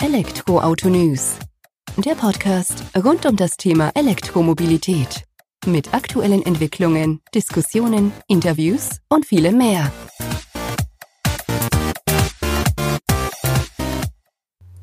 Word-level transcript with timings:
Elektroauto 0.00 0.88
News. 0.88 1.40
Der 1.96 2.14
Podcast 2.14 2.84
rund 2.96 3.26
um 3.26 3.34
das 3.34 3.56
Thema 3.56 3.90
Elektromobilität. 3.96 5.24
Mit 5.66 5.92
aktuellen 5.92 6.46
Entwicklungen, 6.46 7.20
Diskussionen, 7.34 8.12
Interviews 8.28 9.00
und 9.08 9.26
vielem 9.26 9.58
mehr. 9.58 9.90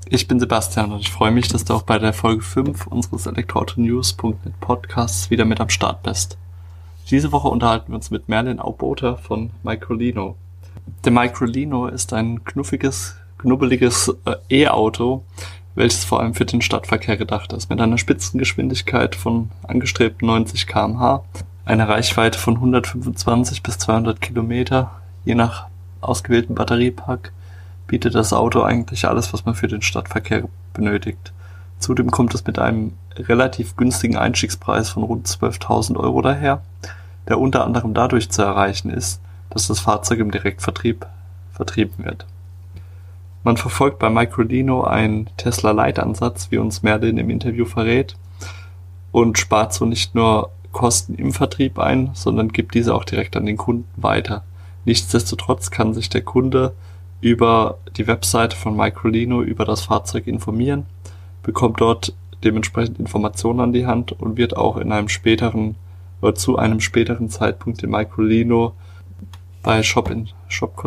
Ich 0.10 0.28
bin 0.28 0.38
Sebastian 0.42 0.92
und 0.92 1.00
ich 1.00 1.12
freue 1.12 1.32
mich, 1.32 1.48
dass 1.48 1.64
du 1.64 1.76
auch 1.76 1.84
bei 1.84 1.98
der 1.98 2.12
Folge 2.12 2.42
5 2.42 2.88
unseres 2.88 3.26
Elektroauto-News.net 3.26 4.60
Podcasts 4.60 5.30
wieder 5.30 5.46
mit 5.46 5.62
am 5.62 5.70
Start 5.70 6.04
bist. 6.04 6.38
Diese 7.10 7.32
Woche 7.32 7.48
unterhalten 7.48 7.94
wir 7.94 7.96
uns 7.96 8.12
mit 8.12 8.28
Merlin 8.28 8.60
Auboter 8.60 9.18
von 9.18 9.52
Microlino. 9.64 10.36
Der 11.06 11.14
Microlino 11.14 11.88
ist 11.88 12.12
ein 12.12 12.44
knuffiges, 12.44 13.16
knubbeliges 13.46 14.14
äh, 14.26 14.64
E-Auto, 14.64 15.24
welches 15.76 16.04
vor 16.04 16.20
allem 16.20 16.34
für 16.34 16.46
den 16.46 16.62
Stadtverkehr 16.62 17.18
gedacht 17.18 17.54
ist, 17.54 17.70
mit 17.70 17.80
einer 17.80 17.98
Spitzengeschwindigkeit 17.98 19.16
von 19.16 19.52
angestrebten 19.64 20.28
90 20.28 20.68
km/h, 20.68 21.24
einer 21.66 21.88
Reichweite 21.88 22.40
von 22.40 22.56
125 22.56 23.64
bis 23.64 23.78
200 23.78 24.20
Kilometer, 24.22 24.92
je 25.26 25.36
nach 25.36 25.68
ausgewählten 26.02 26.56
Batteriepack, 26.56 27.32
bietet 27.88 28.16
das 28.16 28.34
Auto 28.34 28.62
eigentlich 28.62 29.08
alles, 29.08 29.32
was 29.34 29.46
man 29.46 29.56
für 29.56 29.68
den 29.68 29.82
Stadtverkehr 29.82 30.44
benötigt. 30.74 31.34
Zudem 31.80 32.10
kommt 32.10 32.34
es 32.34 32.46
mit 32.46 32.58
einem 32.58 32.94
relativ 33.18 33.76
günstigen 33.76 34.18
Einstiegspreis 34.18 34.90
von 34.90 35.04
rund 35.04 35.28
12.000 35.28 35.98
Euro 35.98 36.22
daher, 36.22 36.62
der 37.28 37.40
unter 37.40 37.64
anderem 37.64 37.94
dadurch 37.94 38.30
zu 38.30 38.42
erreichen 38.42 38.90
ist, 38.90 39.22
dass 39.50 39.68
das 39.68 39.80
Fahrzeug 39.80 40.20
im 40.20 40.32
Direktvertrieb 40.32 41.06
vertrieben 41.54 42.06
wird. 42.06 42.26
Man 43.46 43.58
verfolgt 43.58 44.00
bei 44.00 44.10
Microlino 44.10 44.86
einen 44.86 45.30
Tesla 45.38 45.70
Light-Ansatz, 45.70 46.48
wie 46.50 46.58
uns 46.58 46.82
Merlin 46.82 47.20
im 47.20 47.30
Interview 47.30 47.66
verrät, 47.66 48.16
und 49.12 49.38
spart 49.38 49.72
so 49.72 49.86
nicht 49.86 50.16
nur 50.16 50.50
Kosten 50.72 51.14
im 51.14 51.32
Vertrieb 51.32 51.78
ein, 51.78 52.10
sondern 52.14 52.50
gibt 52.50 52.74
diese 52.74 52.96
auch 52.96 53.04
direkt 53.04 53.38
an 53.38 53.46
den 53.46 53.56
Kunden 53.56 53.88
weiter. 53.98 54.44
Nichtsdestotrotz 54.86 55.70
kann 55.70 55.94
sich 55.94 56.10
der 56.10 56.24
Kunde 56.24 56.74
über 57.22 57.78
die 57.98 58.08
Webseite 58.08 58.56
von 58.56 58.76
Microlino 58.76 59.44
über 59.44 59.64
das 59.64 59.82
Fahrzeug 59.82 60.26
informieren, 60.26 60.88
bekommt 61.44 61.80
dort 61.80 62.16
dementsprechend 62.44 63.00
Informationen 63.00 63.60
an 63.60 63.74
die 63.74 63.86
Hand 63.86 64.12
und 64.12 64.38
wird 64.38 64.58
auch 64.58 64.78
in 64.78 64.92
einem 64.92 65.08
späteren 65.08 65.76
oder 66.20 66.34
zu 66.34 66.58
einem 66.58 66.80
späteren 66.80 67.30
Zeitpunkt 67.30 67.84
in 67.84 67.92
Microlino 67.92 68.74
bei 69.66 69.82
Shop 69.82 70.12
in 70.12 70.30
Shop 70.48 70.80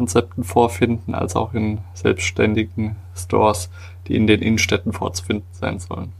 vorfinden, 0.42 1.12
als 1.12 1.34
auch 1.34 1.52
in 1.52 1.78
selbstständigen 1.94 2.94
Stores, 3.16 3.70
die 4.06 4.14
in 4.14 4.28
den 4.28 4.40
Innenstädten 4.40 4.92
vorzufinden 4.92 5.48
sein 5.50 5.80
sollen. 5.80 6.12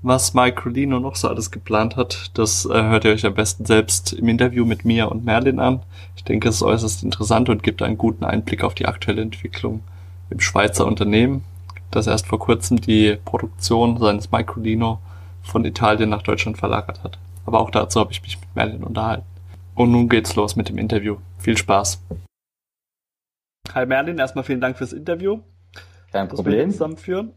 Was 0.00 0.32
Microlino 0.32 0.98
noch 1.00 1.16
so 1.16 1.28
alles 1.28 1.50
geplant 1.50 1.96
hat, 1.96 2.30
das 2.32 2.64
äh, 2.64 2.70
hört 2.72 3.04
ihr 3.04 3.10
euch 3.10 3.26
am 3.26 3.34
besten 3.34 3.66
selbst 3.66 4.14
im 4.14 4.28
Interview 4.28 4.64
mit 4.64 4.86
Mia 4.86 5.04
und 5.04 5.26
Merlin 5.26 5.60
an. 5.60 5.82
Ich 6.16 6.24
denke, 6.24 6.48
es 6.48 6.56
ist 6.56 6.62
äußerst 6.62 7.02
interessant 7.02 7.50
und 7.50 7.62
gibt 7.62 7.82
einen 7.82 7.98
guten 7.98 8.24
Einblick 8.24 8.64
auf 8.64 8.74
die 8.74 8.86
aktuelle 8.86 9.20
Entwicklung 9.20 9.82
im 10.30 10.40
Schweizer 10.40 10.86
Unternehmen, 10.86 11.44
das 11.90 12.06
erst 12.06 12.26
vor 12.26 12.38
kurzem 12.38 12.80
die 12.80 13.18
Produktion 13.26 13.98
seines 13.98 14.32
Microlino 14.32 14.98
von 15.42 15.66
Italien 15.66 16.08
nach 16.08 16.22
Deutschland 16.22 16.56
verlagert 16.56 17.04
hat. 17.04 17.18
Aber 17.44 17.60
auch 17.60 17.70
dazu 17.70 18.00
habe 18.00 18.12
ich 18.12 18.22
mich 18.22 18.40
mit 18.40 18.56
Merlin 18.56 18.82
unterhalten. 18.82 19.29
Und 19.80 19.92
nun 19.92 20.10
geht's 20.10 20.36
los 20.36 20.56
mit 20.56 20.68
dem 20.68 20.76
Interview. 20.76 21.16
Viel 21.38 21.56
Spaß. 21.56 22.02
Hi 23.72 23.86
Merlin, 23.86 24.18
erstmal 24.18 24.44
vielen 24.44 24.60
Dank 24.60 24.76
fürs 24.76 24.92
Interview. 24.92 25.38
Kein 26.12 26.28
Problem. 26.28 26.66
Wir 26.66 26.68
zusammenführen. 26.68 27.32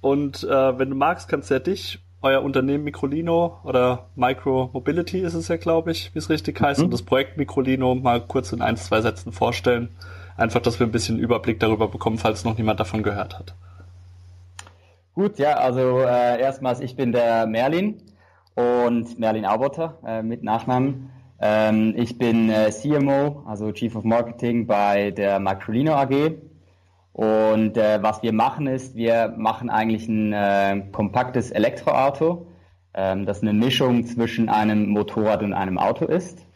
Und 0.00 0.42
äh, 0.42 0.76
wenn 0.76 0.90
du 0.90 0.96
magst, 0.96 1.28
kannst 1.28 1.50
du 1.50 1.54
ja 1.54 1.60
dich, 1.60 2.00
euer 2.20 2.42
Unternehmen 2.42 2.82
Microlino 2.82 3.60
oder 3.62 4.08
Micro 4.16 4.70
Mobility 4.72 5.20
ist 5.20 5.34
es 5.34 5.46
ja, 5.46 5.56
glaube 5.56 5.92
ich, 5.92 6.12
wie 6.16 6.18
es 6.18 6.28
richtig 6.28 6.60
heißt, 6.60 6.80
mhm. 6.80 6.86
und 6.86 6.94
das 6.94 7.02
Projekt 7.02 7.36
Microlino 7.36 7.94
mal 7.94 8.22
kurz 8.22 8.50
in 8.52 8.60
ein, 8.60 8.76
zwei 8.76 9.00
Sätzen 9.00 9.30
vorstellen. 9.30 9.90
Einfach, 10.36 10.60
dass 10.60 10.80
wir 10.80 10.86
ein 10.88 10.90
bisschen 10.90 11.20
Überblick 11.20 11.60
darüber 11.60 11.86
bekommen, 11.86 12.18
falls 12.18 12.44
noch 12.44 12.58
niemand 12.58 12.80
davon 12.80 13.04
gehört 13.04 13.38
hat. 13.38 13.54
Gut, 15.14 15.38
ja, 15.38 15.52
also 15.52 16.00
äh, 16.00 16.40
erstmals, 16.40 16.80
ich 16.80 16.96
bin 16.96 17.12
der 17.12 17.46
Merlin 17.46 18.02
und 18.56 19.20
Merlin 19.20 19.46
Auboter 19.46 20.00
äh, 20.04 20.24
mit 20.24 20.42
Nachnamen. 20.42 21.12
Ähm, 21.40 21.94
ich 21.96 22.18
bin 22.18 22.50
äh, 22.50 22.70
CMO, 22.70 23.44
also 23.46 23.70
Chief 23.72 23.94
of 23.94 24.04
Marketing 24.04 24.66
bei 24.66 25.10
der 25.12 25.38
Macrolino 25.38 25.94
AG. 25.94 26.38
Und 27.12 27.76
äh, 27.76 28.02
was 28.02 28.22
wir 28.22 28.32
machen 28.32 28.66
ist, 28.66 28.94
wir 28.94 29.34
machen 29.36 29.70
eigentlich 29.70 30.08
ein 30.08 30.32
äh, 30.32 30.82
kompaktes 30.92 31.50
Elektroauto, 31.50 32.46
ähm, 32.94 33.26
das 33.26 33.42
eine 33.42 33.52
Mischung 33.52 34.04
zwischen 34.04 34.48
einem 34.48 34.88
Motorrad 34.88 35.42
und 35.42 35.52
einem 35.52 35.78
Auto 35.78 36.04
ist. 36.06 36.46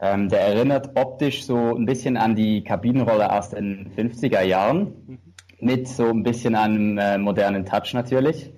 Ähm, 0.00 0.28
der 0.28 0.40
erinnert 0.40 0.96
optisch 0.96 1.44
so 1.44 1.76
ein 1.76 1.86
bisschen 1.86 2.16
an 2.16 2.34
die 2.34 2.64
Kabinenrolle 2.64 3.32
aus 3.32 3.50
den 3.50 3.92
50er 3.96 4.42
Jahren, 4.42 5.20
mit 5.60 5.88
so 5.88 6.08
ein 6.08 6.22
bisschen 6.22 6.54
einem 6.54 6.98
äh, 6.98 7.18
modernen 7.18 7.66
Touch 7.66 7.92
natürlich. 7.92 8.52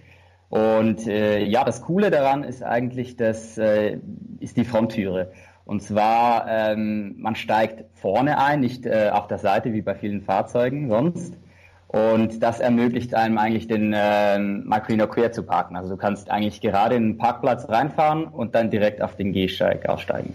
Und 0.49 1.07
äh, 1.07 1.43
ja, 1.45 1.65
das 1.65 1.83
Coole 1.83 2.11
daran 2.11 2.45
ist 2.45 2.63
eigentlich, 2.63 3.17
das 3.17 3.59
äh, 3.59 3.99
ist 4.39 4.57
die 4.57 4.65
Fronttüre. 4.65 5.33
Und 5.73 5.83
zwar, 5.83 6.47
ähm, 6.51 7.15
man 7.17 7.35
steigt 7.35 7.85
vorne 7.95 8.37
ein, 8.37 8.61
nicht 8.61 8.85
äh, 8.85 9.09
auf 9.11 9.27
der 9.27 9.39
Seite 9.39 9.73
wie 9.73 9.81
bei 9.81 9.95
vielen 9.95 10.21
Fahrzeugen 10.21 10.91
sonst. 10.91 11.33
Und 11.89 12.43
das 12.43 12.61
ermöglicht 12.61 13.15
einem 13.15 13.39
eigentlich 13.39 13.69
den 13.69 13.95
äh, 13.95 14.39
Macrino 14.39 15.07
quer 15.07 15.33
zu 15.33 15.45
parken. 15.45 15.75
Also 15.75 15.89
du 15.89 15.97
kannst 15.97 16.31
eigentlich 16.31 16.61
gerade 16.61 16.97
in 16.97 17.13
den 17.13 17.17
Parkplatz 17.17 17.71
reinfahren 17.71 18.25
und 18.25 18.55
dann 18.55 18.71
direkt 18.71 19.01
auf 19.01 19.17
den 19.17 19.33
Gehsteig 19.33 19.89
aussteigen. 19.89 20.35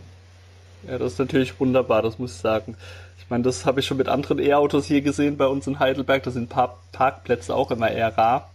Ja, 0.90 0.98
das 0.98 1.14
ist 1.14 1.20
natürlich 1.20 1.60
wunderbar, 1.60 2.02
das 2.02 2.18
muss 2.18 2.34
ich 2.34 2.42
sagen. 2.42 2.76
Ich 3.20 3.30
meine, 3.30 3.44
das 3.44 3.68
habe 3.68 3.82
ich 3.82 3.86
schon 3.86 3.98
mit 3.98 4.10
anderen 4.10 4.40
E-Autos 4.40 4.88
hier 4.88 5.02
gesehen 5.02 5.38
bei 5.38 5.46
uns 5.46 5.68
in 5.68 5.78
Heidelberg. 5.78 6.24
Da 6.24 6.32
sind 6.32 6.50
Par 6.50 6.80
Parkplätze 6.94 7.54
auch 7.54 7.70
immer 7.70 7.92
eher 7.92 8.18
rar. 8.18 8.50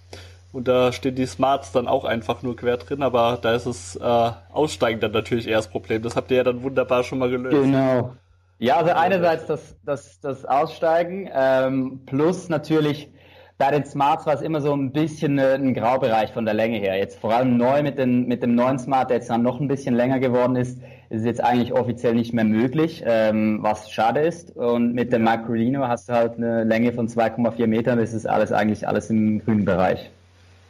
Und 0.52 0.68
da 0.68 0.92
stehen 0.92 1.14
die 1.14 1.26
Smarts 1.26 1.72
dann 1.72 1.88
auch 1.88 2.04
einfach 2.04 2.42
nur 2.42 2.56
quer 2.56 2.76
drin, 2.76 3.02
aber 3.02 3.38
da 3.40 3.54
ist 3.54 3.66
das 3.66 3.96
äh, 3.96 4.32
Aussteigen 4.52 5.00
dann 5.00 5.12
natürlich 5.12 5.48
eher 5.48 5.56
das 5.56 5.68
Problem. 5.68 6.02
Das 6.02 6.14
habt 6.14 6.30
ihr 6.30 6.38
ja 6.38 6.44
dann 6.44 6.62
wunderbar 6.62 7.04
schon 7.04 7.18
mal 7.18 7.30
gelöst. 7.30 7.56
Genau. 7.56 8.12
Ja, 8.58 8.76
also 8.76 8.92
einerseits 8.92 9.46
das, 9.46 9.76
das, 9.84 10.20
das 10.20 10.44
Aussteigen, 10.44 11.28
ähm, 11.34 12.02
plus 12.06 12.48
natürlich 12.48 13.10
bei 13.58 13.70
den 13.70 13.84
Smarts 13.84 14.26
war 14.26 14.34
es 14.34 14.40
immer 14.40 14.60
so 14.60 14.72
ein 14.72 14.92
bisschen 14.92 15.38
äh, 15.38 15.54
ein 15.54 15.72
Graubereich 15.72 16.32
von 16.32 16.44
der 16.44 16.54
Länge 16.54 16.78
her. 16.78 16.96
Jetzt 16.96 17.18
vor 17.18 17.32
allem 17.32 17.56
neu 17.56 17.82
mit, 17.82 17.98
den, 17.98 18.26
mit 18.26 18.42
dem 18.42 18.54
neuen 18.54 18.78
Smart, 18.78 19.10
der 19.10 19.18
jetzt 19.18 19.30
dann 19.30 19.42
noch 19.42 19.60
ein 19.60 19.68
bisschen 19.68 19.94
länger 19.94 20.18
geworden 20.18 20.56
ist, 20.56 20.80
ist 21.10 21.20
es 21.20 21.24
jetzt 21.24 21.42
eigentlich 21.42 21.72
offiziell 21.72 22.14
nicht 22.14 22.32
mehr 22.32 22.44
möglich, 22.44 23.02
ähm, 23.06 23.58
was 23.62 23.90
schade 23.90 24.20
ist. 24.20 24.56
Und 24.56 24.94
mit 24.94 25.12
dem 25.12 25.24
Microlino 25.24 25.86
hast 25.86 26.08
du 26.08 26.12
halt 26.12 26.36
eine 26.36 26.64
Länge 26.64 26.92
von 26.92 27.08
2,4 27.08 27.66
Metern, 27.66 27.98
das 27.98 28.12
ist 28.12 28.26
alles 28.26 28.52
eigentlich 28.52 28.88
alles 28.88 29.10
im 29.10 29.44
grünen 29.44 29.64
Bereich. 29.64 30.10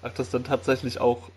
Ach, 0.03 0.13
das 0.13 0.31
dann 0.31 0.45
tatsächlich 0.45 1.01
auch 1.01 1.31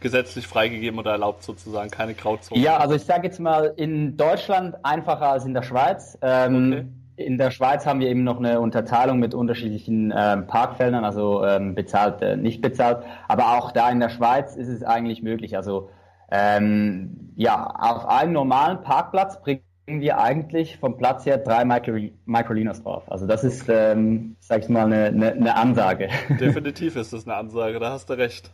gesetzlich 0.00 0.46
freigegeben 0.46 0.98
oder 0.98 1.12
erlaubt 1.12 1.42
sozusagen, 1.42 1.90
keine 1.90 2.14
Grauzone? 2.14 2.60
Ja, 2.60 2.76
also 2.76 2.94
ich 2.94 3.04
sage 3.04 3.26
jetzt 3.26 3.40
mal, 3.40 3.72
in 3.76 4.16
Deutschland 4.16 4.76
einfacher 4.84 5.30
als 5.30 5.44
in 5.44 5.54
der 5.54 5.62
Schweiz. 5.62 6.18
Ähm, 6.20 6.72
okay. 6.72 6.84
In 7.16 7.38
der 7.38 7.52
Schweiz 7.52 7.86
haben 7.86 8.00
wir 8.00 8.08
eben 8.08 8.24
noch 8.24 8.38
eine 8.38 8.60
Unterteilung 8.60 9.20
mit 9.20 9.34
unterschiedlichen 9.34 10.12
ähm, 10.14 10.46
Parkfeldern, 10.48 11.04
also 11.04 11.44
ähm, 11.44 11.74
bezahlt, 11.74 12.20
äh, 12.22 12.36
nicht 12.36 12.60
bezahlt. 12.60 13.04
Aber 13.28 13.56
auch 13.56 13.70
da 13.70 13.88
in 13.90 14.00
der 14.00 14.10
Schweiz 14.10 14.56
ist 14.56 14.68
es 14.68 14.82
eigentlich 14.82 15.22
möglich. 15.22 15.56
Also 15.56 15.90
ähm, 16.30 17.32
ja, 17.36 17.66
auf 17.66 18.06
einem 18.06 18.32
normalen 18.32 18.82
Parkplatz 18.82 19.40
bringen 19.86 20.00
wir 20.00 20.18
eigentlich 20.18 20.78
vom 20.78 20.96
Platz 20.96 21.26
her 21.26 21.38
drei 21.38 21.64
Micro 21.64 21.92
Microlinos 22.24 22.82
drauf. 22.82 23.04
Also 23.10 23.26
das 23.26 23.44
ist, 23.44 23.68
ähm, 23.68 24.36
sag 24.40 24.62
ich 24.62 24.68
mal, 24.68 24.86
eine, 24.86 25.06
eine, 25.06 25.32
eine 25.32 25.56
Ansage. 25.56 26.08
Definitiv 26.40 26.96
ist 26.96 27.12
das 27.12 27.26
eine 27.26 27.36
Ansage, 27.36 27.78
da 27.78 27.90
hast 27.90 28.08
du 28.08 28.14
recht. 28.14 28.50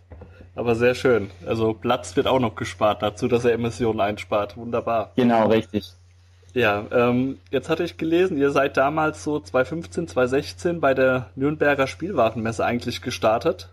Aber 0.57 0.75
sehr 0.75 0.95
schön. 0.95 1.31
Also 1.47 1.75
Platz 1.75 2.17
wird 2.17 2.27
auch 2.27 2.41
noch 2.41 2.57
gespart 2.57 3.03
dazu, 3.03 3.29
dass 3.29 3.45
er 3.45 3.53
Emissionen 3.53 4.01
einspart. 4.01 4.57
Wunderbar. 4.57 5.13
Genau, 5.17 5.47
richtig. 5.47 5.93
Ja, 6.53 6.85
ähm, 6.91 7.39
jetzt 7.51 7.69
hatte 7.69 7.85
ich 7.85 7.97
gelesen, 7.97 8.37
ihr 8.37 8.51
seid 8.51 8.77
damals 8.77 9.23
so 9.23 9.39
2015, 9.39 10.09
2016 10.09 10.81
bei 10.81 10.95
der 10.95 11.31
Nürnberger 11.37 11.87
Spielwarenmesse 11.87 12.65
eigentlich 12.65 13.03
gestartet. 13.03 13.71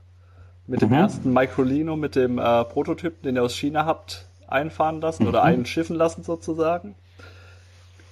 Mit 0.68 0.82
mhm. 0.82 0.90
dem 0.90 0.94
ersten 0.94 1.34
Microlino, 1.34 1.96
mit 1.96 2.16
dem 2.16 2.38
äh, 2.38 2.64
Prototypen, 2.66 3.24
den 3.24 3.36
ihr 3.36 3.44
aus 3.44 3.56
China 3.56 3.86
habt 3.86 4.28
einfahren 4.48 5.02
lassen 5.02 5.24
mhm. 5.24 5.30
oder 5.30 5.44
einschiffen 5.44 5.96
lassen 5.96 6.24
sozusagen. 6.24 6.96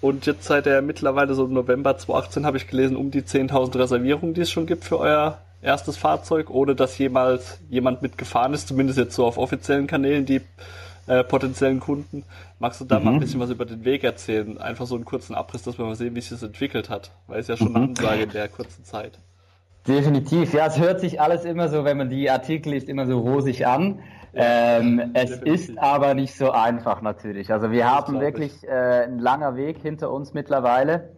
Und 0.05 0.27
jetzt 0.27 0.43
seid 0.43 0.67
ihr 0.67 0.83
mittlerweile 0.83 1.33
so 1.33 1.45
im 1.45 1.53
November 1.53 1.97
2018 1.97 2.45
habe 2.45 2.57
ich 2.57 2.67
gelesen, 2.67 2.95
um 2.95 3.09
die 3.09 3.23
10.000 3.23 3.79
Reservierungen, 3.79 4.35
die 4.35 4.41
es 4.41 4.51
schon 4.51 4.67
gibt 4.67 4.83
für 4.83 4.99
euer 4.99 5.39
erstes 5.63 5.97
Fahrzeug, 5.97 6.51
ohne 6.51 6.75
dass 6.75 6.95
jemals 6.99 7.59
jemand 7.71 8.03
mitgefahren 8.03 8.53
ist, 8.53 8.67
zumindest 8.67 8.99
jetzt 8.99 9.15
so 9.15 9.25
auf 9.25 9.39
offiziellen 9.39 9.87
Kanälen, 9.87 10.27
die 10.27 10.41
äh, 11.07 11.23
potenziellen 11.23 11.79
Kunden. 11.79 12.23
Magst 12.59 12.81
du 12.81 12.85
da 12.85 12.99
mhm. 12.99 13.05
mal 13.05 13.13
ein 13.15 13.19
bisschen 13.19 13.39
was 13.39 13.49
über 13.49 13.65
den 13.65 13.83
Weg 13.83 14.03
erzählen? 14.03 14.59
Einfach 14.59 14.85
so 14.85 14.93
einen 14.93 15.05
kurzen 15.05 15.33
Abriss, 15.33 15.63
dass 15.63 15.79
wir 15.79 15.85
mal 15.85 15.95
sehen, 15.95 16.13
wie 16.13 16.21
sich 16.21 16.29
das 16.29 16.43
entwickelt 16.43 16.91
hat, 16.91 17.09
weil 17.25 17.39
es 17.39 17.47
ja 17.47 17.57
schon 17.57 17.69
mhm. 17.69 17.75
eine 17.75 17.85
Ansage 17.85 18.21
in 18.21 18.29
der 18.29 18.47
kurzen 18.47 18.83
Zeit. 18.83 19.17
Definitiv, 19.87 20.53
ja, 20.53 20.67
es 20.67 20.77
hört 20.77 20.99
sich 20.99 21.19
alles 21.19 21.45
immer 21.45 21.67
so, 21.67 21.83
wenn 21.83 21.97
man 21.97 22.11
die 22.11 22.29
Artikel 22.29 22.73
liest, 22.73 22.89
immer 22.89 23.07
so 23.07 23.17
rosig 23.17 23.65
an. 23.65 24.01
Ähm, 24.35 25.11
es 25.13 25.29
definitiv. 25.31 25.69
ist 25.69 25.77
aber 25.77 26.13
nicht 26.13 26.35
so 26.35 26.51
einfach 26.51 27.01
natürlich. 27.01 27.51
Also 27.51 27.71
wir 27.71 27.89
haben 27.89 28.19
wirklich 28.19 28.63
äh, 28.63 28.69
einen 28.69 29.19
langer 29.19 29.55
Weg 29.55 29.77
hinter 29.77 30.11
uns 30.11 30.33
mittlerweile. 30.33 31.15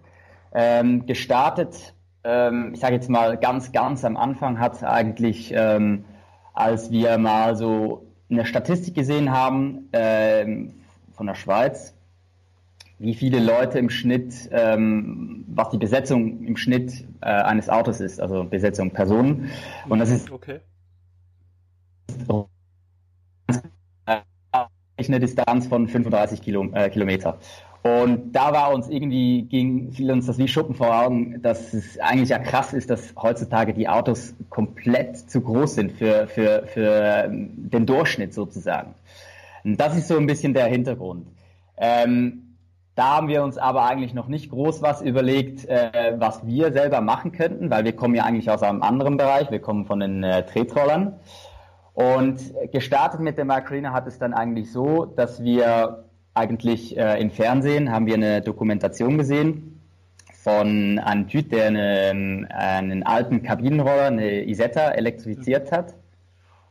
Ähm, 0.53 1.05
gestartet, 1.05 1.93
ähm, 2.23 2.71
ich 2.73 2.79
sage 2.79 2.95
jetzt 2.95 3.09
mal 3.09 3.37
ganz, 3.37 3.71
ganz 3.71 4.05
am 4.05 4.17
Anfang 4.17 4.59
hat 4.59 4.83
eigentlich, 4.83 5.51
ähm, 5.55 6.05
als 6.53 6.91
wir 6.91 7.17
mal 7.17 7.55
so 7.55 8.07
eine 8.29 8.45
Statistik 8.45 8.95
gesehen 8.95 9.31
haben 9.31 9.89
ähm, 9.93 10.75
von 11.13 11.27
der 11.27 11.35
Schweiz, 11.35 11.95
wie 12.99 13.13
viele 13.13 13.39
Leute 13.39 13.79
im 13.79 13.89
Schnitt, 13.89 14.49
ähm, 14.51 15.45
was 15.47 15.69
die 15.69 15.77
Besetzung 15.77 16.43
im 16.43 16.57
Schnitt 16.57 17.05
äh, 17.21 17.27
eines 17.27 17.69
Autos 17.69 17.99
ist, 17.99 18.19
also 18.19 18.43
Besetzung 18.43 18.91
Personen. 18.91 19.49
Und 19.87 19.99
das 19.99 20.09
ist 20.09 20.31
okay. 20.31 20.59
Eine 24.97 25.19
Distanz 25.19 25.67
von 25.67 25.87
35 25.87 26.41
Kilo, 26.41 26.67
äh, 26.73 26.89
Kilometer. 26.89 27.37
Und 27.83 28.33
da 28.33 28.51
war 28.51 28.73
uns 28.73 28.89
irgendwie, 28.89 29.43
ging, 29.43 29.91
fiel 29.91 30.11
uns 30.11 30.25
das 30.25 30.37
wie 30.37 30.47
Schuppen 30.47 30.75
vor 30.75 30.93
Augen, 30.99 31.41
dass 31.41 31.73
es 31.73 31.99
eigentlich 31.99 32.29
ja 32.29 32.39
krass 32.39 32.73
ist, 32.73 32.89
dass 32.89 33.13
heutzutage 33.15 33.73
die 33.73 33.87
Autos 33.87 34.33
komplett 34.49 35.29
zu 35.29 35.41
groß 35.41 35.75
sind 35.75 35.91
für, 35.93 36.27
für, 36.27 36.63
für 36.67 37.25
ähm, 37.25 37.69
den 37.69 37.85
Durchschnitt 37.85 38.33
sozusagen. 38.33 38.95
Und 39.63 39.79
das 39.79 39.95
ist 39.95 40.07
so 40.07 40.17
ein 40.17 40.27
bisschen 40.27 40.53
der 40.53 40.65
Hintergrund. 40.65 41.27
Ähm, 41.77 42.47
da 42.95 43.17
haben 43.17 43.27
wir 43.27 43.43
uns 43.43 43.59
aber 43.59 43.85
eigentlich 43.85 44.15
noch 44.15 44.27
nicht 44.27 44.49
groß 44.49 44.81
was 44.81 45.03
überlegt, 45.03 45.65
äh, 45.65 46.15
was 46.17 46.45
wir 46.47 46.73
selber 46.73 46.99
machen 46.99 47.31
könnten, 47.31 47.69
weil 47.69 47.85
wir 47.85 47.95
kommen 47.95 48.15
ja 48.15 48.23
eigentlich 48.23 48.49
aus 48.49 48.63
einem 48.63 48.81
anderen 48.81 49.17
Bereich. 49.17 49.51
Wir 49.51 49.59
kommen 49.59 49.85
von 49.85 49.99
den 49.99 50.23
äh, 50.23 50.43
Tretrollern. 50.43 51.19
Und 51.97 52.53
gestartet 52.71 53.21
mit 53.21 53.39
der 53.39 53.45
Macarena 53.45 53.91
hat 53.91 54.05
es 54.05 54.19
dann 54.19 54.35
eigentlich 54.35 54.71
so, 54.71 55.05
dass 55.05 55.41
wir 55.41 56.03
eigentlich 56.35 56.95
äh, 56.95 57.19
im 57.19 57.31
Fernsehen 57.31 57.91
haben 57.91 58.05
wir 58.05 58.13
eine 58.13 58.41
Dokumentation 58.41 59.17
gesehen 59.17 59.81
von 60.31 60.99
einem 60.99 61.27
Typ, 61.27 61.49
der 61.49 61.65
eine, 61.65 62.45
einen 62.51 63.01
alten 63.01 63.41
Kabinenroller, 63.41 64.03
eine 64.03 64.45
Isetta, 64.45 64.91
elektrifiziert 64.91 65.71
hat. 65.71 65.95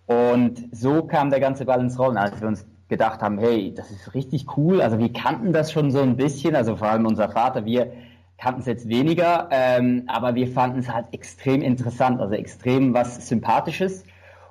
Und 0.06 0.68
so 0.70 1.02
kam 1.02 1.30
der 1.30 1.40
ganze 1.40 1.64
Ball 1.64 1.80
ins 1.80 1.98
Rollen, 1.98 2.18
als 2.18 2.40
wir 2.40 2.46
uns 2.46 2.64
gedacht 2.88 3.20
haben, 3.20 3.38
hey, 3.38 3.74
das 3.74 3.90
ist 3.90 4.14
richtig 4.14 4.56
cool. 4.56 4.80
Also 4.80 5.00
wir 5.00 5.12
kannten 5.12 5.52
das 5.52 5.72
schon 5.72 5.90
so 5.90 6.02
ein 6.02 6.16
bisschen, 6.16 6.54
also 6.54 6.76
vor 6.76 6.86
allem 6.86 7.04
unser 7.04 7.28
Vater, 7.30 7.64
wir 7.64 7.90
kannten 8.38 8.60
es 8.60 8.66
jetzt 8.66 8.88
weniger, 8.88 9.48
ähm, 9.50 10.04
aber 10.06 10.36
wir 10.36 10.46
fanden 10.46 10.78
es 10.78 10.88
halt 10.88 11.06
extrem 11.10 11.62
interessant, 11.62 12.20
also 12.20 12.34
extrem 12.34 12.94
was 12.94 13.26
Sympathisches 13.26 14.04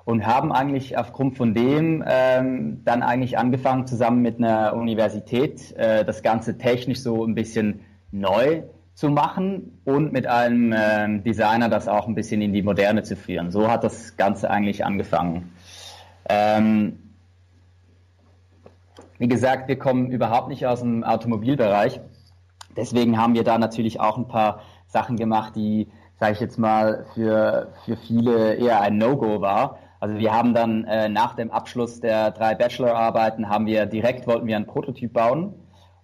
und 0.06 0.24
haben 0.24 0.52
eigentlich 0.52 0.96
aufgrund 0.96 1.36
von 1.36 1.52
dem 1.52 2.02
ähm, 2.06 2.80
dann 2.84 3.02
eigentlich 3.02 3.38
angefangen, 3.38 3.88
zusammen 3.88 4.22
mit 4.22 4.38
einer 4.38 4.74
Universität 4.74 5.72
äh, 5.76 6.04
das 6.04 6.22
Ganze 6.22 6.56
technisch 6.56 7.00
so 7.00 7.24
ein 7.24 7.34
bisschen 7.34 7.80
neu 8.12 8.62
zu 8.94 9.10
machen 9.10 9.80
und 9.84 10.12
mit 10.12 10.28
einem 10.28 10.72
ähm, 10.74 11.24
Designer 11.24 11.68
das 11.68 11.88
auch 11.88 12.06
ein 12.06 12.14
bisschen 12.14 12.40
in 12.40 12.52
die 12.52 12.62
Moderne 12.62 13.02
zu 13.02 13.16
führen. 13.16 13.50
So 13.50 13.68
hat 13.68 13.82
das 13.82 14.16
Ganze 14.16 14.48
eigentlich 14.48 14.86
angefangen. 14.86 15.52
Ähm, 16.28 17.00
wie 19.18 19.28
gesagt, 19.28 19.66
wir 19.66 19.76
kommen 19.76 20.12
überhaupt 20.12 20.48
nicht 20.48 20.66
aus 20.66 20.80
dem 20.80 21.02
Automobilbereich. 21.02 22.00
Deswegen 22.76 23.18
haben 23.20 23.34
wir 23.34 23.42
da 23.42 23.58
natürlich 23.58 23.98
auch 23.98 24.18
ein 24.18 24.28
paar 24.28 24.60
Sachen 24.86 25.16
gemacht, 25.16 25.56
die, 25.56 25.88
sage 26.20 26.34
ich 26.34 26.40
jetzt 26.40 26.60
mal, 26.60 27.06
für, 27.14 27.72
für 27.84 27.96
viele 27.96 28.54
eher 28.54 28.82
ein 28.82 28.98
No-Go 28.98 29.40
war. 29.40 29.80
Also 30.06 30.20
wir 30.20 30.32
haben 30.32 30.54
dann 30.54 30.84
äh, 30.84 31.08
nach 31.08 31.34
dem 31.34 31.50
Abschluss 31.50 31.98
der 31.98 32.30
drei 32.30 32.54
Bachelorarbeiten 32.54 33.48
haben 33.48 33.66
wir 33.66 33.86
direkt 33.86 34.28
wollten 34.28 34.46
wir 34.46 34.54
einen 34.54 34.66
Prototyp 34.66 35.12
bauen 35.12 35.54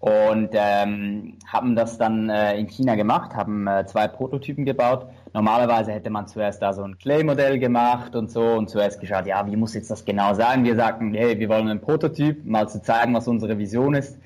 und 0.01 0.49
ähm, 0.55 1.39
haben 1.47 1.77
das 1.77 1.99
dann 1.99 2.29
äh, 2.29 2.59
in 2.59 2.67
China 2.67 2.97
gemacht, 2.97 3.37
haben 3.37 3.69
äh, 3.69 3.87
zwei 3.87 4.09
Prototypen 4.09 4.65
gebaut. 4.65 5.07
Normalerweise 5.33 5.93
hätte 5.93 6.11
man 6.11 6.27
zuerst 6.27 6.61
da 6.61 6.73
so 6.73 6.83
ein 6.83 6.99
Clay-Modell 6.99 7.61
gemacht 7.61 8.17
und 8.17 8.29
so 8.29 8.43
und 8.43 8.71
zuerst 8.71 9.01
geschaut, 9.01 9.27
ja, 9.27 9.47
wie 9.47 9.55
muss 9.55 9.73
jetzt 9.75 9.93
das 9.93 10.05
genau 10.05 10.35
sein? 10.35 10.65
Wir 10.65 10.75
sagten, 10.75 11.15
hey, 11.15 11.39
wir 11.39 11.49
wollen 11.49 11.69
einen 11.69 11.81
Prototyp, 11.81 12.45
mal 12.45 12.69
zu 12.69 12.83
zeigen, 12.83 13.15
was 13.15 13.29
unsere 13.29 13.57
Vision 13.57 13.95
ist 13.95 14.19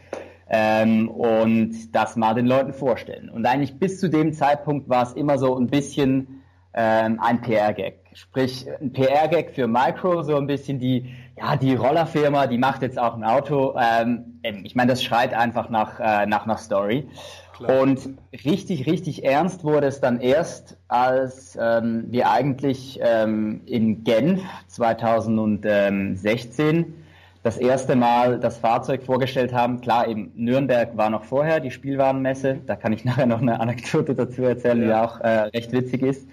ähm, 0.49 1.11
und 1.11 1.95
das 1.95 2.17
mal 2.17 2.33
den 2.33 2.47
Leuten 2.47 2.73
vorstellen. 2.73 3.29
Und 3.29 3.45
eigentlich 3.45 3.79
bis 3.79 4.01
zu 4.01 4.09
dem 4.09 4.33
Zeitpunkt 4.33 4.89
war 4.89 5.03
es 5.03 5.13
immer 5.13 5.37
so 5.37 5.55
ein 5.55 5.67
bisschen 5.67 6.45
ähm, 6.77 7.19
ein 7.21 7.41
PR-Gag. 7.41 7.99
Sprich, 8.13 8.67
ein 8.81 8.93
PR-Gag 8.93 9.55
für 9.55 9.67
Micro, 9.67 10.23
so 10.23 10.37
ein 10.37 10.47
bisschen 10.47 10.79
die, 10.79 11.13
ja, 11.37 11.57
die 11.57 11.75
Rollerfirma, 11.75 12.47
die 12.47 12.59
macht 12.59 12.83
jetzt 12.83 12.99
auch 12.99 13.15
ein 13.15 13.25
Auto. 13.25 13.75
Ähm, 13.79 14.41
ich 14.43 14.77
meine, 14.77 14.93
das 14.93 15.03
schreit 15.03 15.35
einfach 15.35 15.71
nach, 15.71 15.99
äh, 15.99 16.27
nach 16.27 16.45
einer 16.45 16.59
Story. 16.59 17.09
Klar. 17.57 17.81
Und 17.81 18.11
richtig, 18.45 18.87
richtig 18.87 19.25
ernst 19.25 19.65
wurde 19.65 19.87
es 19.87 20.01
dann 20.01 20.21
erst, 20.21 20.77
als 20.89 21.59
ähm, 21.61 22.05
wir 22.11 22.31
eigentlich 22.31 23.01
ähm, 23.03 23.63
in 23.65 24.05
Genf 24.05 24.43
2016 24.69 26.95
das 27.43 27.57
erste 27.57 27.97
Mal 27.97 28.39
das 28.41 28.59
Fahrzeug 28.59 29.05
vorgestellt 29.05 29.55
haben. 29.55 29.81
Klar, 29.81 30.09
eben 30.09 30.33
Nürnberg 30.35 30.97
war 30.97 31.11
noch 31.11 31.25
vorher, 31.25 31.61
die 31.61 31.71
Spielwarenmesse. 31.71 32.59
Da 32.67 32.75
kann 32.77 32.93
ich 32.93 33.05
nachher 33.07 33.27
noch 33.27 33.41
eine 33.41 33.61
Anekdote 33.61 34.15
dazu 34.15 34.43
erzählen, 34.43 34.83
ja. 34.83 34.87
die 34.87 34.95
auch 34.95 35.21
äh, 35.21 35.49
recht 35.55 35.73
witzig 35.73 36.03
ist. 36.03 36.29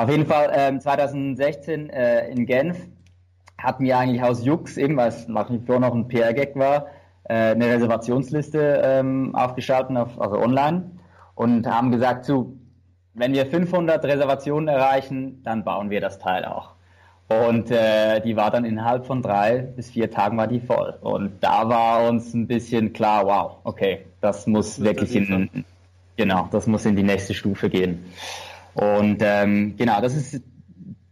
Auf 0.00 0.08
jeden 0.08 0.24
Fall 0.24 0.50
ähm, 0.54 0.80
2016 0.80 1.90
äh, 1.90 2.30
in 2.30 2.46
Genf 2.46 2.78
hatten 3.58 3.84
wir 3.84 3.98
eigentlich 3.98 4.22
aus 4.22 4.42
Jux, 4.42 4.78
eben 4.78 4.96
weil 4.96 5.08
es 5.08 5.28
nach 5.28 5.50
wie 5.50 5.58
vor 5.58 5.78
noch 5.78 5.94
ein 5.94 6.08
PR-Gag 6.08 6.56
war, 6.56 6.86
äh, 7.24 7.50
eine 7.50 7.66
Reservationsliste 7.66 8.80
ähm, 8.82 9.34
aufgeschaltet, 9.34 9.94
auf, 9.98 10.18
also 10.18 10.38
online, 10.38 10.92
und 11.34 11.66
haben 11.66 11.90
gesagt, 11.90 12.24
so, 12.24 12.54
wenn 13.12 13.34
wir 13.34 13.44
500 13.44 14.02
Reservationen 14.02 14.68
erreichen, 14.68 15.42
dann 15.42 15.64
bauen 15.64 15.90
wir 15.90 16.00
das 16.00 16.18
Teil 16.18 16.46
auch. 16.46 16.70
Und 17.28 17.70
äh, 17.70 18.22
die 18.22 18.36
war 18.36 18.50
dann 18.50 18.64
innerhalb 18.64 19.04
von 19.04 19.20
drei 19.20 19.58
bis 19.58 19.90
vier 19.90 20.10
Tagen 20.10 20.38
war 20.38 20.46
die 20.46 20.60
voll. 20.60 20.96
Und 21.02 21.44
da 21.44 21.68
war 21.68 22.08
uns 22.08 22.32
ein 22.32 22.46
bisschen 22.46 22.94
klar, 22.94 23.26
wow, 23.26 23.58
okay, 23.64 24.06
das 24.22 24.46
muss 24.46 24.76
das 24.76 24.84
wirklich 24.86 25.14
in, 25.14 25.50
genau, 26.16 26.48
das 26.52 26.66
muss 26.66 26.86
in 26.86 26.96
die 26.96 27.02
nächste 27.02 27.34
Stufe 27.34 27.68
gehen. 27.68 28.06
Und 28.74 29.18
ähm, 29.20 29.74
genau, 29.76 30.00
das 30.00 30.14
ist 30.14 30.42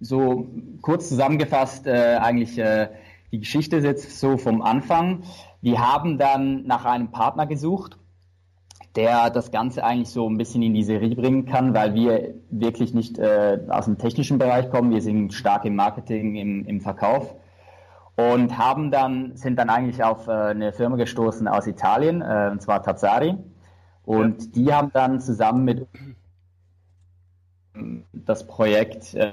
so 0.01 0.47
kurz 0.81 1.09
zusammengefasst 1.09 1.87
äh, 1.87 2.17
eigentlich 2.21 2.59
äh, 2.59 2.89
die 3.33 3.41
Geschichte 3.41 3.79
jetzt 3.79 4.19
so 4.19 4.37
vom 4.37 4.63
Anfang. 4.63 5.23
Wir 5.61 5.81
haben 5.81 6.19
dann 6.19 6.65
nach 6.67 6.85
einem 6.85 7.11
Partner 7.11 7.47
gesucht, 7.47 7.99
der 8.95 9.31
das 9.31 9.51
Ganze 9.51 9.85
eigentlich 9.85 10.11
so 10.11 10.29
ein 10.29 10.39
bisschen 10.39 10.63
in 10.63 10.75
die 10.75 10.85
Serie 10.85 11.15
bringen 11.15 11.47
kann, 11.47 11.75
weil 11.75 11.95
wir 11.95 12.35
wirklich 12.51 12.95
nicht 12.95 13.19
äh, 13.19 13.59
aus 13.69 13.87
dem 13.87 13.99
technischen 13.99 14.39
Bereich 14.39 14.71
kommen. 14.71 14.91
Wir 14.91 15.03
sind 15.03 15.35
stark 15.35 15.65
im 15.65 15.75
Marketing, 15.77 16.37
im, 16.37 16.65
im 16.65 16.81
Verkauf 16.81 17.35
und 18.19 18.59
haben 18.59 18.91
dann 18.91 19.37
sind 19.37 19.61
dann 19.61 19.71
eigentlich 19.71 20.03
auf 20.03 20.27
äh, 20.27 20.33
eine 20.33 20.73
Firma 20.73 20.97
gestoßen 20.97 21.47
aus 21.47 21.69
Italien, 21.69 22.21
äh, 22.21 22.49
und 22.51 22.61
zwar 22.61 22.83
Tazzari. 22.83 23.37
Und 24.05 24.57
die 24.57 24.73
haben 24.73 24.91
dann 24.93 25.21
zusammen 25.21 25.65
mit 25.65 25.87
das 28.13 28.47
Projekt 28.47 29.15
äh, 29.15 29.33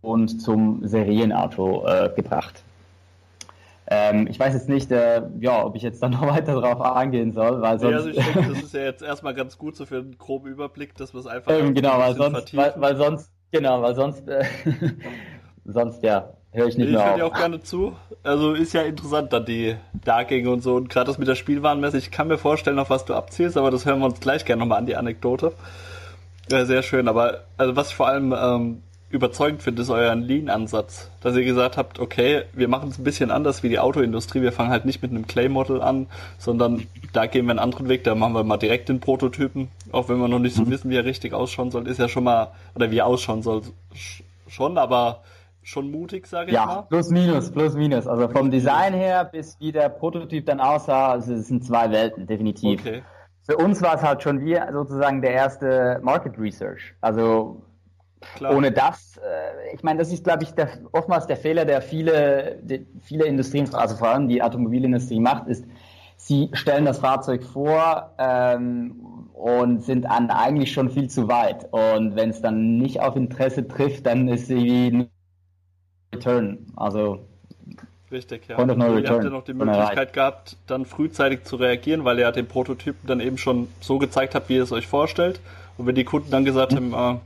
und 0.00 0.40
zum 0.40 0.86
Serienauto 0.86 1.86
äh, 1.86 2.10
gebracht. 2.14 2.62
Ähm, 3.88 4.26
ich 4.28 4.38
weiß 4.38 4.52
jetzt 4.54 4.68
nicht, 4.68 4.90
äh, 4.90 5.22
ja, 5.38 5.64
ob 5.64 5.76
ich 5.76 5.82
jetzt 5.82 6.02
da 6.02 6.08
noch 6.08 6.26
weiter 6.26 6.54
drauf 6.60 6.80
eingehen 6.80 7.32
soll, 7.32 7.60
weil 7.62 7.78
sonst. 7.78 7.92
Ja, 7.92 7.98
also 7.98 8.08
ich 8.10 8.16
denke, 8.16 8.48
das 8.54 8.62
ist 8.62 8.74
ja 8.74 8.82
jetzt 8.82 9.02
erstmal 9.02 9.34
ganz 9.34 9.58
gut 9.58 9.76
so 9.76 9.86
für 9.86 9.98
einen 9.98 10.18
groben 10.18 10.48
Überblick, 10.48 10.94
dass 10.96 11.14
wir 11.14 11.20
es 11.20 11.26
einfach. 11.26 11.52
Ähm, 11.52 11.74
genau, 11.74 11.98
weil 11.98 12.14
sonst, 12.16 12.56
weil, 12.56 12.74
weil, 12.76 12.96
sonst, 12.96 13.30
genau, 13.52 13.82
weil 13.82 13.94
sonst, 13.94 14.28
äh, 14.28 14.44
sonst 15.64 16.02
ja, 16.02 16.30
höre 16.50 16.66
ich 16.66 16.76
nicht 16.76 16.88
ich 16.88 16.94
mehr. 16.94 17.00
Ich 17.00 17.06
höre 17.06 17.16
dir 17.16 17.26
auch 17.26 17.38
gerne 17.38 17.60
zu. 17.60 17.94
Also 18.24 18.54
ist 18.54 18.72
ja 18.72 18.82
interessant 18.82 19.32
dann 19.32 19.44
die 19.44 19.76
Darkgänge 20.04 20.50
und 20.50 20.62
so 20.62 20.74
und 20.74 20.88
gerade 20.88 21.06
das 21.06 21.18
mit 21.18 21.28
der 21.28 21.36
Spielwarenmesse. 21.36 21.98
Ich 21.98 22.10
kann 22.10 22.26
mir 22.26 22.38
vorstellen, 22.38 22.80
auf 22.80 22.90
was 22.90 23.04
du 23.04 23.14
abzielst, 23.14 23.56
aber 23.56 23.70
das 23.70 23.86
hören 23.86 24.00
wir 24.00 24.06
uns 24.06 24.18
gleich 24.18 24.44
gerne 24.44 24.60
nochmal 24.60 24.78
an 24.78 24.86
die 24.86 24.96
Anekdote. 24.96 25.52
Ja, 26.50 26.64
sehr 26.64 26.82
schön, 26.82 27.08
aber 27.08 27.44
also 27.56 27.74
was 27.74 27.90
ich 27.90 27.96
vor 27.96 28.06
allem 28.06 28.34
ähm, 28.38 28.82
überzeugend 29.10 29.62
finde, 29.62 29.82
ist 29.82 29.90
euer 29.90 30.14
Lean-Ansatz. 30.14 31.10
Dass 31.20 31.36
ihr 31.36 31.44
gesagt 31.44 31.76
habt, 31.76 31.98
okay, 31.98 32.42
wir 32.52 32.68
machen 32.68 32.88
es 32.88 32.98
ein 32.98 33.04
bisschen 33.04 33.30
anders 33.30 33.62
wie 33.62 33.68
die 33.68 33.78
Autoindustrie. 33.78 34.42
Wir 34.42 34.52
fangen 34.52 34.70
halt 34.70 34.84
nicht 34.84 35.02
mit 35.02 35.10
einem 35.10 35.26
Clay-Model 35.26 35.80
an, 35.80 36.06
sondern 36.38 36.86
da 37.12 37.26
gehen 37.26 37.46
wir 37.46 37.50
einen 37.50 37.58
anderen 37.58 37.88
Weg. 37.88 38.04
Da 38.04 38.14
machen 38.14 38.34
wir 38.34 38.44
mal 38.44 38.56
direkt 38.56 38.88
den 38.88 39.00
Prototypen. 39.00 39.68
Auch 39.92 40.08
wenn 40.08 40.18
wir 40.18 40.28
noch 40.28 40.38
nicht 40.38 40.54
so 40.54 40.62
mhm. 40.62 40.70
wissen, 40.70 40.90
wie 40.90 40.96
er 40.96 41.04
richtig 41.04 41.32
ausschauen 41.32 41.70
soll, 41.70 41.86
ist 41.88 41.98
ja 41.98 42.08
schon 42.08 42.24
mal, 42.24 42.48
oder 42.74 42.90
wie 42.90 42.98
er 42.98 43.06
ausschauen 43.06 43.42
soll, 43.42 43.62
schon, 44.48 44.78
aber 44.78 45.22
schon 45.62 45.90
mutig, 45.90 46.26
sage 46.26 46.50
ich 46.50 46.54
ja, 46.54 46.66
mal. 46.66 46.74
Ja, 46.74 46.82
plus 46.82 47.10
minus, 47.10 47.50
plus 47.50 47.74
minus. 47.74 48.06
Also 48.06 48.28
vom 48.28 48.50
Design 48.50 48.94
her 48.94 49.24
bis 49.24 49.56
wie 49.58 49.72
der 49.72 49.88
Prototyp 49.88 50.46
dann 50.46 50.60
aussah, 50.60 51.10
also 51.12 51.34
es 51.34 51.48
sind 51.48 51.64
zwei 51.64 51.90
Welten, 51.90 52.26
definitiv. 52.26 52.80
Okay 52.80 53.02
für 53.46 53.56
uns 53.56 53.80
war 53.80 53.94
es 53.94 54.02
halt 54.02 54.22
schon 54.22 54.44
wie 54.44 54.58
sozusagen 54.72 55.22
der 55.22 55.32
erste 55.32 56.00
Market 56.02 56.38
Research. 56.38 56.94
Also 57.00 57.62
Klar. 58.34 58.56
Ohne 58.56 58.72
das, 58.72 59.18
äh, 59.18 59.74
ich 59.74 59.82
meine, 59.82 59.98
das 59.98 60.12
ist, 60.12 60.24
glaube 60.24 60.42
ich, 60.42 60.52
der, 60.52 60.68
oftmals 60.92 61.26
der 61.26 61.36
Fehler, 61.36 61.64
der 61.64 61.82
viele, 61.82 62.58
die, 62.62 62.86
viele 63.00 63.26
Industrien, 63.26 63.72
also 63.74 63.96
vor 63.96 64.08
allem 64.08 64.28
die 64.28 64.42
Automobilindustrie 64.42 65.20
macht, 65.20 65.46
ist, 65.48 65.66
sie 66.16 66.50
stellen 66.54 66.86
das 66.86 66.98
Fahrzeug 66.98 67.44
vor 67.44 68.14
ähm, 68.18 69.28
und 69.34 69.82
sind 69.82 70.06
dann 70.06 70.30
eigentlich 70.30 70.72
schon 70.72 70.90
viel 70.90 71.08
zu 71.08 71.28
weit. 71.28 71.68
Und 71.72 72.16
wenn 72.16 72.30
es 72.30 72.40
dann 72.40 72.78
nicht 72.78 73.00
auf 73.00 73.16
Interesse 73.16 73.68
trifft, 73.68 74.06
dann 74.06 74.28
ist 74.28 74.46
sie 74.46 74.56
wie 74.56 75.08
Return. 76.14 76.66
Also 76.76 77.28
Richtig, 78.10 78.48
ja. 78.48 78.56
Und 78.56 78.76
no 78.78 78.98
ihr 78.98 79.08
habt 79.10 79.24
ja 79.24 79.30
noch 79.30 79.44
die 79.44 79.54
Möglichkeit 79.54 80.12
gehabt, 80.12 80.56
dann 80.66 80.84
frühzeitig 80.84 81.44
zu 81.44 81.56
reagieren, 81.56 82.04
weil 82.04 82.18
ihr 82.18 82.30
den 82.30 82.46
Prototypen 82.46 83.06
dann 83.06 83.20
eben 83.20 83.36
schon 83.36 83.68
so 83.80 83.98
gezeigt 83.98 84.34
habt, 84.34 84.48
wie 84.48 84.56
ihr 84.56 84.62
es 84.62 84.72
euch 84.72 84.86
vorstellt. 84.86 85.40
Und 85.76 85.86
wenn 85.86 85.94
die 85.96 86.04
Kunden 86.04 86.30
dann 86.30 86.44
gesagt 86.44 86.72
mhm. 86.72 86.94
haben, 86.94 87.16
äh, 87.16 87.20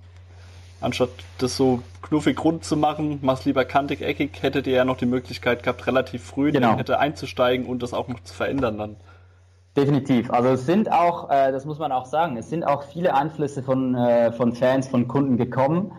anstatt 0.81 1.11
das 1.39 1.57
so 1.57 1.83
knuffig 2.03 2.43
rund 2.43 2.65
zu 2.65 2.77
machen, 2.77 3.19
mach's 3.23 3.45
lieber 3.45 3.65
kantig, 3.65 4.01
eckig, 4.01 4.43
hättet 4.43 4.67
ihr 4.67 4.75
ja 4.75 4.85
noch 4.85 4.97
die 4.97 5.07
Möglichkeit 5.07 5.63
gehabt, 5.63 5.87
relativ 5.87 6.25
früh 6.25 6.51
genau. 6.51 6.77
hätte 6.77 6.99
einzusteigen 6.99 7.67
und 7.67 7.83
das 7.83 7.93
auch 7.93 8.09
noch 8.09 8.21
zu 8.21 8.35
verändern 8.35 8.79
dann. 8.79 8.97
Definitiv. 9.77 10.31
Also 10.31 10.49
es 10.49 10.67
sind 10.67 10.91
auch, 10.91 11.31
äh, 11.31 11.53
das 11.53 11.65
muss 11.65 11.79
man 11.79 11.93
auch 11.93 12.07
sagen, 12.07 12.37
es 12.37 12.51
sind 12.51 12.65
auch 12.65 12.83
viele 12.85 13.15
Einflüsse 13.15 13.63
von, 13.63 13.95
äh, 13.95 14.33
von 14.33 14.53
Fans, 14.53 14.89
von 14.89 15.07
Kunden 15.07 15.37
gekommen, 15.37 15.93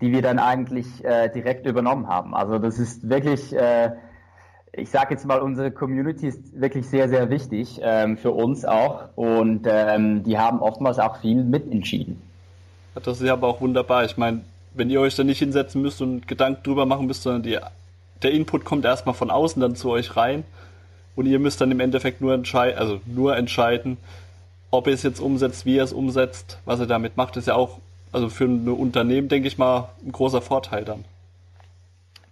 die 0.00 0.12
wir 0.12 0.22
dann 0.22 0.38
eigentlich 0.38 1.04
äh, 1.04 1.28
direkt 1.28 1.66
übernommen 1.66 2.06
haben. 2.06 2.34
Also 2.34 2.58
das 2.58 2.78
ist 2.78 3.08
wirklich, 3.08 3.52
äh, 3.54 3.90
ich 4.78 4.90
sage 4.90 5.14
jetzt 5.14 5.26
mal, 5.26 5.40
unsere 5.40 5.70
Community 5.70 6.28
ist 6.28 6.60
wirklich 6.60 6.86
sehr, 6.86 7.08
sehr 7.08 7.30
wichtig 7.30 7.80
ähm, 7.82 8.16
für 8.16 8.30
uns 8.30 8.64
auch 8.64 9.08
und 9.16 9.66
ähm, 9.66 10.22
die 10.24 10.38
haben 10.38 10.60
oftmals 10.60 10.98
auch 10.98 11.20
viel 11.20 11.42
mitentschieden. 11.42 12.20
Das 12.94 13.20
ist 13.20 13.28
aber 13.28 13.48
auch 13.48 13.60
wunderbar. 13.60 14.04
Ich 14.04 14.16
meine, 14.16 14.40
wenn 14.74 14.90
ihr 14.90 15.00
euch 15.00 15.14
da 15.14 15.24
nicht 15.24 15.38
hinsetzen 15.38 15.82
müsst 15.82 16.00
und 16.00 16.26
Gedanken 16.26 16.62
drüber 16.62 16.86
machen 16.86 17.06
müsst, 17.06 17.22
sondern 17.22 17.42
die, 17.42 17.58
der 18.22 18.32
Input 18.32 18.64
kommt 18.64 18.84
erstmal 18.84 19.14
von 19.14 19.30
außen 19.30 19.60
dann 19.60 19.76
zu 19.76 19.90
euch 19.90 20.16
rein 20.16 20.44
und 21.16 21.26
ihr 21.26 21.38
müsst 21.38 21.60
dann 21.60 21.70
im 21.70 21.80
Endeffekt 21.80 22.20
nur 22.20 22.34
entscheiden, 22.34 22.78
also 22.78 23.00
nur 23.06 23.36
entscheiden, 23.36 23.98
ob 24.70 24.86
ihr 24.86 24.94
es 24.94 25.02
jetzt 25.02 25.20
umsetzt, 25.20 25.66
wie 25.66 25.76
ihr 25.76 25.82
es 25.82 25.92
umsetzt, 25.92 26.58
was 26.64 26.80
ihr 26.80 26.86
damit 26.86 27.16
macht, 27.16 27.36
ist 27.36 27.48
ja 27.48 27.54
auch, 27.54 27.78
also 28.12 28.28
für 28.28 28.44
ein 28.44 28.68
Unternehmen, 28.68 29.28
denke 29.28 29.48
ich 29.48 29.58
mal, 29.58 29.88
ein 30.04 30.12
großer 30.12 30.42
Vorteil 30.42 30.84
dann. 30.84 31.04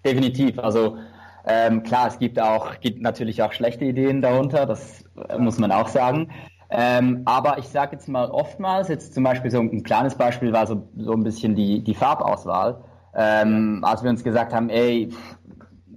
Definitiv. 0.04 0.58
Also 0.58 0.98
ähm, 1.46 1.82
klar, 1.82 2.08
es 2.08 2.18
gibt 2.18 2.40
auch, 2.40 2.80
gibt 2.80 3.00
natürlich 3.00 3.42
auch 3.42 3.52
schlechte 3.52 3.84
Ideen 3.84 4.20
darunter, 4.20 4.66
das 4.66 5.04
muss 5.38 5.58
man 5.58 5.72
auch 5.72 5.88
sagen. 5.88 6.28
Ähm, 6.68 7.22
aber 7.24 7.58
ich 7.58 7.68
sage 7.68 7.92
jetzt 7.92 8.08
mal 8.08 8.28
oftmals, 8.30 8.88
jetzt 8.88 9.14
zum 9.14 9.22
Beispiel 9.22 9.50
so 9.50 9.60
ein 9.60 9.82
kleines 9.84 10.16
Beispiel 10.16 10.52
war 10.52 10.66
so, 10.66 10.88
so 10.96 11.12
ein 11.12 11.22
bisschen 11.22 11.54
die, 11.54 11.82
die 11.82 11.94
Farbauswahl. 11.94 12.82
Ähm, 13.14 13.82
als 13.84 14.02
wir 14.02 14.10
uns 14.10 14.24
gesagt 14.24 14.52
haben, 14.52 14.68
ey, 14.68 15.10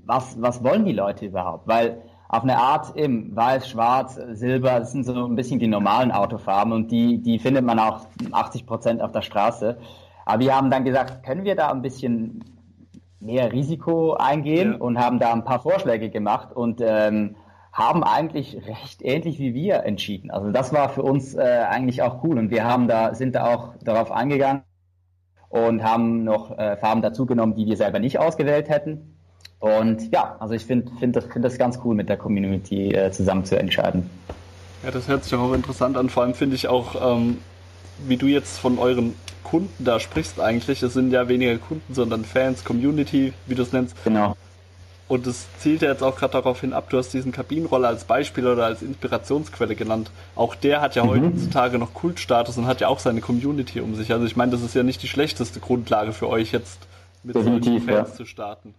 was, 0.05 0.39
was 0.41 0.63
wollen 0.63 0.85
die 0.85 0.93
Leute 0.93 1.25
überhaupt? 1.25 1.67
Weil 1.67 2.01
auf 2.29 2.43
eine 2.43 2.57
Art 2.57 2.95
im 2.95 3.35
Weiß, 3.35 3.67
Schwarz, 3.67 4.19
Silber, 4.33 4.79
das 4.79 4.91
sind 4.91 5.03
so 5.03 5.25
ein 5.25 5.35
bisschen 5.35 5.59
die 5.59 5.67
normalen 5.67 6.11
Autofarben 6.11 6.71
und 6.71 6.91
die, 6.91 7.17
die 7.17 7.39
findet 7.39 7.65
man 7.65 7.79
auch 7.79 8.05
80 8.31 8.67
Prozent 8.67 9.01
auf 9.01 9.11
der 9.11 9.23
Straße. 9.23 9.77
Aber 10.25 10.39
wir 10.39 10.55
haben 10.55 10.69
dann 10.69 10.85
gesagt, 10.85 11.23
können 11.23 11.43
wir 11.43 11.55
da 11.55 11.71
ein 11.71 11.81
bisschen 11.81 12.43
mehr 13.19 13.51
Risiko 13.51 14.13
eingehen 14.13 14.73
ja. 14.73 14.77
und 14.77 14.97
haben 14.97 15.19
da 15.19 15.33
ein 15.33 15.43
paar 15.43 15.59
Vorschläge 15.59 16.09
gemacht 16.09 16.55
und 16.55 16.81
ähm, 16.81 17.35
haben 17.71 18.03
eigentlich 18.03 18.57
recht 18.67 19.01
ähnlich 19.01 19.39
wie 19.39 19.53
wir 19.53 19.83
entschieden. 19.83 20.31
Also 20.31 20.51
das 20.51 20.73
war 20.73 20.89
für 20.89 21.03
uns 21.03 21.35
äh, 21.35 21.65
eigentlich 21.69 22.01
auch 22.01 22.23
cool 22.23 22.37
und 22.37 22.49
wir 22.49 22.63
haben 22.63 22.87
da 22.87 23.13
sind 23.13 23.35
da 23.35 23.53
auch 23.53 23.75
darauf 23.83 24.11
eingegangen 24.11 24.63
und 25.49 25.83
haben 25.83 26.23
noch 26.23 26.57
äh, 26.57 26.77
Farben 26.77 27.01
dazugenommen, 27.01 27.55
die 27.55 27.65
wir 27.65 27.77
selber 27.77 27.99
nicht 27.99 28.19
ausgewählt 28.19 28.69
hätten. 28.69 29.15
Und 29.59 30.11
ja, 30.13 30.37
also 30.39 30.53
ich 30.53 30.65
finde 30.65 30.91
find 30.99 31.15
das, 31.15 31.25
find 31.25 31.43
das 31.43 31.57
ganz 31.57 31.79
cool, 31.83 31.95
mit 31.95 32.07
der 32.07 32.17
Community 32.17 32.93
äh, 32.93 33.11
zusammen 33.11 33.43
zu 33.43 33.59
entscheiden. 33.59 34.09
Ja, 34.83 34.91
das 34.91 35.07
hört 35.09 35.25
sich 35.25 35.33
auch 35.35 35.53
interessant 35.53 35.97
an. 35.97 36.09
Vor 36.09 36.23
allem 36.23 36.33
finde 36.33 36.55
ich 36.55 36.67
auch, 36.69 36.95
ähm, 37.17 37.39
wie 38.07 38.17
du 38.17 38.27
jetzt 38.27 38.59
von 38.59 38.79
euren 38.79 39.15
Kunden 39.43 39.83
da 39.83 39.99
sprichst 39.99 40.39
eigentlich. 40.39 40.83
Es 40.83 40.93
sind 40.93 41.11
ja 41.11 41.27
weniger 41.27 41.57
Kunden, 41.57 41.93
sondern 41.93 42.25
Fans, 42.25 42.63
Community, 42.63 43.33
wie 43.47 43.55
du 43.55 43.63
es 43.63 43.73
nennst. 43.73 43.95
Genau. 44.03 44.35
Und 45.07 45.25
es 45.25 45.47
zielt 45.57 45.81
ja 45.81 45.89
jetzt 45.89 46.03
auch 46.03 46.15
gerade 46.15 46.33
darauf 46.33 46.61
hin 46.61 46.71
ab, 46.71 46.91
du 46.91 46.97
hast 46.99 47.11
diesen 47.13 47.31
Kabinenroller 47.31 47.87
als 47.87 48.03
Beispiel 48.03 48.45
oder 48.45 48.65
als 48.65 48.83
Inspirationsquelle 48.83 49.75
genannt. 49.75 50.11
Auch 50.35 50.53
der 50.53 50.81
hat 50.81 50.93
ja 50.93 51.03
mhm. 51.03 51.09
heutzutage 51.09 51.79
noch 51.79 51.95
Kultstatus 51.95 52.59
und 52.59 52.67
hat 52.67 52.79
ja 52.79 52.89
auch 52.89 52.99
seine 52.99 53.19
Community 53.19 53.81
um 53.81 53.95
sich. 53.95 54.13
Also 54.13 54.25
ich 54.27 54.35
meine, 54.35 54.51
das 54.51 54.61
ist 54.61 54.75
ja 54.75 54.83
nicht 54.83 55.01
die 55.01 55.07
schlechteste 55.07 55.59
Grundlage 55.59 56.13
für 56.13 56.29
euch 56.29 56.51
jetzt 56.51 56.87
mit 57.23 57.35
Definitiv, 57.35 57.85
Fans 57.85 58.09
ja. 58.09 58.15
zu 58.15 58.25
starten. 58.25 58.75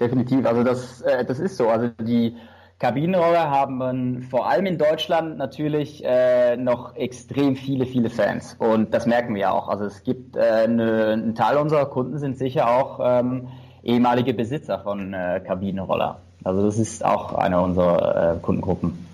Definitiv, 0.00 0.46
also 0.46 0.62
das, 0.62 1.02
äh, 1.02 1.22
das 1.24 1.38
ist 1.38 1.58
so. 1.58 1.68
Also 1.68 1.90
die 2.00 2.34
Kabinenroller 2.78 3.50
haben 3.50 4.22
vor 4.30 4.48
allem 4.48 4.66
in 4.66 4.78
Deutschland 4.78 5.36
natürlich 5.36 6.04
äh, 6.04 6.56
noch 6.56 6.94
extrem 6.94 7.56
viele, 7.56 7.86
viele 7.86 8.08
Fans. 8.08 8.54
Und 8.58 8.94
das 8.94 9.06
merken 9.06 9.34
wir 9.34 9.52
auch. 9.52 9.68
Also 9.68 9.84
es 9.84 10.04
gibt 10.04 10.36
äh, 10.36 10.40
eine, 10.40 11.14
ein 11.14 11.34
Teil 11.34 11.56
unserer 11.56 11.86
Kunden 11.86 12.18
sind 12.18 12.38
sicher 12.38 12.70
auch 12.70 13.00
ähm, 13.02 13.48
ehemalige 13.82 14.32
Besitzer 14.32 14.78
von 14.78 15.12
äh, 15.12 15.40
Kabinenroller. 15.44 16.20
Also 16.44 16.64
das 16.64 16.78
ist 16.78 17.04
auch 17.04 17.34
eine 17.34 17.60
unserer 17.60 18.36
äh, 18.36 18.38
Kundengruppen. 18.38 19.06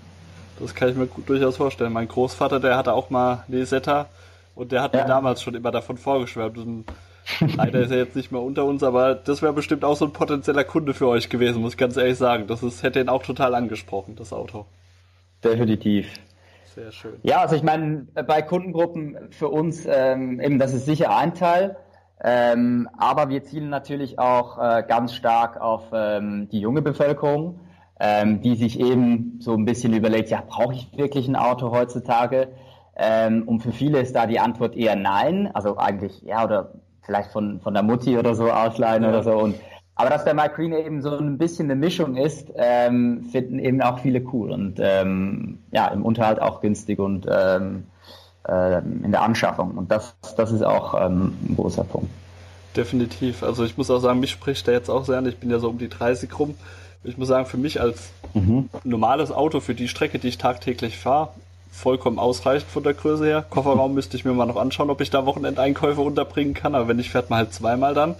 Das 0.59 0.75
kann 0.75 0.89
ich 0.89 0.95
mir 0.95 1.07
durchaus 1.25 1.57
vorstellen. 1.57 1.91
Mein 1.91 2.07
Großvater, 2.07 2.59
der 2.59 2.77
hatte 2.77 2.93
auch 2.93 3.09
mal 3.09 3.43
Lesetta 3.47 4.05
und 4.53 4.71
der 4.71 4.83
hat 4.83 4.93
ja. 4.93 5.01
mir 5.01 5.07
damals 5.07 5.41
schon 5.41 5.55
immer 5.55 5.71
davon 5.71 5.97
vorgeschwärmt. 5.97 6.59
Und 6.59 6.85
leider 7.55 7.81
ist 7.81 7.91
er 7.91 7.97
jetzt 7.97 8.15
nicht 8.15 8.31
mehr 8.31 8.41
unter 8.41 8.65
uns, 8.65 8.83
aber 8.83 9.15
das 9.15 9.41
wäre 9.41 9.53
bestimmt 9.53 9.83
auch 9.83 9.95
so 9.95 10.05
ein 10.05 10.13
potenzieller 10.13 10.63
Kunde 10.63 10.93
für 10.93 11.07
euch 11.07 11.29
gewesen, 11.29 11.61
muss 11.61 11.73
ich 11.73 11.77
ganz 11.77 11.97
ehrlich 11.97 12.17
sagen. 12.17 12.47
Das 12.47 12.63
ist, 12.63 12.83
hätte 12.83 12.99
ihn 12.99 13.09
auch 13.09 13.23
total 13.23 13.55
angesprochen, 13.55 14.15
das 14.15 14.33
Auto. 14.33 14.65
Definitiv. 15.43 16.07
Sehr 16.75 16.91
schön. 16.91 17.13
Ja, 17.23 17.41
also 17.41 17.55
ich 17.55 17.63
meine, 17.63 18.07
bei 18.27 18.41
Kundengruppen 18.41 19.17
für 19.31 19.47
uns, 19.47 19.85
ähm, 19.85 20.39
eben, 20.39 20.59
das 20.59 20.73
ist 20.73 20.85
sicher 20.85 21.15
ein 21.15 21.33
Teil. 21.33 21.77
Ähm, 22.23 22.89
aber 22.97 23.29
wir 23.29 23.43
zielen 23.43 23.69
natürlich 23.69 24.19
auch 24.19 24.57
äh, 24.57 24.83
ganz 24.87 25.13
stark 25.13 25.59
auf 25.59 25.83
ähm, 25.93 26.47
die 26.49 26.59
junge 26.59 26.81
Bevölkerung, 26.81 27.59
ähm, 27.99 28.41
die 28.41 28.55
sich 28.55 28.79
eben 28.79 29.37
so 29.39 29.53
ein 29.53 29.65
bisschen 29.65 29.93
überlegt, 29.93 30.29
ja, 30.29 30.41
brauche 30.45 30.73
ich 30.73 30.89
wirklich 30.97 31.27
ein 31.27 31.35
Auto 31.35 31.71
heutzutage? 31.71 32.49
Ähm, 32.95 33.43
und 33.43 33.61
für 33.61 33.71
viele 33.71 33.99
ist 33.99 34.15
da 34.15 34.25
die 34.25 34.39
Antwort 34.39 34.75
eher 34.75 34.95
nein, 34.95 35.49
also 35.53 35.77
eigentlich, 35.77 36.21
ja, 36.21 36.43
oder 36.43 36.73
vielleicht 37.05 37.31
von, 37.31 37.59
von 37.61 37.73
der 37.73 37.83
Mutti 37.83 38.17
oder 38.17 38.35
so 38.35 38.51
ausleihen 38.51 39.03
ja. 39.03 39.09
oder 39.09 39.23
so. 39.23 39.31
Und, 39.31 39.55
aber 39.95 40.09
dass 40.09 40.23
der 40.23 40.33
Mike 40.33 40.55
Green 40.55 40.73
eben 40.73 41.01
so 41.01 41.17
ein 41.17 41.37
bisschen 41.37 41.65
eine 41.65 41.75
Mischung 41.75 42.17
ist, 42.17 42.51
ähm, 42.55 43.23
finden 43.31 43.59
eben 43.59 43.81
auch 43.81 43.99
viele 43.99 44.21
cool 44.33 44.51
und 44.51 44.79
ähm, 44.79 45.59
ja, 45.71 45.87
im 45.87 46.03
Unterhalt 46.03 46.41
auch 46.41 46.61
günstig 46.61 46.99
und 46.99 47.25
ähm, 47.29 47.85
ähm, 48.47 49.01
in 49.03 49.11
der 49.11 49.21
Anschaffung. 49.21 49.71
Und 49.71 49.91
das, 49.91 50.15
das 50.35 50.51
ist 50.51 50.63
auch 50.63 50.93
ähm, 50.93 51.37
ein 51.49 51.55
großer 51.55 51.83
Punkt. 51.83 52.09
Definitiv. 52.75 53.41
Also 53.41 53.63
ich 53.63 53.77
muss 53.77 53.89
auch 53.89 53.99
sagen, 53.99 54.19
mich 54.19 54.31
spricht 54.31 54.67
der 54.67 54.73
jetzt 54.73 54.89
auch 54.89 55.05
sehr 55.05 55.17
an. 55.17 55.25
Ich 55.25 55.37
bin 55.37 55.49
ja 55.49 55.59
so 55.59 55.69
um 55.69 55.77
die 55.77 55.87
30 55.89 56.37
rum. 56.37 56.55
Ich 57.03 57.17
muss 57.17 57.27
sagen, 57.27 57.45
für 57.45 57.57
mich 57.57 57.79
als 57.79 58.11
mhm. 58.33 58.69
normales 58.83 59.31
Auto 59.31 59.61
für 59.61 59.75
die 59.75 59.87
Strecke, 59.87 60.19
die 60.19 60.27
ich 60.27 60.37
tagtäglich 60.37 60.97
fahre, 60.97 61.29
vollkommen 61.75 62.19
ausreichend 62.19 62.71
von 62.71 62.83
der 62.83 62.93
Größe 62.93 63.25
her. 63.25 63.45
Kofferraum 63.49 63.93
müsste 63.93 64.17
ich 64.17 64.25
mir 64.25 64.33
mal 64.33 64.45
noch 64.45 64.55
anschauen, 64.55 64.89
ob 64.89 65.01
ich 65.01 65.09
da 65.09 65.25
Wochenendeinkäufe 65.25 66.01
unterbringen 66.01 66.53
kann, 66.53 66.73
aber 66.73 66.87
wenn 66.87 66.97
nicht, 66.97 67.11
fährt 67.11 67.29
man 67.29 67.39
halt 67.39 67.53
zweimal 67.53 67.93
dann. 67.93 68.15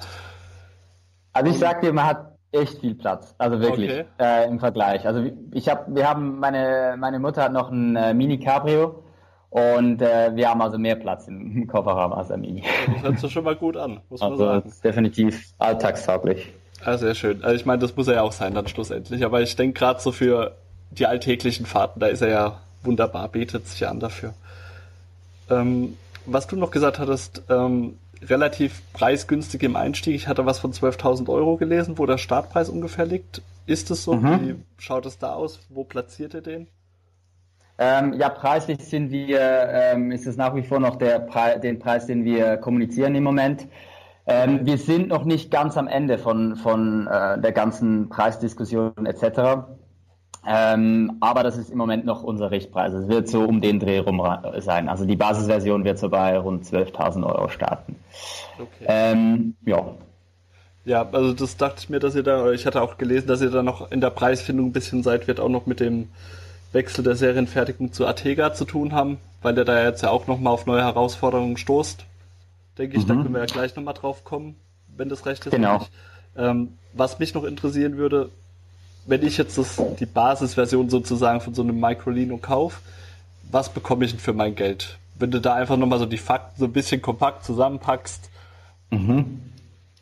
Also 1.33 1.51
ich 1.51 1.57
sag 1.57 1.81
dir, 1.81 1.93
man 1.93 2.05
hat 2.05 2.35
echt 2.51 2.79
viel 2.79 2.95
Platz, 2.95 3.33
also 3.37 3.59
wirklich 3.59 3.91
okay. 3.91 4.05
äh, 4.19 4.47
im 4.47 4.59
Vergleich. 4.59 5.05
Also 5.07 5.25
ich 5.51 5.69
habe, 5.69 5.95
wir 5.95 6.09
haben 6.09 6.39
meine 6.39 6.95
meine 6.97 7.19
Mutter 7.19 7.43
hat 7.43 7.53
noch 7.53 7.71
ein 7.71 7.95
äh, 7.95 8.13
Mini 8.13 8.39
Cabrio 8.39 9.03
und 9.49 10.01
äh, 10.01 10.35
wir 10.35 10.49
haben 10.49 10.61
also 10.61 10.77
mehr 10.77 10.95
Platz 10.95 11.27
im 11.27 11.67
Kofferraum 11.67 12.13
als 12.13 12.27
der 12.27 12.37
Mini. 12.37 12.63
Das 12.93 13.03
hört 13.03 13.19
sich 13.19 13.31
schon 13.31 13.43
mal 13.43 13.55
gut 13.55 13.77
an, 13.77 14.01
muss 14.09 14.21
also 14.21 14.45
man 14.45 14.61
sagen. 14.61 14.73
definitiv 14.83 15.53
alltagstauglich. 15.57 16.53
Ja, 16.85 16.97
sehr 16.97 17.15
schön. 17.15 17.43
Also 17.43 17.55
ich 17.55 17.65
meine, 17.65 17.79
das 17.79 17.95
muss 17.95 18.07
er 18.07 18.15
ja 18.15 18.21
auch 18.21 18.31
sein 18.33 18.53
dann 18.53 18.67
schlussendlich. 18.67 19.25
Aber 19.25 19.41
ich 19.41 19.55
denke 19.55 19.79
gerade 19.79 19.99
so 19.99 20.11
für 20.11 20.55
die 20.91 21.07
alltäglichen 21.07 21.65
Fahrten, 21.65 21.99
da 21.99 22.07
ist 22.07 22.21
er 22.21 22.29
ja 22.29 22.61
wunderbar, 22.85 23.27
bietet 23.29 23.67
sich 23.67 23.87
an 23.87 23.99
dafür. 23.99 24.33
Ähm, 25.49 25.97
was 26.25 26.47
du 26.47 26.55
noch 26.55 26.71
gesagt 26.71 26.99
hattest, 26.99 27.43
ähm, 27.49 27.97
relativ 28.21 28.81
preisgünstig 28.93 29.61
im 29.63 29.75
Einstieg. 29.75 30.15
Ich 30.15 30.27
hatte 30.27 30.45
was 30.45 30.59
von 30.59 30.73
12.000 30.73 31.29
Euro 31.29 31.57
gelesen, 31.57 31.97
wo 31.97 32.05
der 32.05 32.17
Startpreis 32.17 32.69
ungefähr 32.69 33.05
liegt. 33.05 33.41
Ist 33.65 33.91
es 33.91 34.03
so? 34.03 34.15
Mhm. 34.15 34.41
Wie 34.41 34.55
schaut 34.77 35.05
es 35.05 35.17
da 35.17 35.33
aus? 35.33 35.59
Wo 35.69 35.83
platziert 35.83 36.33
ihr 36.33 36.41
den? 36.41 36.67
Ähm, 37.77 38.13
ja, 38.13 38.29
preislich 38.29 38.79
sind 38.79 39.11
wir, 39.11 39.39
ähm, 39.39 40.11
ist 40.11 40.25
es 40.25 40.37
nach 40.37 40.55
wie 40.55 40.63
vor 40.63 40.79
noch 40.79 40.95
der 40.95 41.19
Pre 41.19 41.59
den 41.59 41.77
Preis, 41.77 42.05
den 42.05 42.23
wir 42.23 42.57
kommunizieren 42.57 43.15
im 43.15 43.23
Moment. 43.23 43.67
Ähm, 44.27 44.65
wir 44.65 44.77
sind 44.77 45.09
noch 45.09 45.25
nicht 45.25 45.51
ganz 45.51 45.77
am 45.77 45.87
Ende 45.87 46.17
von, 46.17 46.55
von 46.55 47.05
äh, 47.07 47.39
der 47.39 47.51
ganzen 47.51 48.09
Preisdiskussion 48.09 49.05
etc. 49.05 49.67
Ähm, 50.47 51.17
aber 51.21 51.43
das 51.43 51.57
ist 51.57 51.71
im 51.71 51.77
Moment 51.77 52.05
noch 52.05 52.23
unser 52.23 52.51
Richtpreis. 52.51 52.93
Es 52.93 53.07
wird 53.07 53.27
so 53.27 53.43
um 53.43 53.61
den 53.61 53.79
Dreh 53.79 53.99
rum 53.99 54.21
sein. 54.59 54.89
Also 54.89 55.05
die 55.05 55.15
Basisversion 55.15 55.83
wird 55.83 55.97
so 55.97 56.09
bei 56.09 56.37
rund 56.37 56.65
12.000 56.65 57.25
Euro 57.25 57.49
starten. 57.49 57.95
Okay. 58.59 58.85
Ähm, 58.87 59.55
ja. 59.65 59.95
Ja, 60.85 61.09
also 61.11 61.33
das 61.33 61.57
dachte 61.57 61.77
ich 61.79 61.89
mir, 61.89 61.99
dass 61.99 62.15
ihr 62.15 62.21
da, 62.21 62.51
ich 62.51 62.67
hatte 62.67 62.81
auch 62.81 62.97
gelesen, 62.97 63.27
dass 63.27 63.41
ihr 63.41 63.49
da 63.49 63.63
noch 63.63 63.91
in 63.91 64.01
der 64.01 64.11
Preisfindung 64.11 64.67
ein 64.67 64.71
bisschen 64.71 65.01
seid, 65.01 65.27
wird 65.27 65.39
auch 65.39 65.49
noch 65.49 65.65
mit 65.65 65.79
dem 65.79 66.09
Wechsel 66.73 67.03
der 67.03 67.15
Serienfertigung 67.15 67.91
zu 67.91 68.05
Atega 68.05 68.53
zu 68.53 68.65
tun 68.65 68.93
haben, 68.93 69.17
weil 69.41 69.55
der 69.55 69.65
da 69.65 69.83
jetzt 69.83 70.03
ja 70.03 70.11
auch 70.11 70.27
nochmal 70.27 70.53
auf 70.53 70.67
neue 70.67 70.83
Herausforderungen 70.83 71.57
stoßt. 71.57 72.05
Denke 72.77 72.97
ich, 72.97 73.03
mhm. 73.03 73.07
da 73.07 73.13
können 73.15 73.33
wir 73.33 73.39
ja 73.39 73.45
gleich 73.45 73.75
nochmal 73.75 73.95
drauf 73.95 74.23
kommen, 74.23 74.57
wenn 74.95 75.09
das 75.09 75.25
recht 75.25 75.43
ist. 75.45 75.51
Genau. 75.51 75.87
Ähm, 76.37 76.73
was 76.93 77.17
mich 77.17 77.33
noch 77.33 77.45
interessieren 77.45 77.97
würde, 77.97 78.29
wenn 79.05 79.25
ich 79.25 79.37
jetzt 79.37 79.57
das, 79.57 79.81
die 79.99 80.05
Basisversion 80.05 80.89
sozusagen 80.89 81.41
von 81.41 81.53
so 81.53 81.61
einem 81.61 81.79
Microlino 81.79 82.37
kaufe, 82.37 82.79
was 83.51 83.69
bekomme 83.69 84.05
ich 84.05 84.11
denn 84.11 84.19
für 84.19 84.33
mein 84.33 84.55
Geld? 84.55 84.97
Wenn 85.17 85.31
du 85.31 85.39
da 85.39 85.53
einfach 85.53 85.77
nochmal 85.77 85.99
so 85.99 86.05
die 86.05 86.17
Fakten 86.17 86.59
so 86.59 86.65
ein 86.65 86.73
bisschen 86.73 87.01
kompakt 87.01 87.45
zusammenpackst. 87.45 88.29
Mhm. 88.89 89.41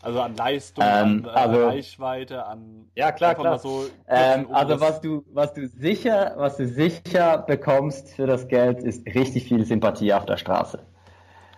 Also 0.01 0.19
an 0.19 0.35
Leistung, 0.35 0.83
ähm, 0.85 1.25
an 1.25 1.25
äh, 1.25 1.29
also, 1.29 1.67
Reichweite, 1.67 2.45
an 2.45 2.89
ja 2.93 3.13
klar 3.13 3.35
klar. 3.35 3.57
So 3.57 3.85
ähm, 4.09 4.47
also 4.51 4.81
was 4.81 4.99
du 4.99 5.23
was 5.31 5.53
du 5.53 5.65
sicher 5.67 6.33
was 6.35 6.57
du 6.57 6.67
sicher 6.67 7.37
bekommst 7.37 8.09
für 8.09 8.27
das 8.27 8.49
Geld 8.49 8.79
ist 8.79 9.05
richtig 9.05 9.45
viel 9.45 9.63
Sympathie 9.65 10.13
auf 10.13 10.25
der 10.25 10.35
Straße. 10.35 10.79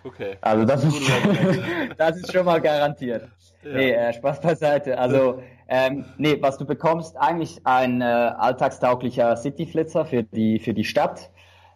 Okay. 0.04 0.36
Also 0.42 0.64
das, 0.64 0.82
das 0.82 0.94
ist 0.94 1.10
das 1.98 2.16
ist 2.18 2.32
schon 2.32 2.44
mal 2.44 2.60
garantiert. 2.60 3.28
Ja. 3.62 3.72
Nee, 3.72 3.90
äh, 3.92 4.12
Spaß 4.12 4.40
beiseite. 4.40 4.98
Also 4.98 5.42
ähm, 5.68 6.04
nee, 6.16 6.38
was 6.40 6.58
du 6.58 6.64
bekommst, 6.64 7.16
eigentlich 7.16 7.60
ein 7.64 8.00
äh, 8.00 8.04
alltagstauglicher 8.04 9.36
Cityflitzer 9.36 10.04
für 10.04 10.22
die, 10.22 10.58
für 10.60 10.74
die 10.74 10.84
Stadt 10.84 11.30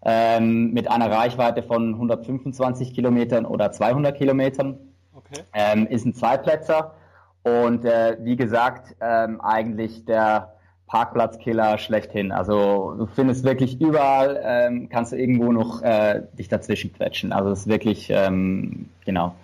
ähm, 0.05 0.73
mit 0.73 0.91
einer 0.91 1.11
Reichweite 1.11 1.63
von 1.63 1.95
125 1.95 2.95
Kilometern 2.95 3.45
oder 3.45 3.73
200 3.73 4.17
Kilometern. 4.17 4.79
Okay. 5.15 5.43
Ähm, 5.53 5.87
ist 5.87 6.07
ein 6.07 6.15
Zweiplätzer 6.15 6.95
und 7.43 7.85
äh, 7.85 8.17
wie 8.21 8.37
gesagt, 8.37 8.97
ähm, 9.01 9.41
eigentlich 9.41 10.05
der 10.05 10.55
Parkplatzkiller 10.87 11.79
schlechthin. 11.79 12.33
Also 12.33 12.95
du 12.99 13.07
findest 13.07 13.45
wirklich 13.45 13.81
überall, 13.81 14.41
ähm, 14.43 14.89
kannst 14.89 15.13
du 15.13 15.17
irgendwo 15.17 15.53
noch 15.53 15.83
äh, 15.83 16.23
dich 16.39 16.49
dazwischen 16.49 16.93
quetschen. 16.93 17.33
Also 17.33 17.51
es 17.51 17.61
ist 17.61 17.69
wirklich, 17.69 18.11
ähm, 18.11 18.89
genau. 19.05 19.35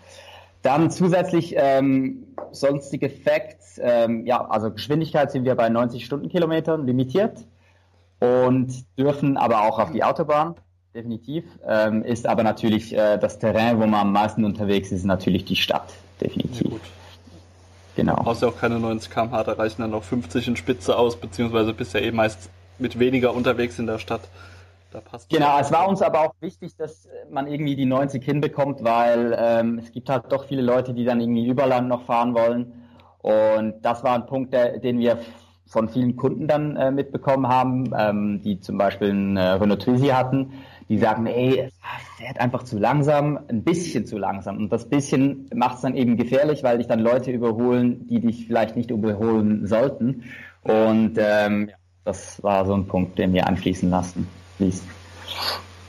Dann 0.67 0.91
zusätzlich 0.91 1.55
ähm, 1.57 2.27
sonstige 2.51 3.09
Facts, 3.09 3.81
ähm, 3.81 4.27
ja, 4.27 4.45
also 4.47 4.73
Geschwindigkeit 4.73 5.31
sind 5.31 5.45
wir 5.45 5.55
bei 5.55 5.69
90 5.69 6.05
Stundenkilometern 6.05 6.85
limitiert 6.85 7.47
und 8.19 8.73
dürfen 8.99 9.37
aber 9.37 9.63
auch 9.63 9.79
auf 9.79 9.93
die 9.93 10.03
Autobahn, 10.03 10.57
definitiv. 10.93 11.45
Ähm, 11.65 12.03
ist 12.03 12.27
aber 12.27 12.43
natürlich 12.43 12.93
äh, 12.93 13.17
das 13.17 13.39
Terrain, 13.39 13.77
wo 13.77 13.87
man 13.87 14.01
am 14.01 14.13
meisten 14.13 14.45
unterwegs 14.45 14.91
ist, 14.91 15.05
natürlich 15.05 15.45
die 15.45 15.55
Stadt, 15.55 15.95
definitiv. 16.21 16.73
Ja, 16.73 16.79
genau. 17.95 18.17
Du 18.17 18.25
brauchst 18.25 18.43
ja 18.43 18.49
auch 18.49 18.59
keine 18.59 18.81
90 18.81 19.09
km/h, 19.09 19.45
da 19.45 19.53
reichen 19.53 19.83
dann 19.83 19.93
noch 19.93 20.03
50 20.03 20.49
in 20.49 20.57
Spitze 20.57 20.99
aus, 20.99 21.15
beziehungsweise 21.15 21.75
bist 21.75 21.95
ja 21.95 22.01
eh 22.01 22.11
meist 22.11 22.51
mit 22.81 22.99
weniger 22.99 23.33
unterwegs 23.35 23.79
in 23.79 23.87
der 23.87 24.01
Stadt. 24.01 24.23
Da 24.97 25.03
passt 25.03 25.29
genau, 25.29 25.59
es 25.61 25.71
war 25.71 25.91
uns 25.91 26.01
aber 26.01 26.23
auch 26.23 26.33
wichtig, 26.41 26.75
dass 26.75 27.07
man 27.31 27.47
irgendwie 27.47 27.77
die 27.77 27.85
90 27.85 28.25
hinbekommt, 28.25 28.83
weil 28.83 29.37
ähm, 29.39 29.79
es 29.79 29.93
gibt 29.93 30.09
halt 30.09 30.33
doch 30.33 30.47
viele 30.47 30.63
Leute, 30.63 30.95
die 30.95 31.05
dann 31.05 31.21
irgendwie 31.21 31.47
Überland 31.47 31.87
noch 31.87 32.07
fahren 32.07 32.35
wollen. 32.35 32.73
Und 33.19 33.75
das 33.83 34.03
war 34.05 34.15
ein 34.15 34.25
Punkt, 34.25 34.55
der, 34.55 34.79
den 34.79 34.99
wir 34.99 35.19
von 35.67 35.91
vielen 35.91 36.17
Kunden 36.17 36.49
dann 36.49 36.77
äh, 36.77 36.91
mitbekommen 36.91 37.47
haben, 37.47 37.91
ähm, 37.95 38.41
die 38.43 38.59
zum 38.61 38.79
Beispiel 38.79 39.11
einen 39.11 39.37
äh, 39.37 39.43
Renault 39.43 39.83
Twizy 39.83 40.07
hatten, 40.07 40.55
die 40.89 40.97
sagen, 40.97 41.27
ey, 41.27 41.59
es 41.59 41.75
fährt 42.17 42.41
einfach 42.41 42.63
zu 42.63 42.79
langsam, 42.79 43.39
ein 43.49 43.65
bisschen 43.65 44.07
zu 44.07 44.17
langsam. 44.17 44.57
Und 44.57 44.73
das 44.73 44.89
bisschen 44.89 45.51
macht 45.55 45.75
es 45.75 45.83
dann 45.83 45.95
eben 45.95 46.17
gefährlich, 46.17 46.63
weil 46.63 46.79
dich 46.79 46.87
dann 46.87 47.01
Leute 47.01 47.33
überholen, 47.33 48.07
die 48.07 48.21
dich 48.21 48.47
vielleicht 48.47 48.77
nicht 48.77 48.91
überholen 48.91 49.67
sollten. 49.67 50.25
Und 50.63 51.19
ähm, 51.19 51.71
das 52.05 52.43
war 52.43 52.65
so 52.65 52.73
ein 52.73 52.87
Punkt, 52.87 53.19
den 53.19 53.35
wir 53.35 53.47
anschließen 53.47 53.91
lassen 53.91 54.27
fließt. 54.57 54.85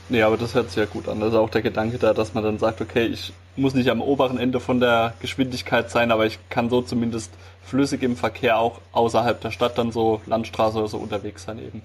Nee, 0.08 0.22
aber 0.22 0.36
das 0.36 0.54
hört 0.54 0.70
sich 0.70 0.78
ja 0.78 0.86
gut 0.86 1.08
an. 1.08 1.20
Das 1.20 1.30
ist 1.30 1.34
auch 1.34 1.50
der 1.50 1.62
Gedanke 1.62 1.98
da, 1.98 2.14
dass 2.14 2.32
man 2.32 2.42
dann 2.42 2.58
sagt, 2.58 2.80
okay, 2.80 3.06
ich 3.06 3.32
muss 3.56 3.74
nicht 3.74 3.90
am 3.90 4.00
oberen 4.00 4.38
Ende 4.38 4.58
von 4.58 4.80
der 4.80 5.14
Geschwindigkeit 5.20 5.90
sein, 5.90 6.10
aber 6.10 6.24
ich 6.24 6.38
kann 6.48 6.70
so 6.70 6.80
zumindest 6.80 7.32
flüssig 7.62 8.02
im 8.02 8.16
Verkehr 8.16 8.58
auch 8.58 8.80
außerhalb 8.92 9.40
der 9.40 9.50
Stadt 9.50 9.76
dann 9.76 9.92
so 9.92 10.22
Landstraße 10.26 10.78
oder 10.78 10.88
so 10.88 10.96
unterwegs 10.96 11.44
sein 11.44 11.58
eben. 11.58 11.82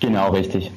Genau, 0.00 0.30
richtig. 0.30 0.72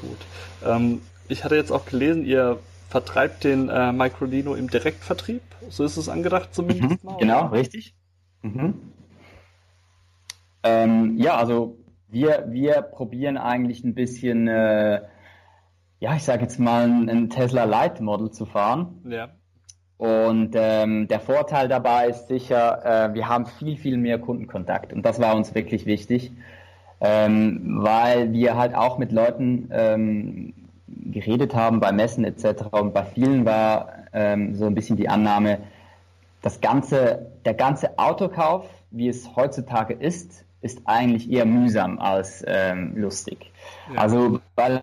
Gut. 0.00 0.18
Ähm, 0.64 1.00
ich 1.28 1.42
hatte 1.42 1.56
jetzt 1.56 1.72
auch 1.72 1.86
gelesen, 1.86 2.24
ihr 2.24 2.58
vertreibt 2.88 3.42
den 3.42 3.68
äh, 3.68 3.92
Microlino 3.92 4.54
im 4.54 4.70
Direktvertrieb. 4.70 5.42
So 5.68 5.82
ist 5.82 5.96
es 5.96 6.08
angedacht 6.08 6.54
zumindest 6.54 7.02
mhm, 7.02 7.10
mal. 7.10 7.16
Genau, 7.18 7.46
richtig. 7.46 7.94
Mhm. 8.42 8.74
Ähm, 10.62 11.18
ja, 11.18 11.36
also 11.36 11.76
wir, 12.14 12.44
wir 12.48 12.80
probieren 12.80 13.36
eigentlich 13.36 13.84
ein 13.84 13.94
bisschen, 13.94 14.48
äh, 14.48 15.02
ja, 15.98 16.14
ich 16.16 16.22
sage 16.22 16.42
jetzt 16.42 16.58
mal, 16.58 16.84
ein 16.84 17.28
Tesla 17.28 17.64
Light 17.64 18.00
Model 18.00 18.30
zu 18.30 18.46
fahren. 18.46 19.02
Ja. 19.06 19.30
Und 19.96 20.54
ähm, 20.54 21.08
der 21.08 21.20
Vorteil 21.20 21.68
dabei 21.68 22.08
ist 22.08 22.28
sicher, 22.28 22.84
äh, 23.10 23.14
wir 23.14 23.28
haben 23.28 23.46
viel, 23.46 23.76
viel 23.76 23.96
mehr 23.96 24.18
Kundenkontakt. 24.18 24.92
Und 24.92 25.04
das 25.04 25.20
war 25.20 25.36
uns 25.36 25.54
wirklich 25.54 25.86
wichtig, 25.86 26.32
ähm, 27.00 27.78
weil 27.82 28.32
wir 28.32 28.56
halt 28.56 28.74
auch 28.74 28.98
mit 28.98 29.12
Leuten 29.12 29.68
ähm, 29.72 30.54
geredet 30.86 31.54
haben 31.54 31.80
bei 31.80 31.92
Messen 31.92 32.24
etc. 32.24 32.66
Und 32.70 32.94
bei 32.94 33.04
vielen 33.04 33.44
war 33.44 33.88
ähm, 34.12 34.54
so 34.54 34.66
ein 34.66 34.74
bisschen 34.74 34.96
die 34.96 35.08
Annahme, 35.08 35.58
das 36.42 36.60
ganze, 36.60 37.32
der 37.44 37.54
ganze 37.54 37.98
Autokauf, 37.98 38.68
wie 38.90 39.08
es 39.08 39.34
heutzutage 39.34 39.94
ist, 39.94 40.43
ist 40.64 40.80
eigentlich 40.86 41.30
eher 41.30 41.44
mühsam 41.44 41.98
als 41.98 42.42
ähm, 42.46 42.96
lustig. 42.96 43.52
Ja. 43.92 44.00
Also, 44.00 44.40
weil 44.56 44.80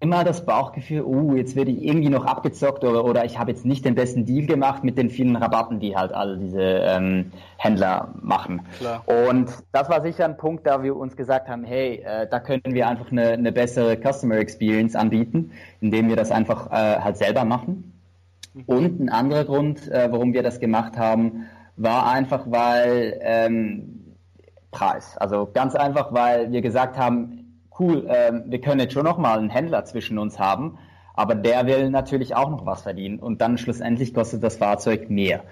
immer 0.00 0.22
das 0.22 0.46
Bauchgefühl, 0.46 1.02
oh, 1.02 1.34
jetzt 1.34 1.56
werde 1.56 1.72
ich 1.72 1.82
irgendwie 1.82 2.08
noch 2.08 2.24
abgezockt 2.24 2.84
oder, 2.84 3.04
oder 3.04 3.24
ich 3.24 3.38
habe 3.38 3.50
jetzt 3.50 3.64
nicht 3.64 3.84
den 3.84 3.96
besten 3.96 4.24
Deal 4.26 4.46
gemacht 4.46 4.84
mit 4.84 4.96
den 4.96 5.10
vielen 5.10 5.34
Rabatten, 5.34 5.80
die 5.80 5.96
halt 5.96 6.12
all 6.12 6.38
diese 6.38 6.62
ähm, 6.62 7.32
Händler 7.56 8.14
machen. 8.20 8.62
Klar. 8.78 9.02
Und 9.06 9.50
das 9.72 9.88
war 9.88 10.02
sicher 10.02 10.24
ein 10.24 10.36
Punkt, 10.36 10.66
da 10.66 10.82
wir 10.82 10.94
uns 10.96 11.16
gesagt 11.16 11.48
haben, 11.48 11.64
hey, 11.64 12.02
äh, 12.04 12.28
da 12.30 12.38
können 12.38 12.62
wir 12.64 12.86
einfach 12.86 13.10
eine, 13.10 13.30
eine 13.30 13.50
bessere 13.50 13.96
Customer 13.96 14.36
Experience 14.36 14.94
anbieten, 14.94 15.50
indem 15.80 16.08
wir 16.08 16.16
das 16.16 16.30
einfach 16.30 16.70
äh, 16.70 17.00
halt 17.00 17.16
selber 17.16 17.44
machen. 17.44 17.92
Mhm. 18.54 18.64
Und 18.66 19.00
ein 19.00 19.08
anderer 19.08 19.44
Grund, 19.44 19.90
äh, 19.90 20.12
warum 20.12 20.32
wir 20.32 20.44
das 20.44 20.60
gemacht 20.60 20.96
haben, 20.96 21.46
war 21.76 22.08
einfach, 22.08 22.44
weil 22.46 23.18
ähm, 23.20 23.97
Preis. 24.70 25.16
Also 25.16 25.48
ganz 25.52 25.74
einfach, 25.74 26.12
weil 26.12 26.52
wir 26.52 26.60
gesagt 26.60 26.98
haben, 26.98 27.62
cool, 27.78 28.06
äh, 28.06 28.32
wir 28.46 28.60
können 28.60 28.80
jetzt 28.80 28.92
schon 28.92 29.04
noch 29.04 29.18
mal 29.18 29.38
einen 29.38 29.50
Händler 29.50 29.84
zwischen 29.84 30.18
uns 30.18 30.38
haben, 30.38 30.78
aber 31.14 31.34
der 31.34 31.66
will 31.66 31.90
natürlich 31.90 32.36
auch 32.36 32.50
noch 32.50 32.66
was 32.66 32.82
verdienen 32.82 33.18
und 33.18 33.40
dann 33.40 33.58
schlussendlich 33.58 34.14
kostet 34.14 34.42
das 34.42 34.56
Fahrzeug 34.56 35.10
mehr, 35.10 35.44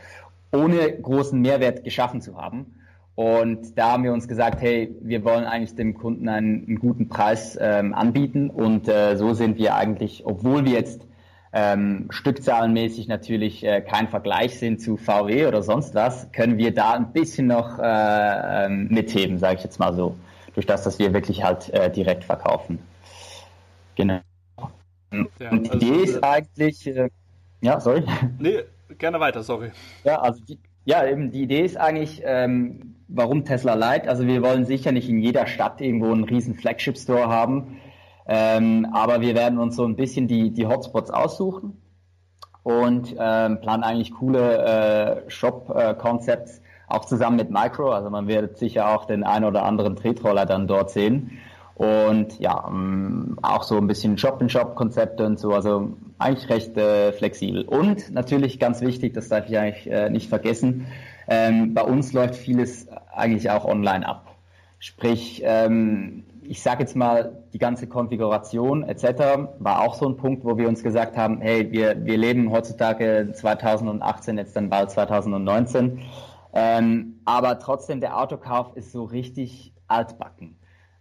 ohne 0.52 1.00
großen 1.00 1.40
Mehrwert 1.40 1.85
geschaffen 1.85 2.20
zu 2.20 2.37
haben. 2.37 2.74
Und 3.14 3.79
da 3.79 3.92
haben 3.92 4.05
wir 4.05 4.12
uns 4.12 4.29
gesagt, 4.29 4.61
hey, 4.61 4.94
wir 5.00 5.24
wollen 5.24 5.44
eigentlich 5.44 5.74
dem 5.74 5.94
Kunden 5.94 6.29
einen, 6.29 6.66
einen 6.66 6.79
guten 6.79 7.09
Preis 7.09 7.59
ähm, 7.59 7.94
anbieten 7.94 8.50
und 8.50 8.88
äh, 8.88 9.16
so 9.16 9.33
sind 9.33 9.57
wir 9.57 9.74
eigentlich, 9.74 10.26
obwohl 10.26 10.66
wir 10.66 10.72
jetzt 10.72 11.07
ähm, 11.52 12.06
stückzahlenmäßig 12.11 13.09
natürlich 13.09 13.64
äh, 13.64 13.80
kein 13.80 14.09
Vergleich 14.09 14.59
sind 14.59 14.80
zu 14.80 14.96
VW 14.96 15.46
oder 15.46 15.62
sonst 15.62 15.94
was, 15.94 16.30
können 16.32 16.59
wir 16.59 16.74
da 16.74 16.92
ein 16.92 17.12
bisschen 17.12 17.46
noch 17.46 17.78
äh, 17.78 18.66
ähm, 18.66 18.88
mitheben, 18.90 19.38
sage 19.38 19.56
ich 19.56 19.64
jetzt 19.64 19.78
mal 19.78 19.94
so, 19.94 20.16
durch 20.54 20.66
das, 20.66 20.82
dass 20.82 20.98
wir 20.98 21.14
wirklich 21.14 21.42
halt 21.44 21.70
äh, 21.70 21.90
direkt 21.90 22.24
verkaufen. 22.24 22.78
Genau. 23.94 24.20
Ja, 25.38 25.50
Und 25.50 25.66
die 25.66 25.70
also, 25.70 25.87
Idee 25.87 26.02
ist 26.02 26.24
eigentlich, 26.24 26.87
äh, 26.87 27.09
ja, 27.61 27.80
sorry. 27.80 28.02
Nee, 28.38 28.64
gerne 28.98 29.20
weiter, 29.20 29.42
sorry. 29.42 29.70
Ja, 30.04 30.20
also 30.20 30.44
die, 30.44 30.59
ja, 30.85 31.06
eben 31.06 31.30
die 31.30 31.42
Idee 31.42 31.64
ist 31.64 31.76
eigentlich, 31.76 32.22
ähm, 32.24 32.96
warum 33.09 33.44
Tesla 33.44 33.74
Light? 33.74 34.09
Also 34.09 34.26
wir 34.26 34.42
wollen 34.42 34.64
sicher 34.66 34.92
nicht 34.92 35.09
in 35.09 35.18
jeder 35.18 35.46
Stadt 35.46 35.80
irgendwo 35.80 36.12
einen 36.12 36.24
riesen 36.24 36.54
Flagship 36.54 36.96
Store 36.96 37.28
haben. 37.28 37.78
Ähm, 38.28 38.86
aber 38.92 39.20
wir 39.20 39.34
werden 39.34 39.58
uns 39.58 39.76
so 39.76 39.84
ein 39.84 39.96
bisschen 39.96 40.26
die, 40.26 40.50
die 40.50 40.66
Hotspots 40.66 41.10
aussuchen 41.10 41.80
und 42.62 43.14
ähm, 43.18 43.60
planen 43.60 43.84
eigentlich 43.84 44.12
coole 44.12 45.22
äh, 45.26 45.30
Shop-Concepts, 45.30 46.58
äh, 46.58 46.62
auch 46.88 47.04
zusammen 47.04 47.36
mit 47.36 47.50
Micro. 47.50 47.92
Also 47.92 48.10
man 48.10 48.26
wird 48.26 48.58
sicher 48.58 48.88
auch 48.88 49.04
den 49.04 49.22
einen 49.22 49.44
oder 49.44 49.64
anderen 49.64 49.94
Tretroller 49.94 50.46
dann 50.46 50.66
dort 50.66 50.90
sehen. 50.90 51.38
Und 51.76 52.40
ja, 52.40 52.64
ähm, 52.68 53.38
auch 53.42 53.62
so 53.62 53.76
ein 53.76 53.86
bisschen 53.86 54.16
Shop-in-Shop-Konzepte 54.16 55.24
und 55.24 55.38
so, 55.38 55.52
also 55.52 55.92
eigentlich 56.18 56.48
recht 56.48 56.76
äh, 56.76 57.12
flexibel. 57.12 57.64
Und 57.64 58.10
natürlich 58.12 58.58
ganz 58.58 58.80
wichtig, 58.80 59.12
das 59.14 59.28
darf 59.28 59.48
ich 59.48 59.58
eigentlich 59.58 59.90
äh, 59.90 60.08
nicht 60.08 60.28
vergessen, 60.28 60.86
ähm, 61.28 61.74
bei 61.74 61.82
uns 61.82 62.12
läuft 62.12 62.36
vieles 62.36 62.88
eigentlich 63.14 63.50
auch 63.50 63.64
online 63.64 64.08
ab. 64.08 64.36
Sprich, 64.78 65.42
ähm, 65.44 66.24
ich 66.48 66.62
sage 66.62 66.80
jetzt 66.80 66.96
mal, 66.96 67.44
die 67.52 67.59
ganze 67.59 67.87
Konfiguration 67.87 68.82
etc. 68.82 69.48
war 69.59 69.82
auch 69.82 69.94
so 69.94 70.09
ein 70.09 70.16
Punkt, 70.16 70.44
wo 70.44 70.56
wir 70.56 70.68
uns 70.68 70.82
gesagt 70.82 71.16
haben, 71.16 71.40
hey, 71.40 71.70
wir, 71.70 72.04
wir 72.04 72.16
leben 72.16 72.50
heutzutage 72.50 73.30
2018, 73.32 74.38
jetzt 74.38 74.56
dann 74.56 74.70
bald 74.70 74.90
2019, 74.90 76.00
ähm, 76.54 77.20
aber 77.24 77.59
trotzdem 77.59 78.00
der 78.00 78.18
Autokauf 78.18 78.76
ist 78.76 78.92
so 78.92 79.04
richtig 79.04 79.72
altbacken. 79.88 80.56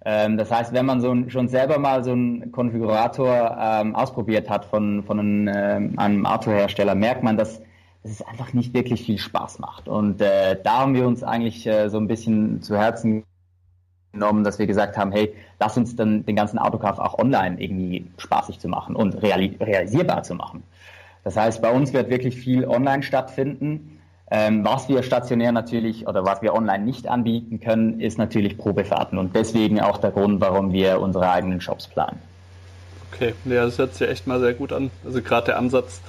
Ähm, 0.05 0.37
das 0.37 0.51
heißt, 0.51 0.73
wenn 0.73 0.85
man 0.85 1.01
so 1.01 1.11
ein, 1.11 1.29
schon 1.29 1.47
selber 1.47 1.79
mal 1.79 2.03
so 2.03 2.11
einen 2.11 2.51
Konfigurator 2.51 3.57
ähm, 3.59 3.95
ausprobiert 3.95 4.49
hat 4.49 4.65
von, 4.65 5.03
von 5.03 5.19
einem, 5.19 5.47
ähm, 5.53 5.99
einem 5.99 6.25
Autohersteller, 6.25 6.93
merkt 6.93 7.23
man, 7.23 7.37
dass, 7.37 7.59
dass 8.03 8.11
es 8.11 8.21
einfach 8.21 8.53
nicht 8.53 8.73
wirklich 8.75 9.03
viel 9.03 9.17
Spaß 9.17 9.57
macht. 9.59 9.87
Und 9.87 10.21
äh, 10.21 10.61
da 10.63 10.79
haben 10.79 10.93
wir 10.93 11.07
uns 11.07 11.23
eigentlich 11.23 11.65
äh, 11.65 11.89
so 11.89 11.97
ein 11.97 12.07
bisschen 12.07 12.61
zu 12.61 12.77
Herzen 12.77 13.23
genommen, 14.15 14.43
dass 14.43 14.57
wir 14.57 14.65
gesagt 14.65 14.97
haben, 14.97 15.11
hey, 15.11 15.33
lass 15.59 15.77
uns 15.77 15.95
dann 15.95 16.25
den 16.25 16.35
ganzen 16.35 16.57
Autokauf 16.57 16.97
auch 16.97 17.19
online 17.19 17.61
irgendwie 17.61 18.05
spaßig 18.17 18.59
zu 18.59 18.67
machen 18.67 18.95
und 18.95 19.21
reali 19.21 19.55
realisierbar 19.59 20.23
zu 20.23 20.33
machen. 20.33 20.63
Das 21.23 21.37
heißt, 21.37 21.61
bei 21.61 21.71
uns 21.71 21.93
wird 21.93 22.09
wirklich 22.09 22.35
viel 22.35 22.65
online 22.65 23.03
stattfinden. 23.03 23.99
Ähm, 24.31 24.65
was 24.65 24.89
wir 24.89 25.03
stationär 25.03 25.51
natürlich 25.51 26.07
oder 26.07 26.25
was 26.25 26.41
wir 26.41 26.55
online 26.55 26.83
nicht 26.83 27.07
anbieten 27.07 27.59
können, 27.59 27.99
ist 27.99 28.17
natürlich 28.17 28.57
Probefahrten 28.57 29.19
und 29.19 29.35
deswegen 29.35 29.79
auch 29.79 29.99
der 29.99 30.09
Grund, 30.11 30.41
warum 30.41 30.73
wir 30.73 30.99
unsere 30.99 31.29
eigenen 31.29 31.61
Shops 31.61 31.87
planen. 31.87 32.19
Okay, 33.11 33.35
ja, 33.45 33.65
das 33.65 33.77
hört 33.77 33.93
sich 33.93 34.09
echt 34.09 34.25
mal 34.25 34.39
sehr 34.39 34.55
gut 34.55 34.73
an. 34.73 34.89
Also 35.05 35.21
gerade 35.21 35.47
der 35.47 35.57
Ansatz, 35.57 36.01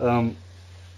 ähm, 0.00 0.36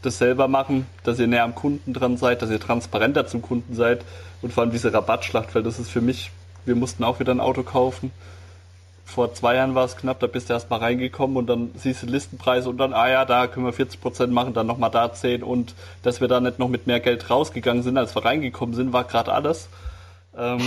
das 0.01 0.19
selber 0.19 0.49
machen, 0.49 0.87
dass 1.03 1.19
ihr 1.19 1.27
näher 1.27 1.45
am 1.45 1.55
Kunden 1.55 1.93
dran 1.93 2.17
seid, 2.17 2.43
dass 2.43 2.51
ihr 2.51 2.61
transparenter 2.61 3.27
zum 3.27 3.43
Kunden 3.43 3.75
seid 3.75 4.05
und 4.43 4.53
vor 4.53 4.63
allem 4.63 4.73
diese 4.73 4.93
Rabattschlacht, 4.93 5.55
weil 5.55 5.63
das 5.63 5.79
ist 5.79 5.91
für 5.91 6.01
mich 6.01 6.31
wir 6.65 6.75
mussten 6.75 7.05
auch 7.05 7.21
wieder 7.21 7.33
ein 7.33 7.41
Auto 7.41 7.63
kaufen. 7.63 8.11
Vor 9.05 9.35
zwei 9.35 9.57
Jahren 9.57 9.75
war 9.75 9.85
es 9.85 9.97
knapp, 9.97 10.19
da 10.21 10.27
bist 10.27 10.49
du 10.49 10.55
erst 10.55 10.71
mal 10.71 10.79
reingekommen 10.79 11.37
und 11.37 11.47
dann 11.47 11.73
siehst 11.77 12.03
du 12.03 12.07
Listenpreise 12.07 12.71
und 12.71 12.79
dann, 12.79 12.95
ah 12.95 13.09
ja, 13.09 13.25
da 13.25 13.47
können 13.47 13.67
wir 13.67 13.73
40 13.73 14.01
Prozent 14.01 14.33
machen, 14.33 14.55
dann 14.55 14.67
nochmal 14.67 14.91
da 14.91 15.13
10 15.13 15.43
und 15.43 15.75
dass 16.03 16.21
wir 16.21 16.29
da 16.29 16.41
nicht 16.41 16.59
noch 16.59 16.69
mit 16.69 16.87
mehr 16.87 17.01
Geld 17.01 17.29
rausgegangen 17.29 17.83
sind, 17.83 17.99
als 17.99 18.15
wir 18.15 18.25
reingekommen 18.25 18.75
sind, 18.75 18.93
war 18.93 19.05
gerade 19.05 19.33
alles. 19.33 19.69
Ähm, 20.37 20.59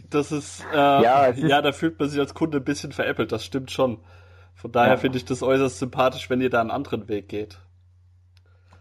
das 0.10 0.30
ist, 0.30 0.64
äh, 0.72 0.76
ja, 0.76 1.26
ist, 1.26 1.42
ja, 1.42 1.60
da 1.60 1.72
fühlt 1.72 1.98
man 1.98 2.08
sich 2.08 2.20
als 2.20 2.34
Kunde 2.34 2.58
ein 2.58 2.64
bisschen 2.64 2.92
veräppelt, 2.92 3.32
das 3.32 3.44
stimmt 3.44 3.72
schon. 3.72 3.98
Von 4.54 4.72
daher 4.72 4.92
ja. 4.92 4.96
finde 4.96 5.18
ich 5.18 5.24
das 5.24 5.42
äußerst 5.42 5.78
sympathisch, 5.78 6.30
wenn 6.30 6.40
ihr 6.40 6.50
da 6.50 6.60
einen 6.60 6.70
anderen 6.70 7.08
Weg 7.08 7.28
geht. 7.28 7.58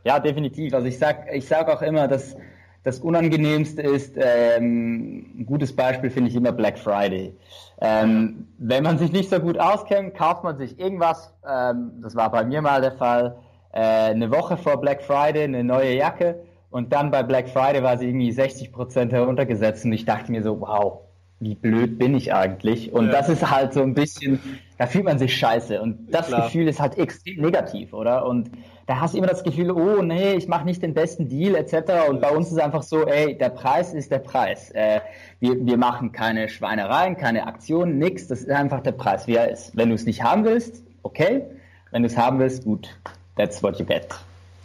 Ja, 0.03 0.19
definitiv. 0.19 0.73
Also 0.73 0.87
ich 0.87 0.99
sag, 0.99 1.25
ich 1.33 1.47
sag 1.47 1.67
auch 1.67 1.81
immer, 1.81 2.07
dass 2.07 2.37
das 2.85 2.99
Unangenehmste 2.99 3.81
ist, 3.81 4.15
ähm, 4.15 5.39
ein 5.39 5.45
gutes 5.47 5.75
Beispiel 5.75 6.11
finde 6.11 6.29
ich 6.29 6.35
immer 6.35 6.51
Black 6.51 6.77
Friday. 6.77 7.35
Ähm, 7.81 8.47
wenn 8.59 8.83
man 8.83 8.99
sich 8.99 9.11
nicht 9.11 9.27
so 9.27 9.39
gut 9.39 9.59
auskennt, 9.59 10.13
kauft 10.13 10.43
man 10.43 10.57
sich 10.59 10.79
irgendwas, 10.79 11.33
ähm, 11.49 11.93
das 12.03 12.15
war 12.15 12.29
bei 12.31 12.43
mir 12.45 12.61
mal 12.61 12.81
der 12.81 12.91
Fall, 12.91 13.37
äh, 13.73 13.79
eine 13.79 14.29
Woche 14.29 14.55
vor 14.55 14.79
Black 14.79 15.01
Friday 15.01 15.45
eine 15.45 15.63
neue 15.63 15.95
Jacke. 15.97 16.43
Und 16.69 16.93
dann 16.93 17.09
bei 17.09 17.23
Black 17.23 17.49
Friday 17.49 17.81
war 17.81 17.97
sie 17.97 18.07
irgendwie 18.07 18.31
60 18.31 18.71
Prozent 18.71 19.11
heruntergesetzt. 19.11 19.83
Und 19.85 19.93
ich 19.93 20.05
dachte 20.05 20.31
mir 20.31 20.43
so, 20.43 20.61
wow, 20.61 21.04
wie 21.39 21.55
blöd 21.55 21.97
bin 21.99 22.15
ich 22.15 22.33
eigentlich? 22.33 22.93
Und 22.93 23.07
ja. 23.07 23.11
das 23.11 23.29
ist 23.29 23.49
halt 23.49 23.73
so 23.73 23.81
ein 23.81 23.93
bisschen, 23.93 24.39
da 24.77 24.87
fühlt 24.87 25.03
man 25.03 25.19
sich 25.19 25.35
scheiße 25.35 25.81
und 25.81 26.13
das 26.13 26.27
Klar. 26.27 26.43
Gefühl 26.43 26.67
ist 26.67 26.79
halt 26.79 26.97
extrem 26.97 27.41
negativ, 27.41 27.93
oder? 27.93 28.25
Und 28.25 28.51
da 28.87 28.99
hast 28.99 29.13
du 29.13 29.17
immer 29.17 29.27
das 29.27 29.43
Gefühl, 29.43 29.71
oh 29.71 30.01
nee, 30.01 30.33
ich 30.33 30.47
mache 30.47 30.65
nicht 30.65 30.81
den 30.81 30.93
besten 30.93 31.27
Deal 31.27 31.55
etc. 31.55 32.07
Und 32.07 32.21
bei 32.21 32.29
uns 32.29 32.51
ist 32.51 32.59
einfach 32.59 32.83
so, 32.83 33.05
ey, 33.05 33.37
der 33.37 33.49
Preis 33.49 33.93
ist 33.93 34.11
der 34.11 34.19
Preis. 34.19 34.71
Äh, 34.71 35.01
wir, 35.39 35.65
wir 35.65 35.77
machen 35.77 36.11
keine 36.11 36.47
Schweinereien, 36.49 37.17
keine 37.17 37.47
Aktionen, 37.47 37.97
nix. 37.97 38.27
Das 38.27 38.41
ist 38.41 38.49
einfach 38.49 38.81
der 38.81 38.91
Preis, 38.91 39.27
wie 39.27 39.35
er 39.35 39.49
ist. 39.49 39.75
Wenn 39.75 39.89
du 39.89 39.95
es 39.95 40.05
nicht 40.05 40.23
haben 40.23 40.45
willst, 40.45 40.83
okay. 41.03 41.43
Wenn 41.91 42.03
du 42.03 42.07
es 42.07 42.17
haben 42.17 42.39
willst, 42.39 42.63
gut. 42.63 42.95
That's 43.35 43.61
what 43.63 43.79
you 43.79 43.85
get. 43.85 44.07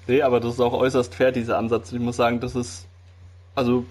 Nee, 0.07 0.23
aber 0.23 0.39
das 0.41 0.55
ist 0.55 0.61
auch 0.61 0.73
äußerst 0.75 1.15
fair, 1.15 1.33
dieser 1.33 1.59
Ansatz. 1.59 1.93
Ich 1.93 2.01
muss 2.01 2.17
sagen, 2.17 2.41
das 2.41 2.55
ist, 2.55 2.87
also 3.55 3.85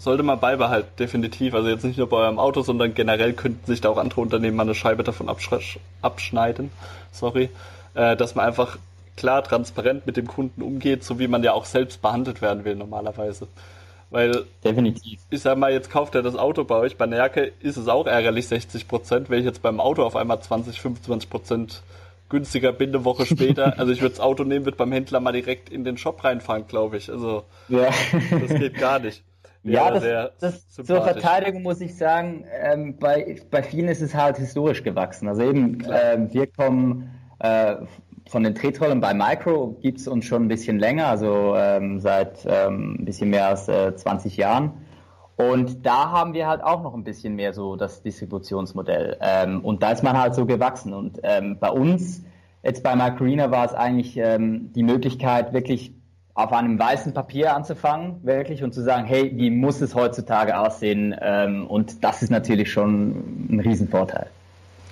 sollte 0.00 0.22
man 0.22 0.40
beibehalten, 0.40 0.88
definitiv. 0.98 1.54
Also 1.54 1.68
jetzt 1.68 1.84
nicht 1.84 1.98
nur 1.98 2.08
bei 2.08 2.16
eurem 2.16 2.38
Auto, 2.38 2.62
sondern 2.62 2.94
generell 2.94 3.34
könnten 3.34 3.66
sich 3.66 3.82
da 3.82 3.90
auch 3.90 3.98
andere 3.98 4.22
Unternehmen 4.22 4.56
mal 4.56 4.62
eine 4.62 4.74
Scheibe 4.74 5.04
davon 5.04 5.28
abschneiden. 6.02 6.70
Sorry. 7.12 7.50
Äh, 7.94 8.16
dass 8.16 8.34
man 8.34 8.46
einfach 8.46 8.78
klar 9.16 9.44
transparent 9.44 10.06
mit 10.06 10.16
dem 10.16 10.26
Kunden 10.26 10.62
umgeht, 10.62 11.04
so 11.04 11.18
wie 11.18 11.28
man 11.28 11.42
ja 11.42 11.52
auch 11.52 11.66
selbst 11.66 12.00
behandelt 12.00 12.40
werden 12.40 12.64
will 12.64 12.76
normalerweise. 12.76 13.46
Weil, 14.08 14.46
Definitiv. 14.64 15.20
ich 15.28 15.40
sag 15.40 15.58
mal, 15.58 15.72
jetzt 15.72 15.90
kauft 15.90 16.14
er 16.14 16.22
das 16.22 16.34
Auto 16.34 16.64
bei 16.64 16.76
euch, 16.76 16.96
bei 16.96 17.06
Nerke 17.06 17.52
ist 17.60 17.76
es 17.76 17.86
auch 17.86 18.06
ärgerlich 18.06 18.48
60 18.48 18.88
Prozent, 18.88 19.28
wenn 19.28 19.38
ich 19.38 19.44
jetzt 19.44 19.62
beim 19.62 19.80
Auto 19.80 20.02
auf 20.02 20.16
einmal 20.16 20.40
20, 20.40 20.80
25 20.80 21.28
Prozent 21.28 21.82
günstiger 22.28 22.72
bin 22.72 22.90
eine 22.90 23.04
Woche 23.04 23.26
später. 23.26 23.74
Also 23.78 23.92
ich 23.92 24.00
würde 24.00 24.14
das 24.14 24.20
Auto 24.20 24.44
nehmen, 24.44 24.64
würde 24.64 24.78
beim 24.78 24.92
Händler 24.92 25.20
mal 25.20 25.32
direkt 25.32 25.68
in 25.68 25.84
den 25.84 25.98
Shop 25.98 26.24
reinfahren, 26.24 26.66
glaube 26.66 26.96
ich. 26.96 27.10
Also 27.10 27.44
ja. 27.68 27.90
das 28.30 28.54
geht 28.58 28.78
gar 28.78 28.98
nicht. 28.98 29.22
Ja, 29.62 29.90
das, 29.90 30.36
das 30.38 30.68
zur 30.68 31.02
Verteidigung 31.02 31.62
muss 31.62 31.80
ich 31.80 31.96
sagen, 31.96 32.46
ähm, 32.62 32.96
bei, 32.98 33.36
bei 33.50 33.62
vielen 33.62 33.88
ist 33.88 34.00
es 34.00 34.14
halt 34.14 34.38
historisch 34.38 34.82
gewachsen. 34.82 35.28
Also 35.28 35.42
eben, 35.42 35.78
ähm, 35.92 36.32
wir 36.32 36.46
kommen 36.46 37.10
äh, 37.40 37.76
von 38.28 38.42
den 38.42 38.54
Tretrollen 38.54 39.00
bei 39.00 39.12
Micro 39.12 39.76
gibt 39.82 39.98
es 39.98 40.08
uns 40.08 40.24
schon 40.24 40.44
ein 40.44 40.48
bisschen 40.48 40.78
länger, 40.78 41.08
also 41.08 41.54
ähm, 41.56 42.00
seit 42.00 42.46
ähm, 42.46 42.96
ein 43.00 43.04
bisschen 43.04 43.30
mehr 43.30 43.48
als 43.48 43.68
äh, 43.68 43.94
20 43.94 44.36
Jahren. 44.36 44.72
Und 45.36 45.84
da 45.84 46.10
haben 46.10 46.32
wir 46.34 46.46
halt 46.46 46.62
auch 46.62 46.82
noch 46.82 46.94
ein 46.94 47.04
bisschen 47.04 47.34
mehr 47.34 47.52
so 47.52 47.76
das 47.76 48.02
Distributionsmodell. 48.02 49.16
Ähm, 49.20 49.64
und 49.64 49.82
da 49.82 49.90
ist 49.90 50.02
man 50.02 50.18
halt 50.18 50.34
so 50.34 50.46
gewachsen. 50.46 50.92
Und 50.92 51.18
ähm, 51.22 51.58
bei 51.58 51.70
uns, 51.70 52.22
jetzt 52.62 52.82
bei 52.82 52.94
Microarena, 52.94 53.50
war 53.50 53.64
es 53.64 53.72
eigentlich 53.72 54.14
die 54.14 54.82
Möglichkeit, 54.82 55.54
wirklich 55.54 55.94
auf 56.44 56.52
einem 56.52 56.78
weißen 56.78 57.12
Papier 57.12 57.54
anzufangen, 57.54 58.16
wirklich, 58.22 58.62
und 58.62 58.72
zu 58.72 58.82
sagen, 58.82 59.06
hey, 59.06 59.32
wie 59.34 59.50
muss 59.50 59.80
es 59.80 59.94
heutzutage 59.94 60.58
aussehen? 60.58 61.14
Ähm, 61.20 61.66
und 61.66 62.02
das 62.02 62.22
ist 62.22 62.30
natürlich 62.30 62.72
schon 62.72 63.48
ein 63.50 63.60
Riesenvorteil. 63.60 64.26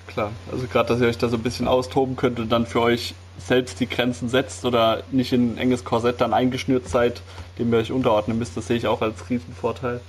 Klar, 0.07 0.31
also 0.51 0.65
gerade, 0.67 0.89
dass 0.89 1.01
ihr 1.01 1.07
euch 1.07 1.17
da 1.17 1.27
so 1.29 1.37
ein 1.37 1.43
bisschen 1.43 1.67
austoben 1.67 2.15
könnt 2.15 2.39
und 2.39 2.51
dann 2.51 2.65
für 2.65 2.81
euch 2.81 3.13
selbst 3.37 3.79
die 3.79 3.87
Grenzen 3.87 4.27
setzt 4.27 4.65
oder 4.65 5.03
nicht 5.11 5.33
in 5.33 5.53
ein 5.53 5.57
enges 5.57 5.83
Korsett 5.83 6.19
dann 6.19 6.33
eingeschnürt 6.33 6.87
seid, 6.87 7.21
dem 7.57 7.71
ihr 7.71 7.79
euch 7.79 7.91
unterordnen 7.91 8.39
müsst. 8.39 8.57
Das 8.57 8.67
sehe 8.67 8.77
ich 8.77 8.87
auch 8.87 9.01
als 9.01 9.29
Riesenvorteil. 9.29 10.01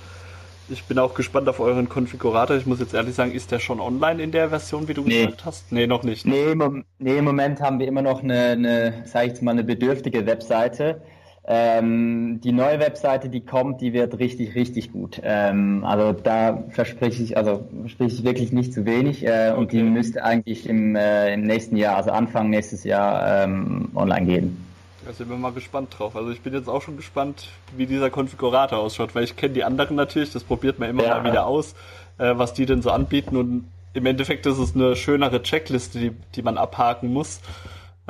Ich 0.69 0.85
bin 0.85 0.97
auch 0.99 1.13
gespannt 1.13 1.49
auf 1.49 1.59
euren 1.59 1.89
Konfigurator. 1.89 2.55
Ich 2.55 2.65
muss 2.65 2.79
jetzt 2.79 2.93
ehrlich 2.93 3.13
sagen, 3.13 3.31
ist 3.33 3.51
der 3.51 3.59
schon 3.59 3.79
online 3.79 4.23
in 4.23 4.31
der 4.31 4.49
Version, 4.49 4.87
wie 4.87 4.93
du 4.93 5.03
nee. 5.03 5.25
gesagt 5.25 5.45
hast? 5.45 5.71
Nee, 5.71 5.85
noch 5.85 6.03
nicht. 6.03 6.25
Ne? 6.25 6.33
Nee, 6.33 6.51
im, 6.51 6.85
nee, 6.97 7.17
im 7.17 7.25
Moment 7.25 7.59
haben 7.59 7.79
wir 7.79 7.87
immer 7.87 8.01
noch 8.01 8.23
eine, 8.23 8.51
eine 8.51 9.03
sag 9.05 9.23
ich 9.23 9.29
jetzt 9.29 9.41
mal, 9.41 9.51
eine 9.51 9.63
bedürftige 9.63 10.25
Webseite. 10.25 11.01
Ähm, 11.43 12.39
die 12.43 12.51
neue 12.51 12.79
Webseite, 12.79 13.27
die 13.27 13.41
kommt, 13.41 13.81
die 13.81 13.93
wird 13.93 14.19
richtig, 14.19 14.53
richtig 14.53 14.91
gut. 14.91 15.19
Ähm, 15.23 15.83
also 15.83 16.13
da 16.13 16.63
verspreche 16.69 17.23
ich, 17.23 17.35
also 17.35 17.67
verspreche 17.79 18.15
ich 18.15 18.23
wirklich 18.23 18.51
nicht 18.51 18.73
zu 18.73 18.85
wenig 18.85 19.25
äh, 19.25 19.49
okay. 19.49 19.59
und 19.59 19.71
die 19.71 19.81
müsste 19.81 20.23
eigentlich 20.23 20.69
im, 20.69 20.95
äh, 20.95 21.33
im 21.33 21.41
nächsten 21.41 21.77
Jahr, 21.77 21.97
also 21.97 22.11
Anfang 22.11 22.51
nächstes 22.51 22.83
Jahr 22.83 23.43
ähm, 23.43 23.89
online 23.95 24.25
gehen. 24.27 24.65
Da 25.03 25.13
sind 25.13 25.31
wir 25.31 25.35
mal 25.35 25.51
gespannt 25.51 25.95
drauf. 25.97 26.15
Also 26.15 26.29
ich 26.29 26.41
bin 26.41 26.53
jetzt 26.53 26.69
auch 26.69 26.83
schon 26.83 26.95
gespannt, 26.95 27.47
wie 27.75 27.87
dieser 27.87 28.11
Konfigurator 28.11 28.77
ausschaut, 28.77 29.15
weil 29.15 29.23
ich 29.23 29.35
kenne 29.35 29.53
die 29.55 29.63
anderen 29.63 29.95
natürlich, 29.95 30.31
das 30.31 30.43
probiert 30.43 30.77
man 30.77 30.91
immer 30.91 31.03
ja. 31.03 31.17
mal 31.17 31.31
wieder 31.31 31.47
aus, 31.47 31.73
äh, 32.19 32.33
was 32.35 32.53
die 32.53 32.67
denn 32.67 32.83
so 32.83 32.91
anbieten 32.91 33.35
und 33.35 33.65
im 33.93 34.05
Endeffekt 34.05 34.45
ist 34.45 34.59
es 34.59 34.75
eine 34.75 34.95
schönere 34.95 35.41
Checkliste, 35.41 35.99
die, 35.99 36.11
die 36.35 36.43
man 36.43 36.57
abhaken 36.57 37.11
muss 37.11 37.41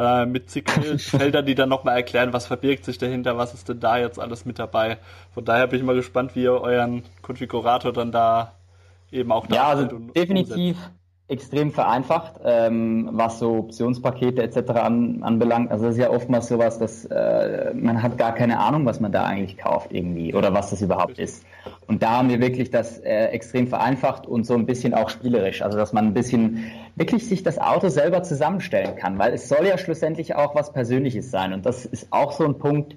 äh, 0.01 0.25
mit 0.25 0.49
zig 0.49 0.69
Feldern, 0.97 1.45
die 1.45 1.55
dann 1.55 1.69
nochmal 1.69 1.95
erklären, 1.95 2.33
was 2.33 2.47
verbirgt 2.47 2.85
sich 2.85 2.97
dahinter, 2.97 3.37
was 3.37 3.53
ist 3.53 3.69
denn 3.69 3.79
da 3.79 3.97
jetzt 3.97 4.19
alles 4.19 4.45
mit 4.45 4.57
dabei. 4.57 4.97
Von 5.33 5.45
daher 5.45 5.67
bin 5.67 5.79
ich 5.79 5.85
mal 5.85 5.95
gespannt, 5.95 6.35
wie 6.35 6.43
ihr 6.43 6.53
euren 6.53 7.03
Konfigurator 7.21 7.93
dann 7.93 8.11
da 8.11 8.53
eben 9.11 9.31
auch 9.31 9.47
Ja, 9.49 9.67
also 9.67 9.85
definitiv 10.15 10.77
umsetzt. 10.77 11.00
Extrem 11.31 11.71
vereinfacht, 11.71 12.33
ähm, 12.43 13.09
was 13.13 13.39
so 13.39 13.59
Optionspakete 13.59 14.43
etc. 14.43 14.71
An, 14.71 15.23
anbelangt. 15.23 15.71
Also 15.71 15.85
das 15.85 15.95
ist 15.95 16.01
ja 16.01 16.09
oftmals 16.09 16.49
sowas, 16.49 16.77
dass 16.77 17.05
äh, 17.05 17.73
man 17.73 18.03
hat 18.03 18.17
gar 18.17 18.35
keine 18.35 18.59
Ahnung, 18.59 18.85
was 18.85 18.99
man 18.99 19.13
da 19.13 19.23
eigentlich 19.23 19.57
kauft 19.57 19.93
irgendwie 19.93 20.35
oder 20.35 20.53
was 20.53 20.71
das 20.71 20.81
überhaupt 20.81 21.19
ist. 21.19 21.45
Und 21.87 22.03
da 22.03 22.17
haben 22.17 22.29
wir 22.29 22.41
wirklich 22.41 22.69
das 22.69 22.99
äh, 22.99 23.27
extrem 23.27 23.67
vereinfacht 23.67 24.27
und 24.27 24.45
so 24.45 24.55
ein 24.55 24.65
bisschen 24.65 24.93
auch 24.93 25.09
spielerisch. 25.09 25.61
Also 25.61 25.77
dass 25.77 25.93
man 25.93 26.07
ein 26.07 26.13
bisschen 26.13 26.65
wirklich 26.95 27.27
sich 27.27 27.43
das 27.43 27.59
Auto 27.59 27.87
selber 27.87 28.23
zusammenstellen 28.23 28.97
kann, 28.97 29.17
weil 29.17 29.33
es 29.33 29.47
soll 29.47 29.65
ja 29.65 29.77
schlussendlich 29.77 30.35
auch 30.35 30.53
was 30.53 30.73
Persönliches 30.73 31.31
sein. 31.31 31.53
Und 31.53 31.65
das 31.65 31.85
ist 31.85 32.07
auch 32.11 32.33
so 32.33 32.43
ein 32.43 32.57
Punkt, 32.57 32.95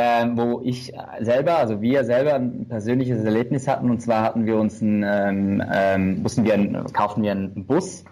ähm, 0.00 0.38
wo 0.38 0.60
ich 0.62 0.92
selber, 1.18 1.58
also 1.58 1.80
wir 1.82 2.04
selber 2.04 2.34
ein 2.34 2.68
persönliches 2.68 3.24
Erlebnis 3.24 3.66
hatten. 3.66 3.90
Und 3.90 4.00
zwar 4.00 4.22
hatten 4.22 4.46
wir 4.46 4.56
uns 4.56 4.80
ein, 4.80 5.04
ähm, 5.04 5.60
ähm, 5.74 6.22
mussten 6.22 6.44
wir, 6.44 6.54
ein, 6.54 6.84
kauften 6.92 7.24
wir 7.24 7.32
einen 7.32 7.66
Bus, 7.66 8.04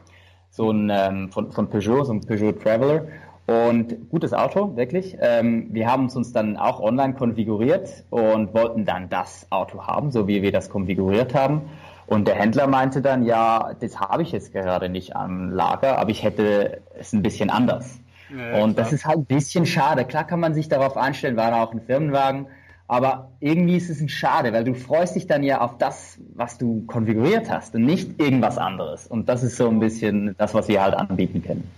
so 0.50 0.72
ein 0.72 0.90
ähm, 0.92 1.30
von, 1.30 1.52
von 1.52 1.70
Peugeot, 1.70 2.02
so 2.02 2.12
ein 2.12 2.22
Peugeot 2.22 2.54
Traveler. 2.54 3.06
Und 3.46 4.10
gutes 4.10 4.32
Auto, 4.32 4.76
wirklich. 4.76 5.16
Ähm, 5.20 5.68
wir 5.70 5.86
haben 5.86 6.06
es 6.06 6.16
uns 6.16 6.32
dann 6.32 6.56
auch 6.56 6.80
online 6.80 7.14
konfiguriert 7.14 8.04
und 8.10 8.52
wollten 8.52 8.84
dann 8.84 9.08
das 9.08 9.46
Auto 9.50 9.86
haben, 9.86 10.10
so 10.10 10.26
wie 10.26 10.42
wir 10.42 10.50
das 10.50 10.68
konfiguriert 10.68 11.36
haben. 11.36 11.62
Und 12.08 12.26
der 12.26 12.34
Händler 12.34 12.66
meinte 12.66 13.00
dann, 13.00 13.24
ja, 13.24 13.74
das 13.78 14.00
habe 14.00 14.24
ich 14.24 14.32
jetzt 14.32 14.52
gerade 14.52 14.88
nicht 14.88 15.14
am 15.14 15.52
Lager, 15.52 15.98
aber 15.98 16.10
ich 16.10 16.24
hätte 16.24 16.80
es 16.98 17.12
ein 17.12 17.22
bisschen 17.22 17.48
anders. 17.48 18.00
Ja, 18.30 18.62
und 18.62 18.74
klar. 18.74 18.84
das 18.84 18.92
ist 18.92 19.06
halt 19.06 19.18
ein 19.18 19.24
bisschen 19.24 19.66
schade. 19.66 20.04
Klar 20.04 20.26
kann 20.26 20.40
man 20.40 20.54
sich 20.54 20.68
darauf 20.68 20.96
einstellen, 20.96 21.36
war 21.36 21.54
auch 21.62 21.72
ein 21.72 21.80
Firmenwagen, 21.80 22.46
aber 22.88 23.30
irgendwie 23.40 23.76
ist 23.76 23.90
es 23.90 24.00
ein 24.00 24.08
Schade, 24.08 24.52
weil 24.52 24.64
du 24.64 24.74
freust 24.74 25.16
dich 25.16 25.26
dann 25.26 25.42
ja 25.42 25.60
auf 25.60 25.78
das, 25.78 26.18
was 26.34 26.58
du 26.58 26.84
konfiguriert 26.86 27.50
hast 27.50 27.74
und 27.74 27.82
nicht 27.82 28.20
irgendwas 28.20 28.58
anderes. 28.58 29.06
Und 29.06 29.28
das 29.28 29.42
ist 29.42 29.56
so 29.56 29.68
ein 29.68 29.80
bisschen 29.80 30.34
das, 30.38 30.54
was 30.54 30.68
wir 30.68 30.82
halt 30.82 30.94
anbieten 30.94 31.42
können. 31.42 31.70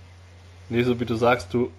Nee, 0.69 0.83
so 0.83 1.01
wie 1.01 1.07
du 1.07 1.15
sagst, 1.15 1.55
du 1.55 1.71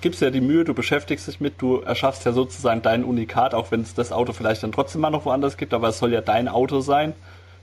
gibst 0.00 0.20
ja 0.20 0.30
die 0.30 0.40
Mühe, 0.40 0.64
du 0.64 0.74
beschäftigst 0.74 1.26
dich 1.26 1.40
mit, 1.40 1.60
du 1.60 1.80
erschaffst 1.80 2.24
ja 2.24 2.32
sozusagen 2.32 2.82
dein 2.82 3.04
Unikat, 3.04 3.54
auch 3.54 3.70
wenn 3.70 3.80
es 3.80 3.94
das 3.94 4.12
Auto 4.12 4.32
vielleicht 4.32 4.62
dann 4.62 4.72
trotzdem 4.72 5.00
mal 5.00 5.10
noch 5.10 5.24
woanders 5.24 5.56
gibt, 5.56 5.74
aber 5.74 5.88
es 5.88 5.98
soll 5.98 6.12
ja 6.12 6.20
dein 6.20 6.48
Auto 6.48 6.80
sein. 6.80 7.14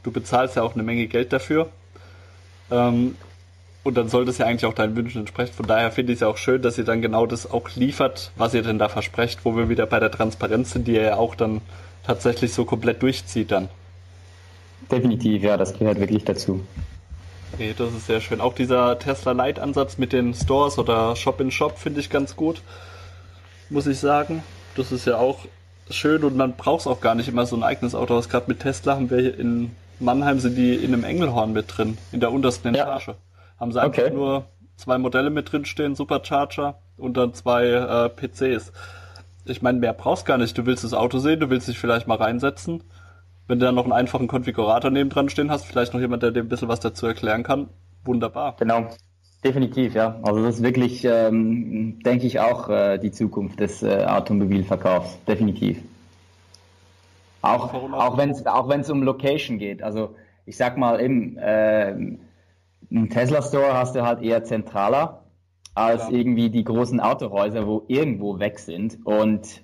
Du 0.04 0.12
bezahlst 0.12 0.56
ja 0.56 0.64
auch 0.64 0.74
eine 0.74 0.84
Menge 0.84 1.08
Geld 1.08 1.34
dafür. 1.34 1.70
Ähm, 2.72 3.16
und 3.84 3.96
dann 3.96 4.08
sollte 4.08 4.32
es 4.32 4.38
ja 4.38 4.46
eigentlich 4.46 4.66
auch 4.66 4.74
deinen 4.74 4.96
Wünschen 4.96 5.20
entsprechen. 5.20 5.54
Von 5.54 5.68
daher 5.68 5.92
finde 5.92 6.14
ich 6.14 6.18
es 6.18 6.22
ja 6.22 6.28
auch 6.28 6.38
schön, 6.38 6.62
dass 6.62 6.78
ihr 6.78 6.86
dann 6.86 7.02
genau 7.02 7.26
das 7.26 7.50
auch 7.50 7.70
liefert, 7.76 8.32
was 8.38 8.54
ihr 8.54 8.64
denn 8.64 8.80
da 8.80 8.88
versprecht, 8.90 9.44
wo 9.44 9.56
wir 9.56 9.70
wieder 9.70 9.86
bei 9.86 10.00
der 10.00 10.12
Transparenz 10.12 10.72
sind, 10.72 10.88
die 10.88 10.94
ihr 10.94 11.02
ja 11.02 11.16
auch 11.18 11.36
dann 11.36 11.62
tatsächlich 12.06 12.54
so 12.54 12.66
komplett 12.66 13.02
durchzieht 13.02 13.52
dann. 13.52 13.70
Definitiv, 14.92 15.44
ja, 15.44 15.58
das 15.58 15.78
gehört 15.78 16.00
wirklich 16.00 16.24
dazu. 16.24 16.66
Okay, 17.54 17.74
das 17.78 17.94
ist 17.94 18.08
sehr 18.08 18.22
schön. 18.22 18.42
Auch 18.42 18.56
dieser 18.56 18.98
Tesla 19.00 19.34
Light 19.34 19.60
Ansatz 19.60 19.98
mit 19.98 20.12
den 20.14 20.34
Stores 20.34 20.78
oder 20.80 21.16
Shop 21.16 21.40
in 21.40 21.52
Shop 21.52 21.78
finde 21.78 22.00
ich 22.00 22.10
ganz 22.10 22.36
gut, 22.36 22.62
muss 23.70 23.86
ich 23.86 24.00
sagen. 24.00 24.44
Das 24.76 24.92
ist 24.92 25.06
ja 25.06 25.18
auch 25.18 25.46
schön 25.90 26.24
und 26.24 26.36
man 26.36 26.56
braucht 26.56 26.82
es 26.82 26.88
auch 26.88 27.00
gar 27.00 27.16
nicht 27.16 27.28
immer 27.28 27.46
so 27.46 27.56
ein 27.56 27.64
eigenes 27.64 27.96
Auto. 27.96 28.20
Gerade 28.22 28.46
mit 28.48 28.62
Tesla 28.62 28.96
haben 28.96 29.10
wir 29.10 29.20
hier 29.20 29.38
in 29.38 29.76
Mannheim 30.00 30.40
sind 30.40 30.56
die 30.56 30.74
in 30.76 30.94
einem 30.94 31.04
Engelhorn 31.04 31.54
mit 31.54 31.78
drin, 31.78 31.98
in 32.12 32.20
der 32.20 32.32
untersten 32.32 32.74
Etage. 32.74 33.10
Ja. 33.10 33.16
Haben 33.64 33.72
sie 33.72 33.82
einfach 33.82 34.04
okay. 34.04 34.14
nur 34.14 34.44
zwei 34.76 34.98
Modelle 34.98 35.30
mit 35.30 35.50
drin 35.50 35.64
stehen, 35.64 35.96
Supercharger 35.96 36.80
und 36.98 37.16
dann 37.16 37.34
zwei 37.34 37.68
äh, 37.68 38.10
PCs. 38.10 38.74
Ich 39.46 39.62
meine, 39.62 39.80
mehr 39.80 39.94
brauchst 39.94 40.26
gar 40.26 40.38
nicht. 40.38 40.58
Du 40.58 40.66
willst 40.66 40.84
das 40.84 40.94
Auto 40.94 41.18
sehen, 41.20 41.40
du 41.40 41.50
willst 41.50 41.70
dich 41.70 41.80
vielleicht 41.80 42.06
mal 42.06 42.18
reinsetzen. 42.18 42.84
Wenn 43.48 43.60
du 43.60 43.66
dann 43.66 43.76
noch 43.76 43.86
einen 43.86 43.94
einfachen 43.94 44.28
Konfigurator 44.28 44.92
neben 44.92 45.10
dran 45.10 45.30
stehen 45.30 45.50
hast, 45.50 45.64
vielleicht 45.64 45.94
noch 45.94 46.02
jemand, 46.02 46.24
der 46.24 46.32
dir 46.32 46.42
ein 46.42 46.50
bisschen 46.50 46.68
was 46.68 46.82
dazu 46.82 47.08
erklären 47.08 47.44
kann, 47.44 47.70
wunderbar. 48.04 48.58
Genau, 48.60 48.90
definitiv, 49.46 49.96
ja. 49.96 50.20
Also 50.24 50.44
das 50.44 50.56
ist 50.56 50.64
wirklich, 50.64 51.06
ähm, 51.06 52.00
denke 52.04 52.28
ich, 52.28 52.42
auch 52.42 52.68
äh, 52.68 52.98
die 52.98 53.12
Zukunft 53.12 53.62
des 53.62 53.82
äh, 53.82 54.04
Automobilverkaufs, 54.06 55.24
definitiv. 55.24 55.78
Auch, 57.42 57.74
auch 57.74 58.18
wenn 58.18 58.32
es 58.32 58.46
auch 58.46 58.68
wenn's 58.68 58.90
um 58.90 59.04
Location 59.04 59.58
geht. 59.58 59.82
Also 59.82 60.18
ich 60.46 60.58
sag 60.58 60.78
mal, 60.78 61.00
im, 61.00 61.38
äh, 61.38 62.18
im 62.94 63.10
Tesla 63.10 63.42
Store 63.42 63.74
hast 63.74 63.96
du 63.96 64.04
halt 64.04 64.22
eher 64.22 64.44
zentraler 64.44 65.24
als 65.74 66.10
ja. 66.10 66.18
irgendwie 66.18 66.52
die 66.52 66.64
großen 66.64 67.00
Autohäuser, 67.00 67.66
wo 67.66 67.84
irgendwo 67.88 68.40
weg 68.40 68.60
sind. 68.60 69.00
Und 69.04 69.64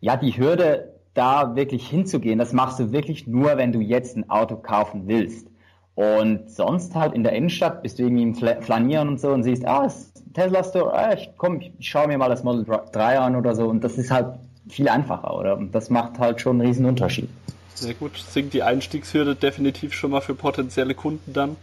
ja, 0.00 0.16
die 0.16 0.36
Hürde, 0.36 0.94
da 1.14 1.56
wirklich 1.56 1.88
hinzugehen, 1.88 2.38
das 2.38 2.52
machst 2.52 2.78
du 2.78 2.92
wirklich 2.92 3.26
nur, 3.26 3.56
wenn 3.56 3.72
du 3.72 3.80
jetzt 3.80 4.16
ein 4.16 4.28
Auto 4.30 4.56
kaufen 4.56 5.08
willst. 5.08 5.48
Und 5.94 6.50
sonst 6.50 6.94
halt 6.94 7.14
in 7.14 7.24
der 7.24 7.32
Innenstadt 7.32 7.82
bist 7.82 7.98
du 7.98 8.04
irgendwie 8.04 8.22
im 8.22 8.34
Flanieren 8.62 9.08
und 9.08 9.20
so 9.20 9.30
und 9.30 9.42
siehst, 9.42 9.66
ah, 9.66 9.90
Tesla 10.34 10.62
Store, 10.62 10.92
ah, 10.92 11.14
ich 11.14 11.30
komm, 11.36 11.60
ich 11.60 11.74
schaue 11.80 12.08
mir 12.08 12.18
mal 12.18 12.28
das 12.28 12.44
Model 12.44 12.64
3 12.92 13.18
an 13.18 13.36
oder 13.36 13.54
so. 13.54 13.68
Und 13.68 13.82
das 13.82 13.96
ist 13.96 14.10
halt 14.10 14.38
viel 14.68 14.88
einfacher, 14.88 15.34
oder? 15.34 15.56
Und 15.56 15.74
das 15.74 15.90
macht 15.90 16.18
halt 16.18 16.40
schon 16.40 16.60
einen 16.60 16.68
riesen 16.68 16.84
Unterschied. 16.84 17.28
Sehr 17.74 17.94
gut, 17.94 18.18
sinkt 18.18 18.52
die 18.52 18.62
Einstiegshürde 18.62 19.34
definitiv 19.34 19.94
schon 19.94 20.10
mal 20.10 20.20
für 20.20 20.34
potenzielle 20.34 20.94
Kunden 20.94 21.32
dann. 21.32 21.56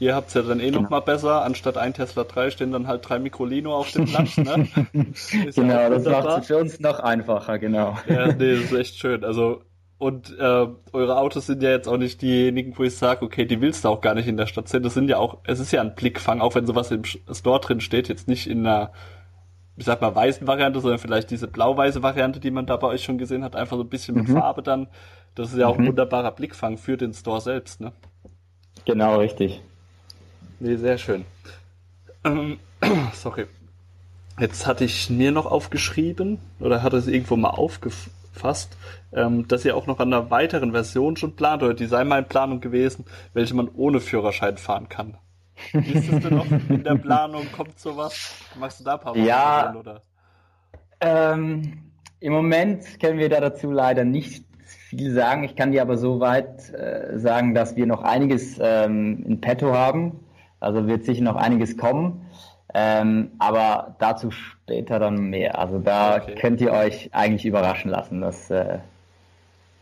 Ihr 0.00 0.14
habt 0.14 0.28
es 0.28 0.34
ja 0.34 0.42
dann 0.42 0.60
eh 0.60 0.66
genau. 0.70 0.82
noch 0.82 0.90
mal 0.90 1.00
besser. 1.00 1.42
Anstatt 1.42 1.76
ein 1.76 1.94
Tesla 1.94 2.24
3 2.24 2.50
stehen 2.50 2.72
dann 2.72 2.88
halt 2.88 3.08
drei 3.08 3.18
Microlino 3.18 3.74
auf 3.74 3.92
dem 3.92 4.06
Platz. 4.06 4.36
Ne? 4.36 4.68
genau, 5.54 5.90
das 5.90 6.04
macht 6.04 6.40
es 6.40 6.46
für 6.48 6.58
uns 6.58 6.80
noch 6.80 7.00
einfacher, 7.00 7.58
genau. 7.58 7.96
Ja, 8.08 8.26
nee, 8.26 8.54
das 8.54 8.64
ist 8.64 8.72
echt 8.72 8.96
schön. 8.96 9.24
Also 9.24 9.62
und 9.98 10.36
äh, 10.38 10.66
eure 10.92 11.16
Autos 11.16 11.46
sind 11.46 11.62
ja 11.62 11.70
jetzt 11.70 11.88
auch 11.88 11.96
nicht 11.96 12.20
diejenigen, 12.20 12.76
wo 12.76 12.82
ich 12.82 12.96
sage, 12.96 13.24
okay, 13.24 13.46
die 13.46 13.60
willst 13.60 13.84
du 13.84 13.88
auch 13.88 14.00
gar 14.00 14.14
nicht 14.14 14.26
in 14.26 14.36
der 14.36 14.46
Stadt 14.46 14.68
sehen. 14.68 14.82
Das 14.82 14.94
sind 14.94 15.08
ja 15.08 15.18
auch, 15.18 15.38
es 15.44 15.60
ist 15.60 15.72
ja 15.72 15.80
ein 15.80 15.94
Blickfang, 15.94 16.40
auch 16.40 16.54
wenn 16.56 16.66
sowas 16.66 16.90
im 16.90 17.04
Store 17.04 17.60
drin 17.60 17.80
steht, 17.80 18.08
jetzt 18.08 18.28
nicht 18.28 18.48
in 18.48 18.66
einer 18.66 18.92
ich 19.76 19.84
sag 19.84 20.00
mal, 20.00 20.14
weißen 20.14 20.46
Variante, 20.46 20.80
sondern 20.80 20.98
vielleicht 20.98 21.30
diese 21.30 21.48
blau-weiße 21.48 22.02
Variante, 22.02 22.38
die 22.38 22.50
man 22.50 22.66
da 22.66 22.76
bei 22.76 22.86
euch 22.86 23.02
schon 23.02 23.18
gesehen 23.18 23.42
hat, 23.42 23.56
einfach 23.56 23.76
so 23.76 23.82
ein 23.82 23.88
bisschen 23.88 24.14
mit 24.14 24.28
mhm. 24.28 24.34
Farbe 24.34 24.62
dann. 24.62 24.88
Das 25.34 25.52
ist 25.52 25.58
ja 25.58 25.66
auch 25.66 25.76
mhm. 25.76 25.84
ein 25.84 25.88
wunderbarer 25.88 26.30
Blickfang 26.30 26.78
für 26.78 26.96
den 26.96 27.12
Store 27.12 27.40
selbst, 27.40 27.80
ne? 27.80 27.92
Genau, 28.84 29.16
richtig. 29.18 29.62
Nee, 30.60 30.76
sehr 30.76 30.98
schön. 30.98 31.24
Ähm, 32.24 32.58
sorry. 33.12 33.46
Jetzt 34.38 34.66
hatte 34.66 34.84
ich 34.84 35.10
mir 35.10 35.30
noch 35.30 35.46
aufgeschrieben, 35.46 36.38
oder 36.58 36.82
hatte 36.82 36.96
es 36.96 37.06
irgendwo 37.06 37.36
mal 37.36 37.50
aufgefasst, 37.50 38.76
ähm, 39.12 39.46
dass 39.46 39.64
ihr 39.64 39.76
auch 39.76 39.86
noch 39.86 40.00
an 40.00 40.12
einer 40.12 40.30
weiteren 40.30 40.72
Version 40.72 41.16
schon 41.16 41.36
plant, 41.36 41.62
oder 41.62 41.74
die 41.74 41.86
sei 41.86 42.02
mal 42.04 42.18
in 42.18 42.24
Planung 42.24 42.60
gewesen, 42.60 43.04
welche 43.32 43.54
man 43.54 43.68
ohne 43.68 44.00
Führerschein 44.00 44.56
fahren 44.56 44.88
kann. 44.88 45.16
Ist 45.72 46.12
es 46.12 46.20
denn 46.20 46.34
noch 46.34 46.50
in 46.68 46.82
der 46.82 46.96
Planung? 46.96 47.46
Kommt 47.52 47.78
sowas? 47.78 48.34
Machst 48.58 48.80
du 48.80 48.84
da 48.84 48.94
ein 48.94 49.00
paar 49.00 49.14
Worte 49.14 49.28
ja, 49.28 49.66
drin, 49.66 49.76
oder? 49.76 50.02
Ähm, 51.00 51.90
Im 52.18 52.32
Moment 52.32 52.98
können 53.00 53.18
wir 53.18 53.28
da 53.28 53.40
dazu 53.40 53.70
leider 53.70 54.04
nicht 54.04 54.44
viel 54.64 55.12
sagen. 55.12 55.44
Ich 55.44 55.54
kann 55.54 55.72
dir 55.72 55.82
aber 55.82 55.96
so 55.96 56.18
weit 56.18 56.72
äh, 56.74 57.18
sagen, 57.18 57.54
dass 57.54 57.76
wir 57.76 57.86
noch 57.86 58.02
einiges 58.02 58.58
ähm, 58.60 59.24
in 59.26 59.40
petto 59.40 59.72
haben. 59.72 60.23
Also 60.64 60.86
wird 60.86 61.04
sicher 61.04 61.22
noch 61.22 61.36
einiges 61.36 61.76
kommen. 61.76 62.26
Ähm, 62.76 63.30
aber 63.38 63.94
dazu 64.00 64.30
später 64.32 64.98
dann 64.98 65.30
mehr. 65.30 65.58
Also 65.58 65.78
da 65.78 66.16
okay. 66.16 66.34
könnt 66.34 66.60
ihr 66.60 66.72
euch 66.72 67.10
eigentlich 67.12 67.46
überraschen 67.46 67.90
lassen. 67.90 68.20
Das 68.20 68.50
äh, 68.50 68.78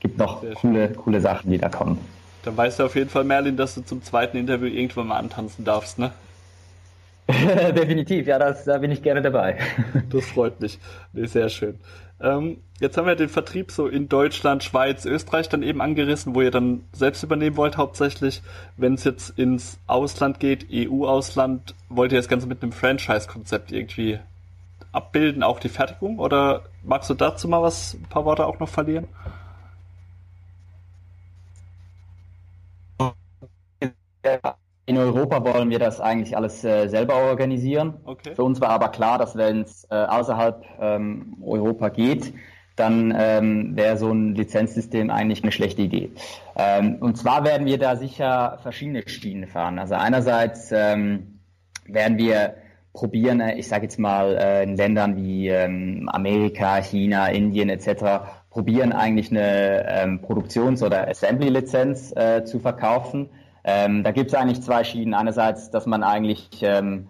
gibt 0.01 0.19
noch 0.19 0.43
coole, 0.57 0.91
coole 0.93 1.21
Sachen, 1.21 1.51
die 1.51 1.59
da 1.59 1.71
kommen. 1.71 1.99
Dann 2.45 2.57
weißt 2.57 2.81
du 2.81 2.85
auf 2.85 2.97
jeden 2.97 3.09
Fall, 3.09 3.25
Merlin, 3.25 3.57
dass 3.57 3.77
du 3.77 3.83
zum 3.83 4.03
zweiten 4.03 4.37
Interview 4.37 4.67
irgendwann 4.67 5.07
mal 5.07 5.17
antanzen 5.17 5.65
darfst, 5.65 5.99
ne? 5.99 6.13
Definitiv, 7.29 8.27
ja, 8.27 8.39
das, 8.39 8.65
da 8.65 8.79
bin 8.79 8.91
ich 8.91 9.03
gerne 9.03 9.23
dabei. 9.23 9.57
das 10.11 10.27
freut 10.27 10.61
mich. 10.61 10.79
Nee, 11.13 11.27
sehr 11.27 11.49
schön. 11.49 11.79
Ähm, 12.23 12.63
jetzt 12.81 12.97
haben 12.97 13.07
wir 13.07 13.17
den 13.17 13.29
Vertrieb 13.29 13.73
so 13.73 13.89
in 13.89 14.09
Deutschland, 14.09 14.63
Schweiz, 14.63 15.05
Österreich 15.05 15.49
dann 15.49 15.65
eben 15.65 15.81
angerissen, 15.83 16.35
wo 16.37 16.41
ihr 16.41 16.53
dann 16.53 16.85
selbst 16.93 17.25
übernehmen 17.25 17.57
wollt 17.57 17.77
hauptsächlich. 17.77 18.43
Wenn 18.77 18.95
es 18.95 19.03
jetzt 19.05 19.37
ins 19.39 19.81
Ausland 19.89 20.39
geht, 20.39 20.69
EU-Ausland, 20.73 21.75
wollt 21.89 22.13
ihr 22.13 22.19
das 22.19 22.29
Ganze 22.29 22.47
mit 22.47 22.63
einem 22.63 22.73
Franchise-Konzept 22.73 23.73
irgendwie 23.73 24.21
abbilden, 24.93 25.43
auch 25.43 25.59
die 25.59 25.69
Fertigung? 25.69 26.21
Oder 26.21 26.63
magst 26.85 27.11
du 27.11 27.15
dazu 27.15 27.49
mal 27.49 27.63
was, 27.63 27.95
ein 27.95 28.05
paar 28.09 28.25
Worte 28.25 28.47
auch 28.47 28.61
noch 28.61 28.69
verlieren? 28.69 29.09
In 34.85 34.99
Europa 34.99 35.45
wollen 35.45 35.71
wir 35.71 35.79
das 35.79 36.01
eigentlich 36.01 36.37
alles 36.37 36.65
äh, 36.65 36.89
selber 36.89 37.15
organisieren. 37.17 37.95
Okay. 38.05 38.35
Für 38.35 38.43
uns 38.43 38.61
war 38.61 38.71
aber 38.71 38.89
klar, 38.89 39.19
dass 39.19 39.37
wenn 39.37 39.63
es 39.63 39.87
äh, 39.91 39.95
außerhalb 39.95 40.65
ähm, 40.81 41.37
Europa 41.41 41.89
geht, 41.89 42.35
dann 42.75 43.15
ähm, 43.17 43.77
wäre 43.77 43.97
so 43.97 44.11
ein 44.11 44.35
Lizenzsystem 44.35 45.11
eigentlich 45.11 45.43
eine 45.43 45.53
schlechte 45.53 45.83
Idee. 45.83 46.11
Ähm, 46.57 46.97
und 47.01 47.17
zwar 47.17 47.45
werden 47.45 47.67
wir 47.67 47.79
da 47.79 47.97
sicher 47.97 48.59
verschiedene 48.63 49.07
Schienen 49.07 49.47
fahren. 49.47 49.79
Also 49.79 49.95
einerseits 49.95 50.73
ähm, 50.73 51.41
werden 51.87 52.19
wir 52.19 52.55
probieren, 52.93 53.41
äh, 53.41 53.57
ich 53.59 53.69
sage 53.69 53.85
jetzt 53.85 53.99
mal 53.99 54.37
äh, 54.37 54.65
in 54.65 54.77
Ländern 54.77 55.17
wie 55.17 55.49
ähm, 55.49 56.09
Amerika, 56.11 56.77
China, 56.83 57.29
Indien 57.29 57.69
etc. 57.69 58.25
probieren 58.51 58.93
eigentlich 58.93 59.31
eine 59.31 59.87
ähm, 59.89 60.21
Produktions- 60.23 60.83
oder 60.83 61.09
Assembly-Lizenz 61.09 62.13
äh, 62.17 62.45
zu 62.45 62.59
verkaufen 62.59 63.29
ähm, 63.65 64.03
da 64.03 64.11
gibt 64.11 64.31
es 64.31 64.35
eigentlich 64.35 64.63
zwei 64.63 64.85
Schienen. 64.85 65.15
Einerseits, 65.15 65.71
dass 65.71 65.87
man 65.87 66.03
eigentlich 66.03 66.49
ähm, 66.63 67.09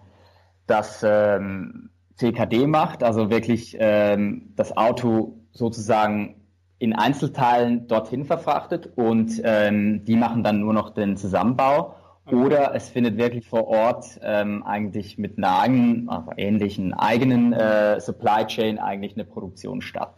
das 0.67 1.03
ähm, 1.07 1.89
CKD 2.15 2.67
macht, 2.67 3.03
also 3.03 3.29
wirklich 3.29 3.75
ähm, 3.79 4.53
das 4.55 4.75
Auto 4.77 5.39
sozusagen 5.51 6.41
in 6.79 6.93
Einzelteilen 6.93 7.87
dorthin 7.87 8.25
verfrachtet 8.25 8.89
und 8.95 9.41
ähm, 9.43 10.03
die 10.05 10.15
machen 10.15 10.43
dann 10.43 10.59
nur 10.59 10.73
noch 10.73 10.93
den 10.93 11.17
Zusammenbau. 11.17 11.95
Oder 12.31 12.73
es 12.73 12.89
findet 12.89 13.17
wirklich 13.17 13.49
vor 13.49 13.67
Ort 13.67 14.19
ähm, 14.21 14.63
eigentlich 14.63 15.17
mit 15.17 15.37
einer 15.37 15.59
eigenen, 15.59 16.09
also 16.09 16.31
ähnlichen 16.37 16.93
eigenen 16.93 17.51
äh, 17.51 17.99
Supply 17.99 18.45
Chain 18.47 18.79
eigentlich 18.79 19.15
eine 19.15 19.25
Produktion 19.25 19.81
statt. 19.81 20.13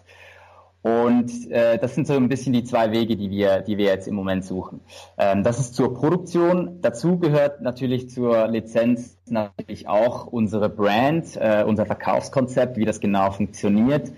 Und 0.86 1.50
äh, 1.50 1.80
das 1.80 1.96
sind 1.96 2.06
so 2.06 2.14
ein 2.14 2.30
bisschen 2.30 2.54
die 2.54 2.64
zwei 2.64 2.92
Wege, 2.92 3.18
die 3.18 3.32
wir, 3.32 3.62
die 3.62 3.80
wir 3.80 3.86
jetzt 3.86 4.08
im 4.08 4.14
Moment 4.14 4.46
suchen. 4.46 4.82
Ähm, 5.18 5.42
das 5.42 5.60
ist 5.60 5.74
zur 5.74 5.96
Produktion. 5.96 6.78
Dazu 6.84 7.18
gehört 7.18 7.60
natürlich 7.62 8.12
zur 8.12 8.48
Lizenz 8.48 9.18
natürlich 9.26 9.88
auch 9.88 10.28
unsere 10.28 10.70
Brand, 10.70 11.38
äh, 11.38 11.64
unser 11.66 11.88
Verkaufskonzept, 11.88 12.78
wie 12.78 12.86
das 12.86 13.00
genau 13.00 13.32
funktioniert. 13.32 14.12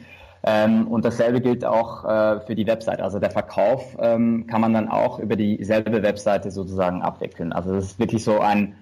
Ähm, 0.44 0.90
und 0.90 1.06
dasselbe 1.06 1.40
gilt 1.40 1.64
auch 1.64 2.04
äh, 2.04 2.42
für 2.42 2.56
die 2.56 2.68
Website. 2.68 3.00
Also 3.00 3.20
der 3.20 3.32
Verkauf 3.32 3.96
ähm, 4.02 4.46
kann 4.48 4.60
man 4.60 4.74
dann 4.74 4.90
auch 4.90 5.20
über 5.20 5.38
dieselbe 5.38 6.04
Webseite 6.04 6.52
sozusagen 6.52 7.02
abwickeln. 7.02 7.54
Also 7.54 7.76
das 7.76 7.86
ist 7.86 8.00
wirklich 8.00 8.26
so 8.26 8.42
ein 8.42 8.76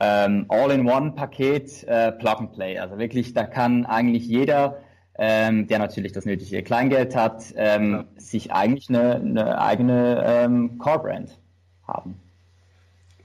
ähm, 0.00 0.46
All-in-One-Paket, 0.48 1.84
äh, 1.86 2.10
Plug 2.10 2.36
and 2.38 2.52
Play. 2.52 2.80
Also 2.80 2.98
wirklich, 2.98 3.32
da 3.32 3.44
kann 3.44 3.86
eigentlich 3.86 4.26
jeder, 4.26 4.78
ähm, 5.18 5.66
der 5.66 5.78
natürlich 5.80 6.12
das 6.12 6.24
nötige 6.24 6.62
Kleingeld 6.62 7.16
hat, 7.16 7.42
ähm, 7.56 7.92
ja. 7.92 8.04
sich 8.16 8.52
eigentlich 8.52 8.88
eine, 8.88 9.16
eine 9.16 9.60
eigene 9.60 10.22
ähm, 10.24 10.78
Core-Brand 10.78 11.38
haben. 11.86 12.20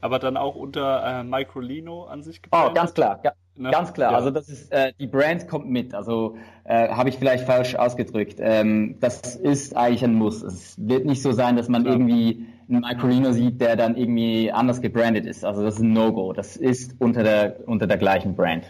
Aber 0.02 0.20
dann 0.20 0.36
auch 0.36 0.56
unter 0.56 1.22
äh, 1.22 1.24
Microlino 1.24 2.06
an 2.06 2.24
sich 2.24 2.42
gebrandet? 2.42 2.72
Oh, 2.72 2.74
ganz 2.74 2.94
klar. 2.94 3.22
Ja. 3.24 3.32
Ne? 3.56 3.70
Ganz 3.70 3.94
klar, 3.94 4.12
ja. 4.12 4.18
also 4.18 4.32
das 4.32 4.50
ist 4.50 4.72
äh, 4.72 4.94
die 5.00 5.06
Brand 5.06 5.48
kommt 5.48 5.70
mit. 5.70 5.94
Also 5.94 6.38
äh, 6.64 6.90
habe 6.90 7.10
ich 7.10 7.18
vielleicht 7.18 7.46
falsch 7.46 7.76
ausgedrückt. 7.76 8.38
Ähm, 8.40 8.98
das 9.00 9.36
ist 9.36 9.78
eigentlich 9.78 10.04
ein 10.04 10.16
Muss. 10.16 10.42
Es 10.42 10.76
wird 10.80 11.06
nicht 11.06 11.22
so 11.22 11.34
sein, 11.34 11.56
dass 11.56 11.70
man 11.70 11.86
irgendwie 11.86 12.48
einen 12.68 12.82
Microlino 12.82 13.32
sieht, 13.32 13.62
der 13.62 13.76
dann 13.76 13.96
irgendwie 13.96 14.52
anders 14.52 14.82
gebrandet 14.82 15.28
ist. 15.28 15.46
Also 15.46 15.62
das 15.62 15.76
ist 15.76 15.82
ein 15.82 15.94
No-Go. 15.94 16.34
Das 16.34 16.58
ist 16.58 16.96
unter 17.00 17.22
der 17.22 17.58
unter 17.68 17.86
der 17.86 17.98
gleichen 17.98 18.36
Brand. 18.36 18.66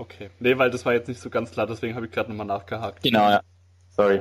Okay. 0.00 0.30
Nee, 0.40 0.56
weil 0.56 0.70
das 0.70 0.86
war 0.86 0.94
jetzt 0.94 1.08
nicht 1.08 1.20
so 1.20 1.28
ganz 1.28 1.50
klar, 1.50 1.66
deswegen 1.66 1.94
habe 1.94 2.06
ich 2.06 2.12
gerade 2.12 2.30
nochmal 2.30 2.46
nachgehakt. 2.46 3.02
Genau, 3.02 3.28
ja. 3.28 3.42
Sorry. 3.90 4.20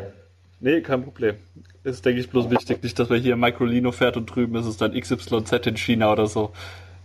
Nee, 0.59 0.81
kein 0.81 1.01
Problem. 1.03 1.37
Ist, 1.85 2.05
denke 2.05 2.19
ich, 2.19 2.29
bloß 2.29 2.49
wichtig. 2.49 2.83
Nicht, 2.83 2.99
dass 2.99 3.07
man 3.07 3.21
hier 3.21 3.37
Microlino 3.37 3.93
fährt 3.93 4.17
und 4.17 4.25
drüben 4.25 4.55
ist 4.55 4.65
es 4.65 4.75
dann 4.75 4.91
XYZ 4.91 5.67
in 5.67 5.77
China 5.77 6.11
oder 6.11 6.27
so. 6.27 6.51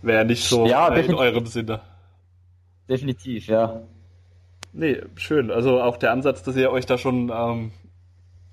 Wäre 0.01 0.25
nicht 0.25 0.43
so 0.43 0.65
ja, 0.65 0.89
in 0.89 1.13
eurem 1.13 1.45
Sinne. 1.45 1.79
Definitiv, 2.89 3.47
ja. 3.47 3.81
Nee, 4.73 5.01
schön. 5.15 5.51
Also 5.51 5.81
auch 5.81 5.95
der 5.95 6.11
Ansatz, 6.11 6.43
dass 6.43 6.57
ihr 6.57 6.69
euch 6.69 6.85
da 6.85 6.97
schon 6.97 7.31
ähm, 7.33 7.71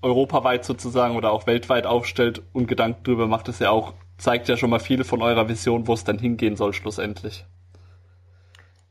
europaweit 0.02 0.64
sozusagen 0.64 1.16
oder 1.16 1.32
auch 1.32 1.48
weltweit 1.48 1.84
aufstellt 1.84 2.42
und 2.52 2.68
Gedanken 2.68 3.02
drüber 3.02 3.26
macht, 3.26 3.48
ist 3.48 3.60
ja 3.60 3.70
auch, 3.70 3.94
zeigt 4.18 4.48
ja 4.48 4.56
schon 4.56 4.70
mal 4.70 4.78
viel 4.78 5.02
von 5.02 5.20
eurer 5.20 5.48
Vision, 5.48 5.88
wo 5.88 5.94
es 5.94 6.04
dann 6.04 6.20
hingehen 6.20 6.54
soll 6.54 6.74
schlussendlich. 6.74 7.44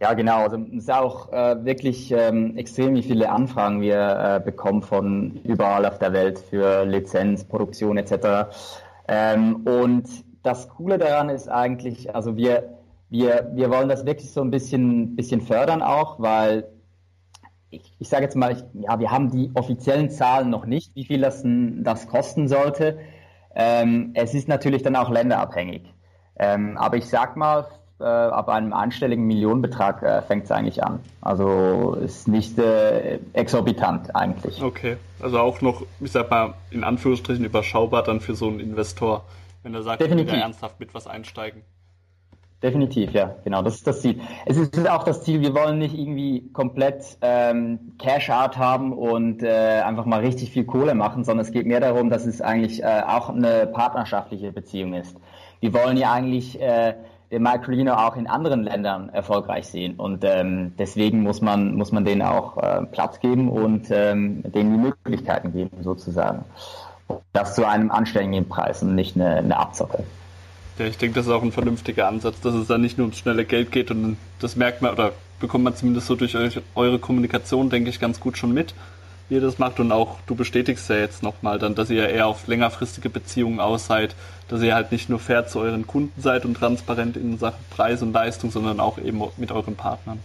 Ja, 0.01 0.13
genau. 0.15 0.43
Also 0.43 0.57
es 0.57 0.83
ist 0.83 0.91
auch 0.91 1.31
äh, 1.31 1.63
wirklich 1.63 2.11
ähm, 2.11 2.57
extrem, 2.57 2.95
wie 2.95 3.03
viele 3.03 3.29
Anfragen 3.29 3.81
wir 3.81 3.99
äh, 3.99 4.39
bekommen 4.43 4.81
von 4.81 5.39
überall 5.43 5.85
auf 5.85 5.99
der 5.99 6.11
Welt 6.11 6.39
für 6.39 6.85
Lizenz, 6.85 7.43
Produktion 7.43 7.97
etc. 7.97 8.49
Ähm, 9.07 9.57
und 9.57 10.09
das 10.41 10.69
Coole 10.69 10.97
daran 10.97 11.29
ist 11.29 11.47
eigentlich, 11.47 12.15
also 12.15 12.35
wir 12.35 12.81
wir, 13.11 13.51
wir 13.53 13.69
wollen 13.69 13.89
das 13.89 14.05
wirklich 14.05 14.31
so 14.31 14.41
ein 14.41 14.51
bisschen, 14.51 15.15
bisschen 15.17 15.41
fördern 15.41 15.81
auch, 15.81 16.19
weil 16.19 16.69
ich, 17.69 17.93
ich 17.99 18.07
sage 18.09 18.23
jetzt 18.23 18.35
mal, 18.35 18.53
ich, 18.53 18.63
ja, 18.73 18.99
wir 18.99 19.11
haben 19.11 19.29
die 19.29 19.51
offiziellen 19.53 20.09
Zahlen 20.09 20.49
noch 20.49 20.65
nicht, 20.65 20.95
wie 20.95 21.05
viel 21.05 21.19
das, 21.21 21.43
das 21.45 22.07
kosten 22.07 22.47
sollte. 22.47 22.99
Ähm, 23.53 24.11
es 24.13 24.33
ist 24.33 24.47
natürlich 24.47 24.81
dann 24.81 24.95
auch 24.95 25.09
länderabhängig. 25.09 25.93
Ähm, 26.37 26.77
aber 26.77 26.97
ich 26.97 27.07
sag 27.09 27.35
mal, 27.35 27.67
äh, 28.01 28.05
ab 28.05 28.49
einem 28.49 28.73
einstelligen 28.73 29.25
Millionenbetrag 29.25 30.03
äh, 30.03 30.21
fängt 30.21 30.45
es 30.45 30.51
eigentlich 30.51 30.83
an. 30.83 30.99
Also 31.21 31.97
ist 32.03 32.27
nicht 32.27 32.57
äh, 32.57 33.19
exorbitant 33.33 34.15
eigentlich. 34.15 34.61
Okay, 34.61 34.97
also 35.21 35.39
auch 35.39 35.61
noch, 35.61 35.83
ich 35.99 36.11
sag 36.11 36.29
mal, 36.29 36.53
in 36.71 36.83
Anführungsstrichen 36.83 37.45
überschaubar 37.45 38.03
dann 38.03 38.19
für 38.19 38.35
so 38.35 38.47
einen 38.47 38.59
Investor, 38.59 39.23
wenn 39.63 39.73
er 39.73 39.83
sagt, 39.83 40.01
Definitiv. 40.01 40.33
will 40.33 40.39
ernsthaft 40.39 40.79
mit 40.79 40.93
was 40.93 41.07
einsteigen. 41.07 41.61
Definitiv, 42.63 43.11
ja, 43.13 43.35
genau, 43.43 43.63
das 43.63 43.75
ist 43.75 43.87
das 43.87 44.01
Ziel. 44.01 44.19
Es 44.45 44.55
ist 44.55 44.87
auch 44.87 45.03
das 45.03 45.23
Ziel, 45.23 45.41
wir 45.41 45.55
wollen 45.55 45.79
nicht 45.79 45.95
irgendwie 45.95 46.51
komplett 46.53 47.17
ähm, 47.21 47.93
Cash-Out 47.97 48.55
haben 48.57 48.93
und 48.93 49.41
äh, 49.41 49.81
einfach 49.83 50.05
mal 50.05 50.19
richtig 50.19 50.51
viel 50.51 50.65
Kohle 50.65 50.93
machen, 50.93 51.23
sondern 51.23 51.43
es 51.43 51.51
geht 51.51 51.65
mehr 51.65 51.79
darum, 51.79 52.11
dass 52.11 52.27
es 52.27 52.39
eigentlich 52.39 52.83
äh, 52.83 53.01
auch 53.07 53.29
eine 53.29 53.65
partnerschaftliche 53.65 54.51
Beziehung 54.51 54.93
ist. 54.93 55.17
Wir 55.59 55.73
wollen 55.73 55.97
ja 55.97 56.11
eigentlich 56.11 56.61
äh, 56.61 56.93
den 57.32 57.44
Microlino 57.44 57.94
auch 57.94 58.17
in 58.17 58.28
anderen 58.28 58.63
Ländern 58.63 59.10
erfolgreich 59.10 59.67
sehen 59.67 59.96
und 59.96 60.24
ähm, 60.24 60.74
deswegen 60.78 61.24
muss 61.24 61.41
man, 61.41 61.76
muss 61.76 61.91
man 61.91 62.04
denen 62.04 62.22
auch 62.22 62.58
äh, 62.58 62.86
Platz 62.86 63.20
geben 63.20 63.50
und 63.50 63.88
ähm, 63.89 64.44
denen 64.44 64.74
die 64.74 64.80
Möglichkeiten 64.80 65.54
geben, 65.54 65.78
sozusagen. 65.82 66.44
Das 67.34 67.56
zu 67.56 67.67
einem 67.67 67.91
anständigen 67.91 68.48
Preis 68.48 68.84
und 68.84 68.96
nicht 68.96 69.15
eine, 69.15 69.38
eine 69.38 69.58
Abzocke. 69.58 70.04
Ja, 70.78 70.86
ich 70.86 70.98
denke, 70.98 71.15
das 71.15 71.28
ist 71.28 71.32
auch 71.32 71.44
ein 71.44 71.52
vernünftiger 71.52 72.08
Ansatz, 72.08 72.39
dass 72.41 72.54
es 72.54 72.67
dann 72.67 72.82
nicht 72.82 72.98
nur 72.98 73.06
ums 73.06 73.17
schnelle 73.17 73.46
Geld 73.46 73.72
geht 73.72 73.91
und 73.91 74.17
das 74.39 74.56
merkt 74.56 74.82
man 74.82 74.91
oder 74.91 75.12
bekommt 75.39 75.63
man 75.63 75.76
zumindest 75.76 76.08
so 76.08 76.15
durch 76.15 76.38
eure 76.76 77.00
Kommunikation, 77.00 77.70
denke 77.70 77.89
ich, 77.89 78.00
ganz 78.00 78.20
gut 78.20 78.38
schon 78.38 78.54
mit, 78.54 78.74
ihr 79.32 79.41
das 79.41 79.58
macht 79.58 79.80
und 79.80 79.91
auch 79.91 80.17
du 80.28 80.36
bestätigst 80.36 80.89
ja 80.89 80.98
jetzt 80.98 81.24
nochmal 81.24 81.58
dann, 81.58 81.76
dass 81.76 81.89
ihr 81.89 82.08
eher 82.08 82.28
auf 82.28 82.48
längerfristige 82.48 83.10
Beziehungen 83.10 83.60
aus 83.60 83.88
seid, 83.88 84.15
dass 84.48 84.62
ihr 84.62 84.76
halt 84.76 84.91
nicht 84.91 85.10
nur 85.10 85.20
fair 85.20 85.48
zu 85.48 85.60
euren 85.60 85.88
Kunden 85.88 86.22
seid 86.22 86.46
und 86.46 86.56
transparent 86.56 87.17
in 87.17 87.38
Sachen 87.38 87.63
Preis 87.70 88.02
und 88.02 88.13
Leistung, 88.13 88.52
sondern 88.52 88.80
auch 88.80 88.98
eben 88.98 89.22
mit 89.38 89.52
euren 89.52 89.76
Partnern. 89.76 90.20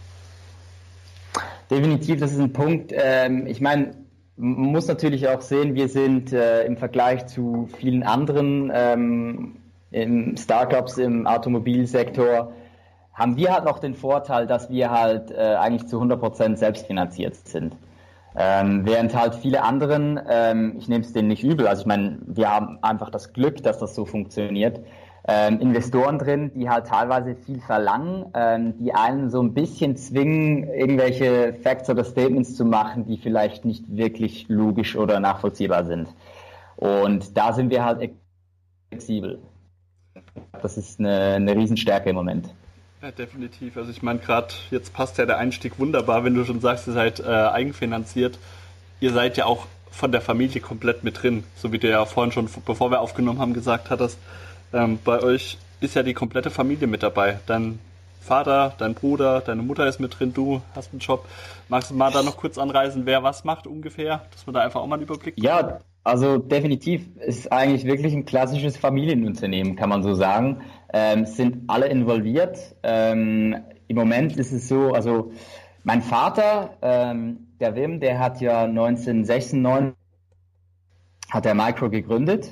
Definitiv, 1.71 2.21
das 2.21 2.33
ist 2.33 2.41
ein 2.41 2.53
Punkt. 2.53 2.93
Ähm, 2.95 3.47
ich 3.47 3.61
meine, 3.61 3.95
man 4.37 4.73
muss 4.73 4.87
natürlich 4.87 5.29
auch 5.29 5.41
sehen, 5.41 5.75
wir 5.75 5.89
sind 5.89 6.33
äh, 6.33 6.65
im 6.65 6.77
Vergleich 6.77 7.27
zu 7.27 7.69
vielen 7.79 8.03
anderen 8.03 8.71
ähm, 8.75 10.37
Startups 10.37 10.99
im 10.99 11.27
Automobilsektor 11.27 12.53
haben 13.17 13.37
wir 13.37 13.53
halt 13.55 13.65
noch 13.65 13.79
den 13.79 13.95
Vorteil, 13.95 14.47
dass 14.47 14.69
wir 14.69 14.91
halt 14.91 15.31
äh, 15.31 15.55
eigentlich 15.55 15.89
zu 15.89 16.01
100% 16.01 16.57
selbstfinanziert 16.57 17.35
sind. 17.35 17.75
Ähm, 18.39 18.85
während 18.85 19.15
halt 19.15 19.35
viele 19.35 19.63
anderen, 19.63 20.21
ähm, 20.29 20.75
ich 20.79 20.89
nehme 20.89 21.03
es 21.03 21.13
denen 21.13 21.29
nicht 21.29 21.43
übel, 21.43 21.67
also 21.67 21.81
ich 21.81 21.87
meine, 21.87 22.19
wir 22.27 22.51
haben 22.51 22.79
einfach 22.83 23.09
das 23.11 23.33
Glück, 23.33 23.63
dass 23.63 23.79
das 23.79 23.95
so 23.95 24.05
funktioniert, 24.05 24.81
ähm, 25.27 25.59
Investoren 25.61 26.19
drin, 26.19 26.53
die 26.55 26.69
halt 26.69 26.87
teilweise 26.87 27.35
viel 27.35 27.61
verlangen, 27.61 28.27
ähm, 28.35 28.79
die 28.79 28.95
einen 28.95 29.31
so 29.31 29.43
ein 29.43 29.55
bisschen 29.55 29.97
zwingen, 29.97 30.65
irgendwelche 30.65 31.55
Facts 31.63 31.91
oder 31.91 32.05
Statements 32.05 32.55
zu 32.55 32.65
machen, 32.65 33.07
die 33.07 33.17
vielleicht 33.17 33.65
nicht 33.65 33.85
wirklich 33.89 34.47
logisch 34.49 34.97
oder 34.97 35.19
nachvollziehbar 35.19 35.85
sind. 35.85 36.09
Und 36.77 37.37
da 37.37 37.53
sind 37.55 37.71
wir 37.71 37.85
halt 37.85 38.11
flexibel. 38.89 39.41
Das 40.63 40.77
ist 40.77 41.01
eine, 41.01 41.35
eine 41.35 41.57
Riesenstärke 41.57 42.11
im 42.11 42.17
Moment. 42.17 42.49
Ja, 43.07 43.13
definitiv. 43.13 43.77
Also 43.77 43.93
ich 43.93 44.03
meine, 44.03 44.19
gerade 44.19 44.49
jetzt 44.73 44.93
passt 44.93 45.17
ja 45.17 45.27
der 45.27 45.39
Einstieg 45.39 45.79
wunderbar, 45.79 46.25
wenn 46.25 46.35
du 46.35 46.45
schon 46.45 46.61
sagst, 46.61 46.89
ihr 46.89 46.93
seid 46.93 47.21
äh, 47.21 47.27
eigenfinanziert. 47.27 48.37
Ihr 48.99 49.13
seid 49.13 49.37
ja 49.37 49.45
auch 49.45 49.67
von 49.93 50.11
der 50.11 50.21
Familie 50.21 50.61
komplett 50.61 51.05
mit 51.05 51.23
drin, 51.23 51.45
so 51.55 51.71
wie 51.71 51.79
du 51.79 51.89
ja 51.89 52.05
vorhin 52.05 52.33
schon, 52.33 52.49
bevor 52.65 52.91
wir 52.91 53.01
aufgenommen 53.01 53.39
haben, 53.39 53.55
gesagt 53.55 53.91
hattest. 53.91 54.19
Ähm, 54.73 54.99
bei 55.05 55.23
euch 55.23 55.57
ist 55.81 55.95
ja 55.95 56.03
die 56.03 56.15
komplette 56.15 56.51
Familie 56.51 56.89
mit 56.89 57.05
dabei. 57.05 57.39
Dein 57.47 57.79
Vater, 58.21 58.75
dein 58.77 58.95
Bruder, 58.95 59.41
deine 59.41 59.63
Mutter 59.63 59.87
ist 59.87 60.01
mit 60.01 60.19
drin, 60.19 60.35
du 60.35 60.61
hast 60.75 60.91
einen 60.91 60.99
Job. 60.99 61.27
Magst 61.69 61.93
du 61.93 61.95
mal 61.95 62.11
da 62.11 62.25
noch 62.25 62.37
kurz 62.37 62.59
anreisen, 62.59 63.07
wer 63.07 63.23
was 63.23 63.45
macht 63.45 63.69
ungefähr, 63.69 64.27
dass 64.33 64.49
wir 64.49 64.53
da 64.53 64.63
einfach 64.63 64.81
auch 64.81 64.87
mal 64.89 64.97
einen 64.97 65.05
Überblick 65.05 65.37
bekommen? 65.37 65.47
Ja, 65.47 65.79
also 66.03 66.39
definitiv 66.39 67.05
ist 67.19 67.51
eigentlich 67.51 67.85
wirklich 67.85 68.15
ein 68.15 68.25
klassisches 68.25 68.77
Familienunternehmen, 68.77 69.75
kann 69.75 69.89
man 69.89 70.03
so 70.05 70.15
sagen. 70.15 70.63
Ähm, 70.99 71.27
sind 71.27 71.69
alle 71.69 71.89
involviert. 71.89 72.75
Ähm, 72.83 73.55
Im 73.87 73.97
Moment 73.97 74.35
ist 74.39 74.51
es 74.51 74.67
so, 74.67 74.93
also 74.95 75.31
mein 75.85 76.01
Vater, 76.01 76.71
ähm, 76.81 77.49
der 77.61 77.77
Wim, 77.77 78.01
der 78.01 78.19
hat 78.19 78.41
ja 78.41 78.65
1996 78.65 79.95
hat 81.29 81.45
der 81.45 81.55
Micro 81.55 81.91
gegründet 81.91 82.49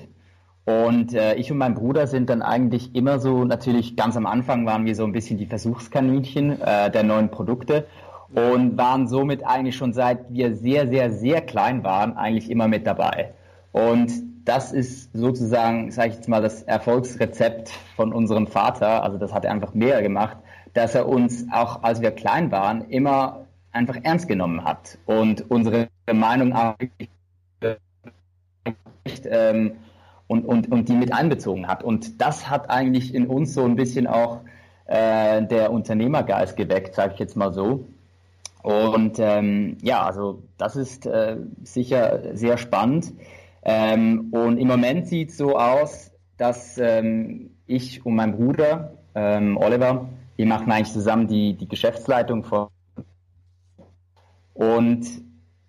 und 0.67 1.15
äh, 1.15 1.37
ich 1.37 1.51
und 1.51 1.57
mein 1.57 1.75
Bruder 1.75 2.07
sind 2.07 2.29
dann 2.29 2.43
eigentlich 2.43 2.95
immer 2.95 3.19
so, 3.19 3.47
natürlich 3.47 3.97
ganz 3.97 4.15
am 4.15 4.27
Anfang 4.27 4.67
waren 4.67 4.85
wir 4.85 4.95
so 4.95 5.05
ein 5.05 5.13
bisschen 5.13 5.39
die 5.39 5.47
Versuchskaninchen 5.47 6.61
äh, 6.61 6.91
der 6.91 7.03
neuen 7.03 7.31
Produkte 7.31 7.87
und 8.35 8.77
waren 8.77 9.09
somit 9.09 9.47
eigentlich 9.47 9.77
schon 9.77 9.95
seit 9.95 10.31
wir 10.31 10.55
sehr, 10.55 10.87
sehr, 10.89 11.11
sehr 11.11 11.41
klein 11.41 11.83
waren, 11.83 12.15
eigentlich 12.19 12.51
immer 12.51 12.69
mit 12.69 12.87
dabei. 12.87 13.33
Und 13.73 14.34
das 14.45 14.73
ist 14.73 15.13
sozusagen, 15.13 15.91
sage 15.91 16.11
ich 16.11 16.15
jetzt 16.17 16.29
mal, 16.29 16.43
das 16.43 16.63
Erfolgsrezept 16.63 17.71
von 17.97 18.13
unserem 18.13 18.47
Vater. 18.47 19.03
Also 19.03 19.19
das 19.19 19.33
hat 19.33 19.45
er 19.45 19.53
einfach 19.53 19.75
mehr 19.75 20.03
gemacht, 20.03 20.37
dass 20.75 20.95
er 20.95 21.09
uns 21.09 21.47
auch, 21.51 21.83
als 21.83 22.01
wir 22.01 22.11
klein 22.11 22.51
waren, 22.53 22.83
immer 22.89 23.47
einfach 23.73 23.97
ernst 24.03 24.29
genommen 24.29 24.65
hat 24.65 24.99
und 25.07 25.51
unsere 25.51 25.89
Meinung 26.13 26.53
auch 26.53 26.75
ähm, 29.25 29.73
und, 30.27 30.45
und, 30.45 30.71
und 30.71 30.89
die 30.89 30.95
mit 30.95 31.13
einbezogen 31.13 31.67
hat. 31.67 31.83
Und 31.83 32.21
das 32.21 32.49
hat 32.49 32.71
eigentlich 32.71 33.15
in 33.15 33.27
uns 33.27 33.55
so 33.55 33.65
ein 33.65 33.77
bisschen 33.77 34.07
auch 34.07 34.41
äh, 34.87 35.43
der 35.43 35.73
Unternehmergeist 35.73 36.57
geweckt, 36.57 36.95
sage 36.95 37.15
ich 37.15 37.21
jetzt 37.21 37.37
mal 37.37 37.53
so. 37.53 37.87
Und 38.63 39.19
ähm, 39.19 39.77
ja, 39.83 40.03
also 40.03 40.43
das 40.57 40.77
ist 40.77 41.05
äh, 41.05 41.37
sicher 41.63 42.35
sehr 42.35 42.57
spannend. 42.57 43.13
Ähm, 43.65 44.29
und 44.33 44.59
im 44.59 44.69
Moment 44.69 45.07
sieht 45.09 45.31
es 45.31 45.39
so 45.39 45.59
aus, 45.59 46.13
dass 46.37 46.79
ähm, 46.79 47.51
ich 47.67 48.05
und 48.05 48.15
mein 48.15 48.37
Bruder 48.37 48.99
ähm, 49.15 49.57
Oliver, 49.57 50.09
wir 50.37 50.47
machen 50.47 50.71
eigentlich 50.71 50.93
zusammen 50.93 51.29
die, 51.29 51.55
die 51.55 51.69
Geschäftsleitung 51.69 52.45
von. 52.45 52.69
Und 54.53 55.07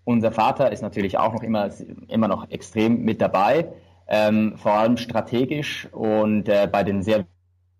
unser 0.03 0.31
Vater 0.31 0.71
ist 0.71 0.81
natürlich 0.81 1.17
auch 1.17 1.33
noch 1.33 1.43
immer, 1.43 1.69
immer 2.07 2.27
noch 2.27 2.49
extrem 2.49 3.03
mit 3.03 3.21
dabei, 3.21 3.67
ähm, 4.07 4.57
vor 4.57 4.73
allem 4.73 4.97
strategisch 4.97 5.87
und 5.91 6.47
äh, 6.47 6.67
bei 6.71 6.83
den 6.83 7.01
sehr 7.01 7.25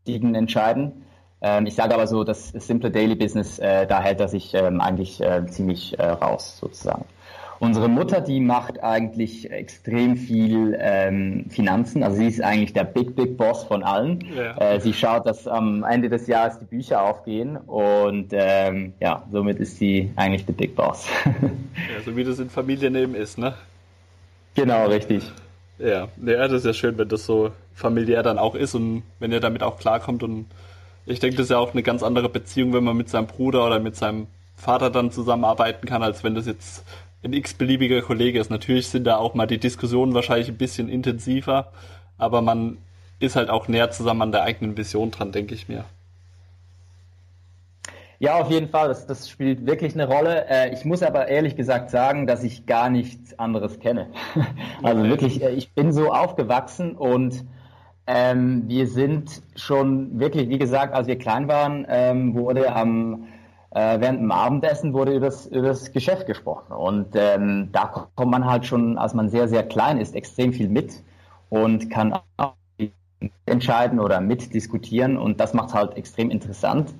wichtigen 0.03 0.33
Entscheiden. 0.33 1.03
Ähm, 1.41 1.67
ich 1.67 1.75
sage 1.75 1.93
aber 1.93 2.07
so, 2.07 2.23
das 2.23 2.49
simple 2.49 2.89
Daily 2.89 3.15
Business, 3.15 3.59
äh, 3.59 3.85
da 3.85 4.01
hält 4.01 4.19
er 4.19 4.27
sich 4.27 4.53
ähm, 4.53 4.81
eigentlich 4.81 5.21
äh, 5.21 5.45
ziemlich 5.47 5.97
äh, 5.99 6.07
raus 6.07 6.57
sozusagen. 6.59 7.05
Unsere 7.59 7.87
Mutter, 7.87 8.19
die 8.19 8.39
macht 8.39 8.83
eigentlich 8.83 9.49
extrem 9.49 10.17
viel 10.17 10.77
ähm, 10.79 11.45
Finanzen. 11.49 12.03
Also 12.03 12.17
sie 12.17 12.27
ist 12.27 12.41
eigentlich 12.41 12.73
der 12.73 12.83
Big 12.83 13.15
Big 13.15 13.37
Boss 13.37 13.63
von 13.63 13.83
allen. 13.83 14.25
Ja. 14.35 14.57
Äh, 14.57 14.79
sie 14.81 14.93
schaut, 14.93 15.25
dass 15.25 15.47
am 15.47 15.83
Ende 15.83 16.09
des 16.09 16.27
Jahres 16.27 16.59
die 16.59 16.65
Bücher 16.65 17.01
aufgehen 17.01 17.55
und 17.57 18.29
ähm, 18.31 18.93
ja, 18.99 19.23
somit 19.31 19.59
ist 19.59 19.77
sie 19.77 20.11
eigentlich 20.17 20.45
der 20.45 20.53
Big 20.53 20.75
Boss. 20.75 21.07
ja, 21.25 22.01
so 22.05 22.15
wie 22.17 22.23
das 22.23 22.39
in 22.39 22.49
Familien 22.49 22.95
eben 22.95 23.15
ist, 23.15 23.37
ne? 23.37 23.53
Genau, 24.55 24.87
richtig. 24.87 25.23
Ja, 25.77 26.07
ja, 26.25 26.47
das 26.47 26.59
ist 26.59 26.65
ja 26.65 26.73
schön, 26.73 26.97
wenn 26.97 27.09
das 27.09 27.25
so 27.25 27.51
familiär 27.73 28.23
dann 28.23 28.37
auch 28.37 28.55
ist 28.55 28.75
und 28.75 29.03
wenn 29.19 29.31
ihr 29.31 29.41
damit 29.41 29.63
auch 29.63 29.77
klarkommt 29.77 30.23
und 30.23 30.45
ich 31.05 31.19
denke, 31.19 31.37
das 31.37 31.45
ist 31.45 31.51
ja 31.51 31.59
auch 31.59 31.73
eine 31.73 31.83
ganz 31.83 32.01
andere 32.01 32.29
Beziehung, 32.29 32.73
wenn 32.73 32.83
man 32.83 32.97
mit 32.97 33.09
seinem 33.09 33.27
Bruder 33.27 33.65
oder 33.65 33.79
mit 33.79 33.95
seinem 33.95 34.27
Vater 34.55 34.89
dann 34.89 35.11
zusammenarbeiten 35.11 35.85
kann, 35.85 36.01
als 36.01 36.23
wenn 36.23 36.33
das 36.33 36.45
jetzt 36.47 36.83
ein 37.25 37.33
x-beliebiger 37.33 38.01
Kollege 38.01 38.39
ist. 38.39 38.49
Natürlich 38.49 38.87
sind 38.87 39.05
da 39.05 39.17
auch 39.17 39.33
mal 39.33 39.47
die 39.47 39.57
Diskussionen 39.57 40.13
wahrscheinlich 40.13 40.47
ein 40.47 40.57
bisschen 40.57 40.87
intensiver, 40.87 41.71
aber 42.17 42.41
man 42.41 42.77
ist 43.19 43.35
halt 43.35 43.49
auch 43.49 43.67
näher 43.67 43.91
zusammen 43.91 44.21
an 44.21 44.31
der 44.31 44.43
eigenen 44.43 44.77
Vision 44.77 45.11
dran, 45.11 45.31
denke 45.31 45.55
ich 45.55 45.67
mir. 45.67 45.85
Ja, 48.19 48.35
auf 48.39 48.49
jeden 48.49 48.69
Fall. 48.69 48.87
Das, 48.87 49.07
das 49.07 49.29
spielt 49.29 49.65
wirklich 49.65 49.93
eine 49.93 50.07
Rolle. 50.07 50.47
Äh, 50.47 50.73
ich 50.73 50.85
muss 50.85 51.03
aber 51.03 51.27
ehrlich 51.27 51.57
gesagt 51.57 51.89
sagen, 51.89 52.27
dass 52.27 52.43
ich 52.43 52.65
gar 52.65 52.89
nichts 52.89 53.37
anderes 53.37 53.79
kenne. 53.79 54.07
Also 54.83 55.01
okay. 55.01 55.09
wirklich, 55.09 55.41
äh, 55.41 55.51
ich 55.51 55.71
bin 55.73 55.91
so 55.91 56.11
aufgewachsen 56.11 56.95
und 56.95 57.43
ähm, 58.07 58.63
wir 58.67 58.87
sind 58.87 59.41
schon 59.55 60.19
wirklich, 60.19 60.49
wie 60.49 60.59
gesagt, 60.59 60.93
als 60.93 61.07
wir 61.07 61.17
klein 61.17 61.47
waren, 61.47 61.87
ähm, 61.89 62.35
wurde 62.35 62.73
am 62.75 63.25
äh, 63.75 63.99
während 63.99 64.21
dem 64.21 64.31
Abendessen 64.31 64.93
wurde 64.93 65.13
über 65.13 65.25
das, 65.25 65.47
über 65.47 65.67
das 65.67 65.91
Geschäft 65.91 66.25
gesprochen. 66.27 66.71
Und 66.71 67.07
ähm, 67.15 67.69
da 67.73 68.07
kommt 68.15 68.31
man 68.31 68.45
halt 68.45 68.65
schon, 68.65 68.97
als 68.97 69.13
man 69.13 69.27
sehr, 69.27 69.49
sehr 69.49 69.63
klein 69.63 69.99
ist, 69.99 70.15
extrem 70.15 70.53
viel 70.53 70.69
mit 70.69 71.03
und 71.49 71.89
kann 71.89 72.17
auch 72.37 72.53
entscheiden 73.45 73.99
oder 73.99 74.21
mitdiskutieren. 74.21 75.17
Und 75.17 75.41
das 75.41 75.53
macht 75.53 75.73
halt 75.73 75.97
extrem 75.97 76.29
interessant. 76.29 76.93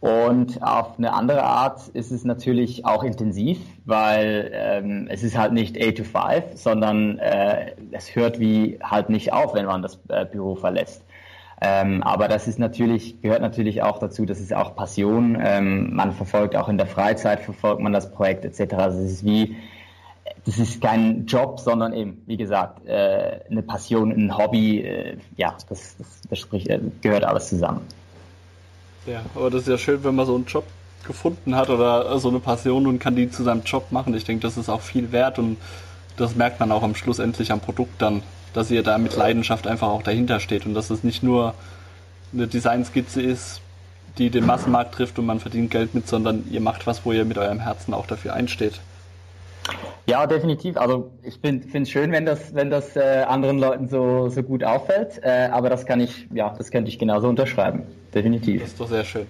Und 0.00 0.62
auf 0.62 0.98
eine 0.98 1.14
andere 1.14 1.42
Art 1.42 1.88
ist 1.88 2.12
es 2.12 2.24
natürlich 2.24 2.84
auch 2.84 3.02
intensiv, 3.02 3.58
weil 3.86 4.50
ähm, 4.52 5.06
es 5.10 5.22
ist 5.22 5.36
halt 5.36 5.54
nicht 5.54 5.76
8 5.82 5.96
to 5.96 6.04
5, 6.04 6.44
sondern 6.54 7.18
äh, 7.18 7.72
es 7.90 8.14
hört 8.14 8.38
wie 8.38 8.78
halt 8.82 9.08
nicht 9.08 9.32
auf, 9.32 9.54
wenn 9.54 9.64
man 9.64 9.80
das 9.80 9.98
äh, 10.08 10.26
Büro 10.26 10.56
verlässt. 10.56 11.02
Ähm, 11.60 12.02
aber 12.02 12.28
das 12.28 12.46
ist 12.46 12.58
natürlich, 12.58 13.20
gehört 13.20 13.42
natürlich 13.42 13.82
auch 13.82 13.98
dazu, 13.98 14.24
das 14.24 14.38
ist 14.38 14.54
auch 14.54 14.76
Passion. 14.76 15.36
Ähm, 15.40 15.94
man 15.94 16.12
verfolgt 16.12 16.54
auch 16.54 16.68
in 16.68 16.78
der 16.78 16.86
Freizeit, 16.86 17.40
verfolgt 17.40 17.80
man 17.80 17.92
das 17.92 18.12
Projekt 18.12 18.44
etc. 18.44 18.74
Also 18.74 18.98
es 18.98 19.12
ist 19.12 19.24
wie, 19.24 19.56
das 20.46 20.58
ist 20.58 20.80
kein 20.80 21.26
Job, 21.26 21.58
sondern 21.58 21.92
eben, 21.92 22.22
wie 22.26 22.36
gesagt, 22.36 22.86
äh, 22.86 23.40
eine 23.50 23.62
Passion, 23.62 24.12
ein 24.12 24.36
Hobby. 24.36 24.82
Äh, 24.82 25.16
ja, 25.36 25.56
das, 25.68 25.96
das, 25.96 26.20
das 26.28 26.38
spricht, 26.38 26.68
äh, 26.68 26.78
gehört 27.02 27.24
alles 27.24 27.48
zusammen. 27.48 27.80
Ja, 29.06 29.22
aber 29.34 29.50
das 29.50 29.62
ist 29.62 29.68
ja 29.68 29.78
schön, 29.78 30.04
wenn 30.04 30.14
man 30.14 30.26
so 30.26 30.36
einen 30.36 30.44
Job 30.44 30.64
gefunden 31.06 31.56
hat 31.56 31.70
oder 31.70 32.18
so 32.18 32.28
eine 32.28 32.38
Passion 32.40 32.86
und 32.86 32.98
kann 32.98 33.16
die 33.16 33.30
zu 33.30 33.42
seinem 33.42 33.62
Job 33.64 33.90
machen. 33.90 34.14
Ich 34.14 34.24
denke, 34.24 34.42
das 34.42 34.56
ist 34.56 34.68
auch 34.68 34.80
viel 34.80 35.10
wert 35.10 35.38
und 35.38 35.56
das 36.16 36.36
merkt 36.36 36.60
man 36.60 36.70
auch 36.70 36.82
am 36.82 36.94
Schluss 36.94 37.18
endlich 37.18 37.50
am 37.50 37.60
Produkt 37.60 38.00
dann, 38.02 38.22
dass 38.54 38.70
ihr 38.70 38.82
da 38.82 38.98
mit 38.98 39.16
Leidenschaft 39.16 39.66
einfach 39.66 39.88
auch 39.88 40.02
dahinter 40.02 40.40
steht 40.40 40.66
und 40.66 40.74
dass 40.74 40.90
es 40.90 41.04
nicht 41.04 41.22
nur 41.22 41.54
eine 42.32 42.46
Designskizze 42.46 43.22
ist, 43.22 43.60
die 44.18 44.30
den 44.30 44.46
Massenmarkt 44.46 44.94
trifft 44.94 45.18
und 45.18 45.26
man 45.26 45.40
verdient 45.40 45.70
Geld 45.70 45.94
mit, 45.94 46.08
sondern 46.08 46.44
ihr 46.50 46.60
macht 46.60 46.86
was, 46.86 47.04
wo 47.04 47.12
ihr 47.12 47.24
mit 47.24 47.38
eurem 47.38 47.60
Herzen 47.60 47.94
auch 47.94 48.06
dafür 48.06 48.34
einsteht. 48.34 48.80
Ja, 50.06 50.26
definitiv. 50.26 50.76
Also 50.76 51.10
ich 51.22 51.38
finde 51.38 51.66
es 51.74 51.90
schön, 51.90 52.10
wenn 52.12 52.24
das, 52.24 52.54
wenn 52.54 52.70
das 52.70 52.96
äh, 52.96 53.24
anderen 53.28 53.58
Leuten 53.58 53.88
so, 53.88 54.28
so 54.30 54.42
gut 54.42 54.64
auffällt, 54.64 55.22
äh, 55.22 55.50
aber 55.52 55.68
das 55.68 55.84
kann 55.84 56.00
ich, 56.00 56.26
ja, 56.32 56.54
das 56.56 56.70
könnte 56.70 56.88
ich 56.88 56.98
genauso 56.98 57.28
unterschreiben. 57.28 57.82
Definitiv. 58.14 58.62
Das 58.62 58.70
ist 58.70 58.80
doch 58.80 58.88
sehr 58.88 59.04
schön. 59.04 59.26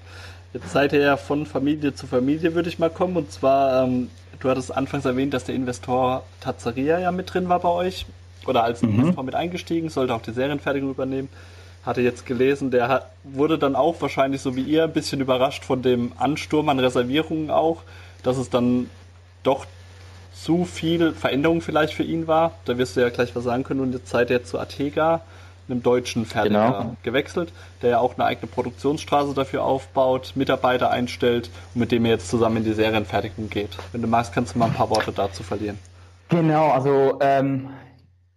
Jetzt 0.53 0.71
seid 0.71 0.93
ihr 0.93 1.01
ja 1.01 1.17
von 1.17 1.45
Familie 1.45 1.95
zu 1.95 2.07
Familie, 2.07 2.55
würde 2.55 2.69
ich 2.69 2.79
mal 2.79 2.91
kommen. 2.91 3.17
Und 3.17 3.33
zwar, 3.33 3.85
ähm, 3.85 4.09
du 4.39 4.49
hattest 4.49 4.75
anfangs 4.75 5.05
erwähnt, 5.05 5.35
dass 5.35 5.45
der 5.45 5.57
Investor 5.57 6.23
Tazaria 6.41 6.99
ja 7.01 7.11
mit 7.11 7.35
drin 7.35 7.49
war 7.49 7.59
bei 7.59 7.69
euch 7.69 8.07
oder 8.47 8.65
als 8.65 8.83
mhm. 8.83 9.15
Mit 9.25 9.35
eingestiegen, 9.35 9.89
sollte 9.89 10.15
auch 10.15 10.23
die 10.23 10.33
Serienfertigung 10.33 10.91
übernehmen. 10.91 11.29
Hatte 11.85 12.01
jetzt 12.01 12.27
gelesen, 12.27 12.71
der 12.71 12.89
hat, 12.89 13.11
wurde 13.25 13.59
dann 13.59 13.77
auch 13.77 14.01
wahrscheinlich 14.01 14.41
so 14.41 14.57
wie 14.57 14.63
ihr 14.63 14.85
ein 14.85 14.93
bisschen 14.93 15.21
überrascht 15.21 15.65
von 15.65 15.83
dem 15.83 16.13
Ansturm 16.19 16.69
an 16.69 16.79
Reservierungen 16.79 17.51
auch, 17.51 17.83
dass 18.23 18.37
es 18.37 18.51
dann 18.51 18.91
doch 19.43 19.67
zu 20.35 20.65
viel 20.65 21.13
Veränderung 21.13 21.61
vielleicht 21.61 21.95
für 21.95 22.03
ihn 22.03 22.27
war. 22.27 22.53
Da 22.65 22.79
wirst 22.79 22.97
du 22.97 23.01
ja 23.01 23.09
gleich 23.09 23.35
was 23.35 23.45
sagen 23.45 23.65
können. 23.65 23.81
Und 23.81 23.93
jetzt 23.93 24.09
seid 24.09 24.31
ihr 24.31 24.45
zu 24.45 24.59
Atega, 24.59 25.23
einem 25.69 25.83
deutschen 25.83 26.25
Fertiger, 26.25 26.67
genau. 26.67 26.97
gewechselt, 27.03 27.53
der 27.83 27.91
ja 27.91 27.99
auch 27.99 28.15
eine 28.15 28.25
eigene 28.25 28.47
Produktionsstraße 28.47 29.35
dafür 29.35 29.65
aufbaut, 29.65 30.33
Mitarbeiter 30.35 30.91
einstellt 30.91 31.51
und 31.75 31.81
mit 31.81 31.93
dem 31.93 32.05
ihr 32.07 32.13
jetzt 32.13 32.29
zusammen 32.29 32.59
in 32.59 32.65
die 32.65 32.73
Serienfertigung 32.73 33.51
geht. 33.51 33.77
Wenn 33.93 34.03
du 34.03 34.09
magst, 34.09 34.33
kannst 34.33 34.55
du 34.55 34.59
mal 34.59 34.67
ein 34.67 34.75
paar 34.75 34.91
Worte 34.91 35.13
dazu 35.13 35.43
verlieren. 35.43 35.79
Genau, 36.29 36.71
also 36.71 37.19
ähm, 37.21 37.71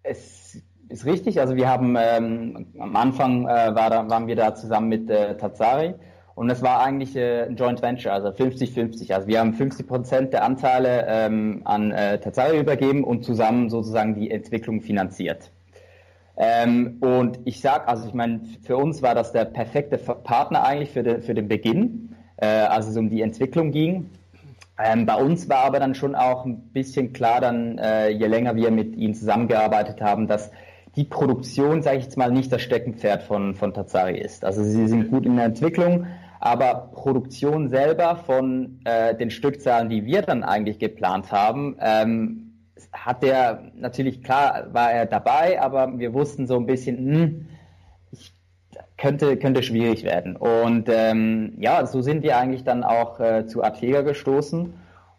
es 0.04 0.62
ist 0.89 1.06
richtig. 1.06 1.39
Also 1.39 1.56
wir 1.56 1.70
haben 1.70 1.95
ähm, 1.97 2.68
am 2.80 2.95
Anfang 2.95 3.47
äh, 3.47 3.76
war 3.76 3.89
da, 3.89 4.10
waren 4.10 4.28
wir 4.28 4.36
da 4.36 4.56
zusammen 4.56 4.89
mit 4.89 5.10
äh, 5.10 5.38
Tazari 5.38 5.95
und 6.36 6.49
es 6.49 6.62
war 6.62 6.82
eigentlich 6.82 7.16
äh, 7.16 7.43
ein 7.43 7.56
Joint 7.56 7.82
Venture, 7.82 8.12
also 8.14 8.30
50-50. 8.30 9.14
Also 9.14 9.28
wir 9.28 9.39
haben 9.39 9.54
50 9.54 9.88
Prozent 9.88 10.34
der 10.34 10.43
Anteile 10.43 11.06
ähm, 11.08 11.62
an 11.66 11.91
äh, 11.91 12.20
Tazari 12.20 12.60
übergeben 12.60 13.04
und 13.04 13.24
zusammen 13.24 13.70
sozusagen 13.70 14.16
die 14.16 14.32
Entwicklung 14.32 14.82
finanziert. 14.82 15.52
Ähm, 16.38 16.97
und 17.02 17.39
ich 17.45 17.62
sag, 17.62 17.88
also 17.88 18.08
ich 18.08 18.14
meine, 18.14 18.41
für 18.64 18.78
uns 18.78 19.02
war 19.02 19.14
das 19.14 19.32
der 19.32 19.45
perfekte 19.45 19.97
Partner 19.97 20.64
eigentlich 20.64 20.89
für, 20.89 21.04
de, 21.04 21.22
für 21.22 21.34
den 21.34 21.47
Beginn, 21.47 22.16
äh, 22.38 22.47
als 22.47 22.88
es 22.88 22.97
um 22.97 23.10
die 23.10 23.22
Entwicklung 23.22 23.72
ging. 23.72 24.10
Ähm, 24.84 25.06
bei 25.06 25.16
uns 25.16 25.50
war 25.50 25.66
aber 25.66 25.80
dann 25.80 25.96
schon 25.96 26.16
auch 26.16 26.46
ein 26.46 26.72
bisschen 26.72 27.14
klar, 27.14 27.42
dann 27.42 27.78
äh, 27.78 28.10
je 28.10 28.28
länger 28.28 28.56
wir 28.56 28.72
mit 28.72 28.96
ihnen 28.96 29.14
zusammengearbeitet 29.14 30.02
haben, 30.02 30.28
dass 30.28 30.52
die 30.96 31.04
Produktion, 31.06 31.82
sage 31.82 31.98
ich 31.98 32.04
jetzt 32.06 32.18
mal, 32.18 32.32
nicht 32.32 32.52
das 32.52 32.62
Steckenpferd 32.62 33.24
von, 33.24 33.56
von 33.56 33.74
Tazari 33.74 34.20
ist. 34.20 34.44
Also 34.44 34.64
sie 34.64 34.88
sind 34.88 35.10
gut 35.10 35.26
in 35.26 35.38
der 35.38 35.46
Entwicklung, 35.46 36.08
aber 36.40 36.92
Produktion 36.94 37.70
selber 37.70 38.18
von 38.18 38.82
äh, 38.84 39.16
den 39.16 39.30
Stückzahlen, 39.30 39.90
die 39.90 40.06
wir 40.06 40.22
dann 40.22 40.44
eigentlich 40.44 40.80
geplant 40.80 41.32
haben, 41.32 41.78
ähm, 41.80 42.52
hat 42.92 43.24
der 43.24 43.72
natürlich 43.76 44.24
klar 44.24 44.68
war 44.74 44.92
er 44.92 45.06
dabei, 45.06 45.62
aber 45.62 46.00
wir 46.00 46.14
wussten 46.14 46.48
so 46.48 46.58
ein 46.58 46.66
bisschen, 46.66 46.98
hm, 46.98 47.48
ich, 47.48 47.51
könnte 49.02 49.36
könnte 49.38 49.64
schwierig 49.64 50.04
werden. 50.04 50.36
Und 50.36 50.88
ähm, 50.88 51.54
ja, 51.58 51.86
so 51.88 52.02
sind 52.02 52.22
wir 52.22 52.38
eigentlich 52.38 52.64
dann 52.64 52.84
auch 52.84 53.20
äh, 53.20 53.47
zu 53.47 53.64
Artega 53.64 54.02
gestoßen 54.02 54.74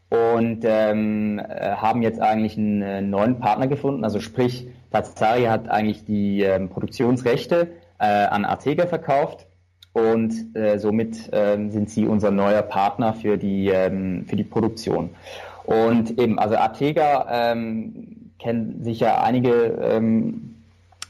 und 0.09 0.61
ähm, 0.65 1.41
äh, 1.41 1.73
haben 1.73 2.03
jetzt 2.03 2.21
eigentlich 2.21 2.57
einen 2.57 2.83
äh, 2.83 3.03
neuen 3.03 3.41
Partner 3.41 3.67
gefunden. 3.67 4.05
Also 4.05 4.21
sprich, 4.21 4.69
Tazari 4.93 5.45
hat 5.45 5.69
eigentlich 5.69 6.05
die 6.05 6.43
ähm, 6.43 6.69
Produktionsrechte 6.69 7.73
äh, 7.99 8.05
an 8.05 8.45
Artega 8.45 8.87
verkauft 8.87 9.47
und 9.93 10.33
äh, 10.55 10.79
somit 10.79 11.31
ähm, 11.33 11.71
sind 11.71 11.91
sie 11.91 12.07
unser 12.07 12.31
neuer 12.31 12.63
Partner 12.63 13.15
für 13.15 13.37
die 13.37 13.69
ähm, 13.69 14.27
für 14.29 14.37
die 14.37 14.45
Produktion. 14.45 15.11
Und 15.65 16.21
eben, 16.21 16.39
also 16.39 16.57
Artega 16.57 17.27
ähm, 17.31 18.31
kennen 18.39 18.85
sicher 18.85 19.23
einige 19.25 19.79
ähm, 19.83 20.52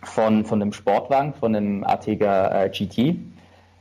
von, 0.03 0.45
von 0.45 0.61
dem 0.61 0.73
Sportwagen, 0.73 1.35
von 1.35 1.53
dem 1.53 1.85
Artega 1.85 2.65
äh, 2.65 2.69
GT. 2.71 3.17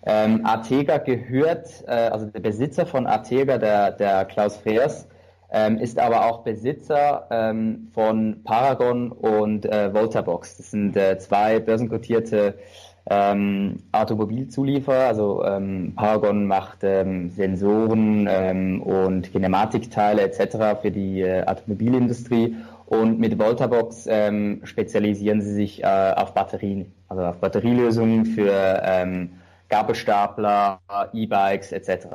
Ähm, 0.04 0.46
Artega 0.46 0.98
gehört, 0.98 1.84
äh, 1.88 1.92
also 1.92 2.26
der 2.26 2.40
Besitzer 2.40 2.86
von 2.86 3.06
Artega, 3.06 3.58
der, 3.58 3.92
der 3.92 4.26
Klaus 4.26 4.58
Freers, 4.58 5.08
ähm, 5.52 5.78
ist 5.78 6.00
aber 6.00 6.26
auch 6.26 6.40
Besitzer 6.44 7.28
ähm, 7.30 7.90
von 7.94 8.42
Paragon 8.44 9.12
und 9.12 9.66
äh, 9.66 9.94
Voltabox. 9.94 10.58
Das 10.58 10.72
sind 10.72 10.96
äh, 10.96 11.18
zwei 11.20 11.60
börsenkotierte 11.60 12.56
ähm, 13.10 13.78
Automobilzulieferer. 13.92 15.08
Also 15.08 15.44
ähm, 15.44 15.94
Paragon 15.96 16.46
macht 16.46 16.80
ähm, 16.84 17.30
Sensoren 17.32 18.28
ähm, 18.30 18.82
und 18.82 19.32
Kinematikteile 19.32 20.22
etc. 20.22 20.82
für 20.82 20.92
die 20.92 21.22
äh, 21.22 21.46
Automobilindustrie 21.46 22.56
und 22.92 23.20
mit 23.20 23.39
Voltabox 23.39 24.06
ähm, 24.10 24.60
spezialisieren 24.66 25.42
sie 25.42 25.54
sich 25.54 25.82
äh, 25.82 25.86
auf 25.86 26.34
Batterien, 26.34 26.92
also 27.08 27.24
auf 27.24 27.38
Batterielösungen 27.38 28.26
für 28.26 28.82
ähm, 28.84 29.30
Gabelstapler, 29.70 30.82
E-Bikes 31.14 31.72
etc. 31.72 32.08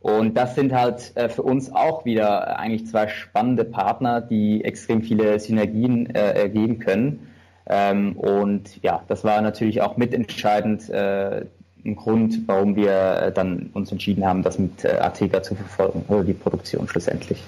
Und 0.00 0.34
das 0.34 0.54
sind 0.54 0.72
halt 0.72 1.14
äh, 1.14 1.28
für 1.28 1.42
uns 1.42 1.70
auch 1.70 2.06
wieder 2.06 2.58
eigentlich 2.58 2.86
zwei 2.86 3.06
spannende 3.08 3.64
Partner, 3.64 4.22
die 4.22 4.64
extrem 4.64 5.02
viele 5.02 5.38
Synergien 5.38 6.08
äh, 6.14 6.32
ergeben 6.32 6.78
können. 6.78 7.28
Ähm, 7.66 8.16
und 8.16 8.82
ja, 8.82 9.02
das 9.08 9.24
war 9.24 9.42
natürlich 9.42 9.82
auch 9.82 9.98
mitentscheidend 9.98 10.88
äh, 10.88 11.44
ein 11.84 11.96
Grund, 11.96 12.48
warum 12.48 12.76
wir 12.76 13.24
äh, 13.24 13.30
dann 13.30 13.68
uns 13.74 13.92
entschieden 13.92 14.24
haben, 14.24 14.42
das 14.42 14.58
mit 14.58 14.86
äh, 14.86 14.96
Artega 14.96 15.42
zu 15.42 15.54
verfolgen, 15.54 16.02
oder 16.08 16.24
die 16.24 16.32
Produktion 16.32 16.88
schlussendlich. 16.88 17.42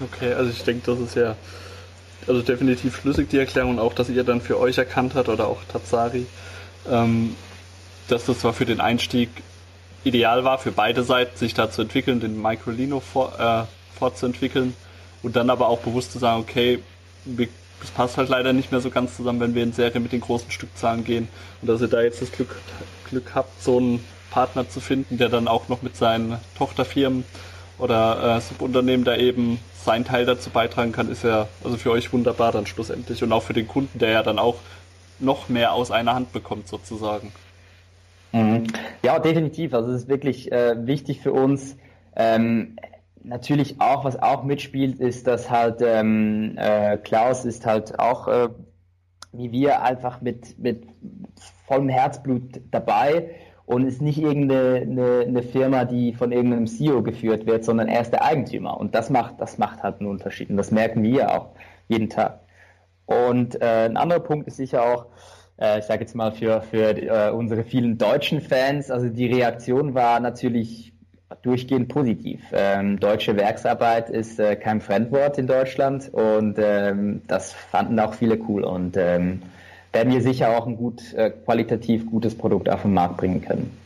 Okay, 0.00 0.32
also 0.32 0.50
ich 0.50 0.64
denke, 0.64 0.80
das 0.86 0.98
ist 0.98 1.14
ja 1.14 1.36
also 2.26 2.42
definitiv 2.42 2.96
schlüssig 2.96 3.28
die 3.28 3.38
Erklärung, 3.38 3.78
auch 3.78 3.92
dass 3.92 4.08
ihr 4.08 4.24
dann 4.24 4.40
für 4.40 4.58
euch 4.58 4.78
erkannt 4.78 5.14
habt 5.14 5.28
oder 5.28 5.48
auch 5.48 5.58
Tatsari, 5.70 6.26
ähm, 6.90 7.36
dass 8.08 8.26
das 8.26 8.40
zwar 8.40 8.52
für 8.52 8.66
den 8.66 8.80
Einstieg 8.80 9.28
ideal 10.04 10.44
war, 10.44 10.58
für 10.58 10.72
beide 10.72 11.02
Seiten 11.02 11.36
sich 11.36 11.54
da 11.54 11.70
zu 11.70 11.82
entwickeln, 11.82 12.20
den 12.20 12.40
Microlino 12.40 13.00
vor, 13.00 13.38
äh, 13.38 13.98
fortzuentwickeln 13.98 14.74
und 15.22 15.36
dann 15.36 15.50
aber 15.50 15.68
auch 15.68 15.80
bewusst 15.80 16.12
zu 16.12 16.18
sagen, 16.18 16.40
okay, 16.40 16.80
es 17.82 17.90
passt 17.90 18.16
halt 18.16 18.28
leider 18.28 18.52
nicht 18.52 18.70
mehr 18.70 18.80
so 18.80 18.90
ganz 18.90 19.16
zusammen, 19.16 19.40
wenn 19.40 19.54
wir 19.54 19.62
in 19.62 19.72
Serie 19.72 20.00
mit 20.00 20.12
den 20.12 20.20
großen 20.20 20.50
Stückzahlen 20.50 21.04
gehen. 21.04 21.28
Und 21.60 21.68
dass 21.68 21.80
ihr 21.80 21.88
da 21.88 22.02
jetzt 22.02 22.20
das 22.22 22.32
Glück, 22.32 22.56
Glück 23.08 23.34
habt, 23.34 23.62
so 23.62 23.78
einen 23.78 24.04
Partner 24.30 24.68
zu 24.68 24.80
finden, 24.80 25.18
der 25.18 25.28
dann 25.28 25.48
auch 25.48 25.68
noch 25.68 25.82
mit 25.82 25.96
seinen 25.96 26.38
Tochterfirmen 26.56 27.24
oder 27.78 28.36
äh, 28.36 28.40
Subunternehmen 28.40 29.04
da 29.04 29.16
eben 29.16 29.58
seinen 29.74 30.04
Teil 30.04 30.26
dazu 30.26 30.50
beitragen 30.50 30.92
kann, 30.92 31.10
ist 31.10 31.24
ja 31.24 31.48
also 31.62 31.76
für 31.76 31.90
euch 31.90 32.12
wunderbar 32.12 32.52
dann 32.52 32.66
schlussendlich 32.66 33.22
und 33.22 33.32
auch 33.32 33.42
für 33.42 33.52
den 33.52 33.68
Kunden, 33.68 33.98
der 33.98 34.10
ja 34.10 34.22
dann 34.22 34.38
auch 34.38 34.56
noch 35.18 35.48
mehr 35.48 35.72
aus 35.72 35.90
einer 35.90 36.14
Hand 36.14 36.32
bekommt 36.32 36.68
sozusagen. 36.68 37.32
Mhm. 38.32 38.64
Ja, 39.02 39.18
definitiv. 39.18 39.74
Also 39.74 39.90
es 39.90 40.02
ist 40.02 40.08
wirklich 40.08 40.50
äh, 40.50 40.86
wichtig 40.86 41.20
für 41.20 41.32
uns. 41.32 41.76
Ähm, 42.16 42.76
natürlich 43.22 43.80
auch, 43.80 44.04
was 44.04 44.20
auch 44.20 44.44
mitspielt, 44.44 44.98
ist, 44.98 45.26
dass 45.26 45.50
halt 45.50 45.80
ähm, 45.82 46.56
äh, 46.56 46.96
Klaus 46.98 47.44
ist 47.44 47.66
halt 47.66 47.98
auch 47.98 48.28
äh, 48.28 48.48
wie 49.36 49.52
wir 49.52 49.82
einfach 49.82 50.20
mit, 50.20 50.58
mit 50.58 50.84
vollem 51.66 51.88
Herzblut 51.88 52.60
dabei 52.70 53.30
und 53.66 53.86
ist 53.86 54.02
nicht 54.02 54.18
irgendeine 54.18 55.22
eine, 55.26 55.42
Firma, 55.42 55.84
die 55.84 56.12
von 56.12 56.32
irgendeinem 56.32 56.66
CEO 56.66 57.02
geführt 57.02 57.46
wird, 57.46 57.64
sondern 57.64 57.88
er 57.88 58.02
ist 58.02 58.12
der 58.12 58.24
Eigentümer. 58.24 58.78
Und 58.78 58.94
das 58.94 59.10
macht, 59.10 59.40
das 59.40 59.58
macht 59.58 59.82
halt 59.82 60.00
einen 60.00 60.10
Unterschied. 60.10 60.50
Und 60.50 60.56
das 60.56 60.70
merken 60.70 61.02
wir 61.02 61.34
auch 61.34 61.48
jeden 61.88 62.10
Tag. 62.10 62.40
Und 63.06 63.60
äh, 63.60 63.86
ein 63.86 63.96
anderer 63.96 64.20
Punkt 64.20 64.46
ist 64.48 64.56
sicher 64.56 64.82
auch, 64.82 65.06
äh, 65.58 65.78
ich 65.78 65.84
sage 65.84 66.00
jetzt 66.00 66.14
mal 66.14 66.32
für, 66.32 66.62
für 66.62 66.96
äh, 66.96 67.30
unsere 67.30 67.64
vielen 67.64 67.96
deutschen 67.98 68.40
Fans, 68.40 68.90
also 68.90 69.08
die 69.08 69.26
Reaktion 69.26 69.94
war 69.94 70.20
natürlich 70.20 70.92
durchgehend 71.42 71.88
positiv. 71.88 72.42
Ähm, 72.52 73.00
deutsche 73.00 73.36
Werksarbeit 73.36 74.10
ist 74.10 74.38
äh, 74.38 74.56
kein 74.56 74.80
Fremdwort 74.80 75.38
in 75.38 75.46
Deutschland 75.46 76.10
und 76.12 76.58
ähm, 76.58 77.22
das 77.26 77.52
fanden 77.52 77.98
auch 77.98 78.14
viele 78.14 78.38
cool. 78.48 78.64
Und 78.64 78.96
ähm, 78.96 79.42
werden 79.94 80.12
wir 80.12 80.20
sicher 80.20 80.56
auch 80.56 80.66
ein 80.66 80.76
gut, 80.76 81.14
äh, 81.14 81.30
qualitativ 81.30 82.06
gutes 82.06 82.36
Produkt 82.36 82.68
auf 82.68 82.82
den 82.82 82.94
Markt 82.94 83.16
bringen 83.16 83.40
können. 83.40 83.76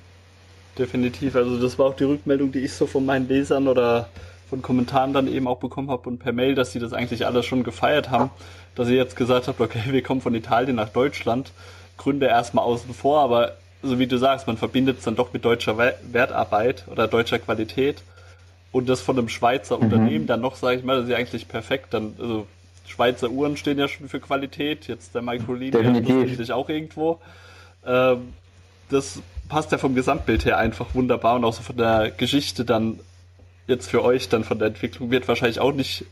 Definitiv. 0.79 1.37
Also 1.37 1.61
das 1.61 1.79
war 1.79 1.87
auch 1.87 1.97
die 1.97 2.05
Rückmeldung, 2.05 2.53
die 2.53 2.61
ich 2.61 2.73
so 2.73 2.87
von 2.87 3.05
meinen 3.05 3.29
Lesern 3.29 3.69
oder 3.69 4.09
von 4.49 4.63
Kommentaren 4.63 5.13
dann 5.13 5.29
eben 5.29 5.47
auch 5.47 5.59
bekommen 5.59 5.91
habe 5.91 6.09
und 6.09 6.19
per 6.19 6.33
Mail, 6.33 6.55
dass 6.55 6.73
sie 6.73 6.79
das 6.79 6.93
eigentlich 6.93 7.27
alles 7.27 7.45
schon 7.45 7.65
gefeiert 7.65 8.11
haben, 8.11 8.31
dass 8.75 8.89
ihr 8.89 8.97
jetzt 8.97 9.17
gesagt 9.17 9.49
habt, 9.49 9.61
okay, 9.61 9.83
wir 9.91 10.03
kommen 10.03 10.21
von 10.21 10.35
Italien 10.35 10.77
nach 10.77 10.89
Deutschland, 10.89 11.53
Gründe 11.99 12.27
erstmal 12.27 12.65
außen 12.65 12.95
vor, 12.95 13.21
aber 13.21 13.57
so 13.83 13.99
wie 13.99 14.07
du 14.07 14.17
sagst, 14.17 14.47
man 14.47 14.57
verbindet 14.57 14.99
es 14.99 15.05
dann 15.05 15.17
doch 15.17 15.33
mit 15.33 15.45
deutscher 15.45 15.77
Wertarbeit 15.77 16.85
oder 16.91 17.07
deutscher 17.07 17.39
Qualität 17.39 18.03
und 18.73 18.89
das 18.89 19.01
von 19.01 19.19
einem 19.19 19.29
Schweizer 19.29 19.77
mhm. 19.77 19.85
Unternehmen 19.85 20.27
dann 20.27 20.41
noch, 20.41 20.57
sage 20.57 20.79
ich 20.79 20.85
mal, 20.85 20.97
das 20.97 21.05
ist 21.05 21.11
ja 21.11 21.17
eigentlich 21.17 21.49
perfekt. 21.49 21.89
Dann, 21.93 22.15
also 22.19 22.47
Schweizer 22.89 23.31
Uhren 23.31 23.57
stehen 23.57 23.79
ja 23.79 23.89
schon 23.89 24.09
für 24.09 24.21
Qualität, 24.21 24.89
jetzt 24.89 25.15
der 25.15 25.23
Microlin 25.23 25.73
natürlich 25.73 26.53
auch 26.53 26.69
irgendwo. 26.69 27.21
Ähm, 27.87 28.33
das 28.91 29.21
passt 29.49 29.73
ja 29.73 29.79
vom 29.79 29.95
Gesamtbild 29.95 30.45
her 30.45 30.59
einfach 30.59 30.95
wunderbar 30.95 31.37
und 31.37 31.45
auch 31.45 31.53
so 31.53 31.63
von 31.63 31.77
der 31.77 32.11
Geschichte 32.11 32.65
dann 32.65 33.01
jetzt 33.67 33.91
für 33.91 34.03
euch 34.03 34.29
dann 34.29 34.45
von 34.45 34.59
der 34.59 34.69
Entwicklung 34.69 35.11
wird 35.11 35.29
wahrscheinlich 35.29 35.61
auch 35.61 35.73
nicht 35.73 36.07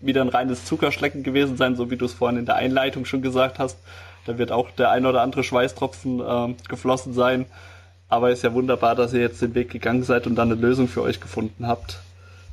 wieder 0.00 0.20
ein 0.20 0.28
reines 0.28 0.64
Zuckerschlecken 0.64 1.22
gewesen 1.22 1.56
sein, 1.56 1.74
so 1.74 1.90
wie 1.90 1.96
du 1.96 2.04
es 2.04 2.12
vorhin 2.12 2.38
in 2.38 2.46
der 2.46 2.56
Einleitung 2.56 3.04
schon 3.04 3.22
gesagt 3.22 3.58
hast. 3.58 3.78
Da 4.26 4.38
wird 4.38 4.52
auch 4.52 4.70
der 4.70 4.90
ein 4.90 5.06
oder 5.06 5.22
andere 5.22 5.42
Schweißtropfen 5.42 6.20
äh, 6.20 6.54
geflossen 6.68 7.14
sein. 7.14 7.46
Aber 8.10 8.30
ist 8.30 8.44
ja 8.44 8.52
wunderbar, 8.54 8.94
dass 8.94 9.12
ihr 9.12 9.20
jetzt 9.20 9.42
den 9.42 9.54
Weg 9.54 9.70
gegangen 9.70 10.02
seid 10.02 10.26
und 10.26 10.36
dann 10.36 10.52
eine 10.52 10.60
Lösung 10.60 10.86
für 10.88 11.02
euch 11.02 11.20
gefunden 11.20 11.66
habt 11.66 11.98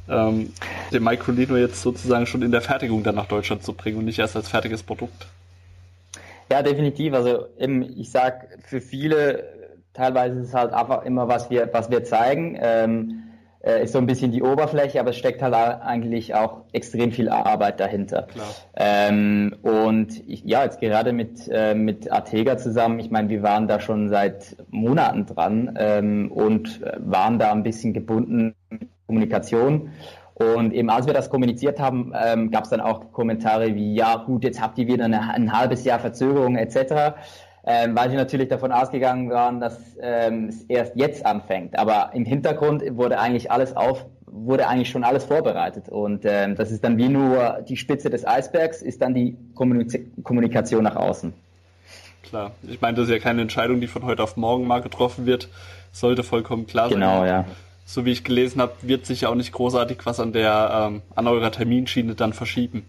ähm, 0.09 0.53
den 0.91 1.03
Microlino 1.03 1.55
jetzt 1.57 1.81
sozusagen 1.81 2.25
schon 2.25 2.41
in 2.41 2.51
der 2.51 2.61
Fertigung 2.61 3.03
dann 3.03 3.15
nach 3.15 3.27
Deutschland 3.27 3.63
zu 3.63 3.73
bringen 3.73 3.97
und 3.97 4.05
nicht 4.05 4.19
erst 4.19 4.35
als 4.35 4.49
fertiges 4.49 4.83
Produkt. 4.83 5.27
Ja, 6.51 6.61
definitiv. 6.61 7.13
Also 7.13 7.47
eben, 7.57 7.81
ich 7.81 8.11
sag 8.11 8.47
für 8.67 8.81
viele 8.81 9.55
teilweise 9.95 10.39
ist 10.39 10.49
es 10.49 10.53
halt 10.53 10.73
einfach 10.73 11.03
immer, 11.03 11.27
was 11.27 11.49
wir, 11.49 11.69
was 11.71 11.89
wir 11.89 12.03
zeigen. 12.03 12.57
Ähm, 12.61 13.21
äh, 13.65 13.83
ist 13.83 13.93
so 13.93 13.97
ein 13.97 14.05
bisschen 14.05 14.31
die 14.31 14.43
Oberfläche, 14.43 14.99
aber 14.99 15.09
es 15.09 15.17
steckt 15.17 15.41
halt 15.41 15.55
eigentlich 15.55 16.35
auch 16.35 16.65
extrem 16.71 17.11
viel 17.11 17.29
Arbeit 17.29 17.79
dahinter. 17.79 18.27
Ähm, 18.75 19.55
und 19.63 20.21
ich, 20.27 20.43
ja, 20.43 20.63
jetzt 20.63 20.79
gerade 20.79 21.13
mit, 21.13 21.49
äh, 21.51 21.73
mit 21.73 22.11
Artega 22.11 22.57
zusammen, 22.57 22.99
ich 22.99 23.09
meine, 23.09 23.29
wir 23.29 23.41
waren 23.41 23.67
da 23.67 23.79
schon 23.79 24.09
seit 24.09 24.55
Monaten 24.69 25.25
dran 25.25 25.75
ähm, 25.79 26.31
und 26.31 26.81
waren 26.97 27.39
da 27.39 27.51
ein 27.51 27.63
bisschen 27.63 27.93
gebunden 27.93 28.53
Kommunikation. 29.07 29.91
Und 30.35 30.73
eben 30.73 30.89
als 30.89 31.07
wir 31.07 31.13
das 31.13 31.29
kommuniziert 31.29 31.79
haben, 31.79 32.11
ähm, 32.13 32.51
gab 32.51 32.65
es 32.65 32.69
dann 32.69 32.81
auch 32.81 33.13
Kommentare 33.13 33.73
wie, 33.73 33.95
ja 33.95 34.17
gut, 34.17 34.43
jetzt 34.43 34.61
habt 34.61 34.77
ihr 34.77 34.85
wieder 34.87 35.05
eine, 35.05 35.33
ein 35.33 35.57
halbes 35.57 35.85
Jahr 35.85 35.99
Verzögerung 35.99 36.57
etc., 36.57 37.15
ähm, 37.67 37.95
weil 37.95 38.11
sie 38.11 38.15
natürlich 38.15 38.49
davon 38.49 38.71
ausgegangen 38.71 39.31
waren, 39.31 39.59
dass 39.59 39.79
ähm, 39.99 40.49
es 40.49 40.63
erst 40.63 40.95
jetzt 40.95 41.25
anfängt. 41.25 41.79
Aber 41.79 42.11
im 42.13 42.23
Hintergrund 42.23 42.83
wurde 42.95 43.17
eigentlich 43.17 43.49
alles 43.49 43.75
auf, 43.75 44.05
wurde 44.27 44.67
eigentlich 44.67 44.89
schon 44.89 45.03
alles 45.03 45.23
vorbereitet. 45.23 45.89
Und 45.89 46.25
ähm, 46.25 46.55
das 46.55 46.69
ist 46.69 46.83
dann 46.83 46.97
wie 46.97 47.09
nur 47.09 47.61
die 47.67 47.77
Spitze 47.77 48.11
des 48.11 48.27
Eisbergs, 48.27 48.83
ist 48.83 49.01
dann 49.01 49.15
die 49.15 49.35
Kommunik 49.55 50.23
Kommunikation 50.23 50.83
nach 50.83 50.95
außen. 50.95 51.33
Klar, 52.21 52.51
ich 52.67 52.81
meine, 52.81 52.97
das 52.97 53.05
ist 53.07 53.13
ja 53.13 53.19
keine 53.19 53.41
Entscheidung, 53.41 53.81
die 53.81 53.87
von 53.87 54.03
heute 54.03 54.21
auf 54.21 54.37
morgen 54.37 54.67
mal 54.67 54.81
getroffen 54.81 55.25
wird. 55.25 55.49
Sollte 55.91 56.23
vollkommen 56.23 56.67
klar 56.67 56.89
sein. 56.89 56.99
Genau, 56.99 57.25
ja 57.25 57.45
so 57.85 58.03
wie 58.03 58.11
ich 58.11 58.23
gelesen 58.23 58.61
habe, 58.61 58.73
wird 58.81 59.05
sich 59.05 59.21
ja 59.21 59.29
auch 59.29 59.35
nicht 59.35 59.53
großartig 59.53 59.99
was 60.05 60.19
an 60.19 60.33
der 60.33 60.89
ähm, 60.89 61.01
an 61.15 61.27
eurer 61.27 61.51
Terminschiene 61.51 62.15
dann 62.15 62.33
verschieben. 62.33 62.85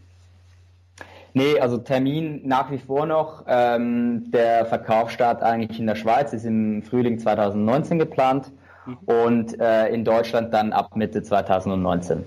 Nee, 1.35 1.61
also 1.61 1.77
Termin 1.77 2.41
nach 2.49 2.71
wie 2.71 2.79
vor 2.79 3.05
noch. 3.05 3.45
Ähm, 3.47 4.31
der 4.31 4.65
Verkaufsstart 4.65 5.43
eigentlich 5.43 5.79
in 5.79 5.87
der 5.87 5.95
Schweiz 5.95 6.33
ist 6.33 6.47
im 6.47 6.83
Frühling 6.83 7.19
2019 7.19 7.99
geplant 7.99 8.51
mhm. 8.87 8.97
und 9.05 9.61
äh, 9.61 9.89
in 9.89 10.03
Deutschland 10.03 10.55
dann 10.55 10.73
ab 10.73 10.97
Mitte 10.97 11.23
2019. 11.23 12.25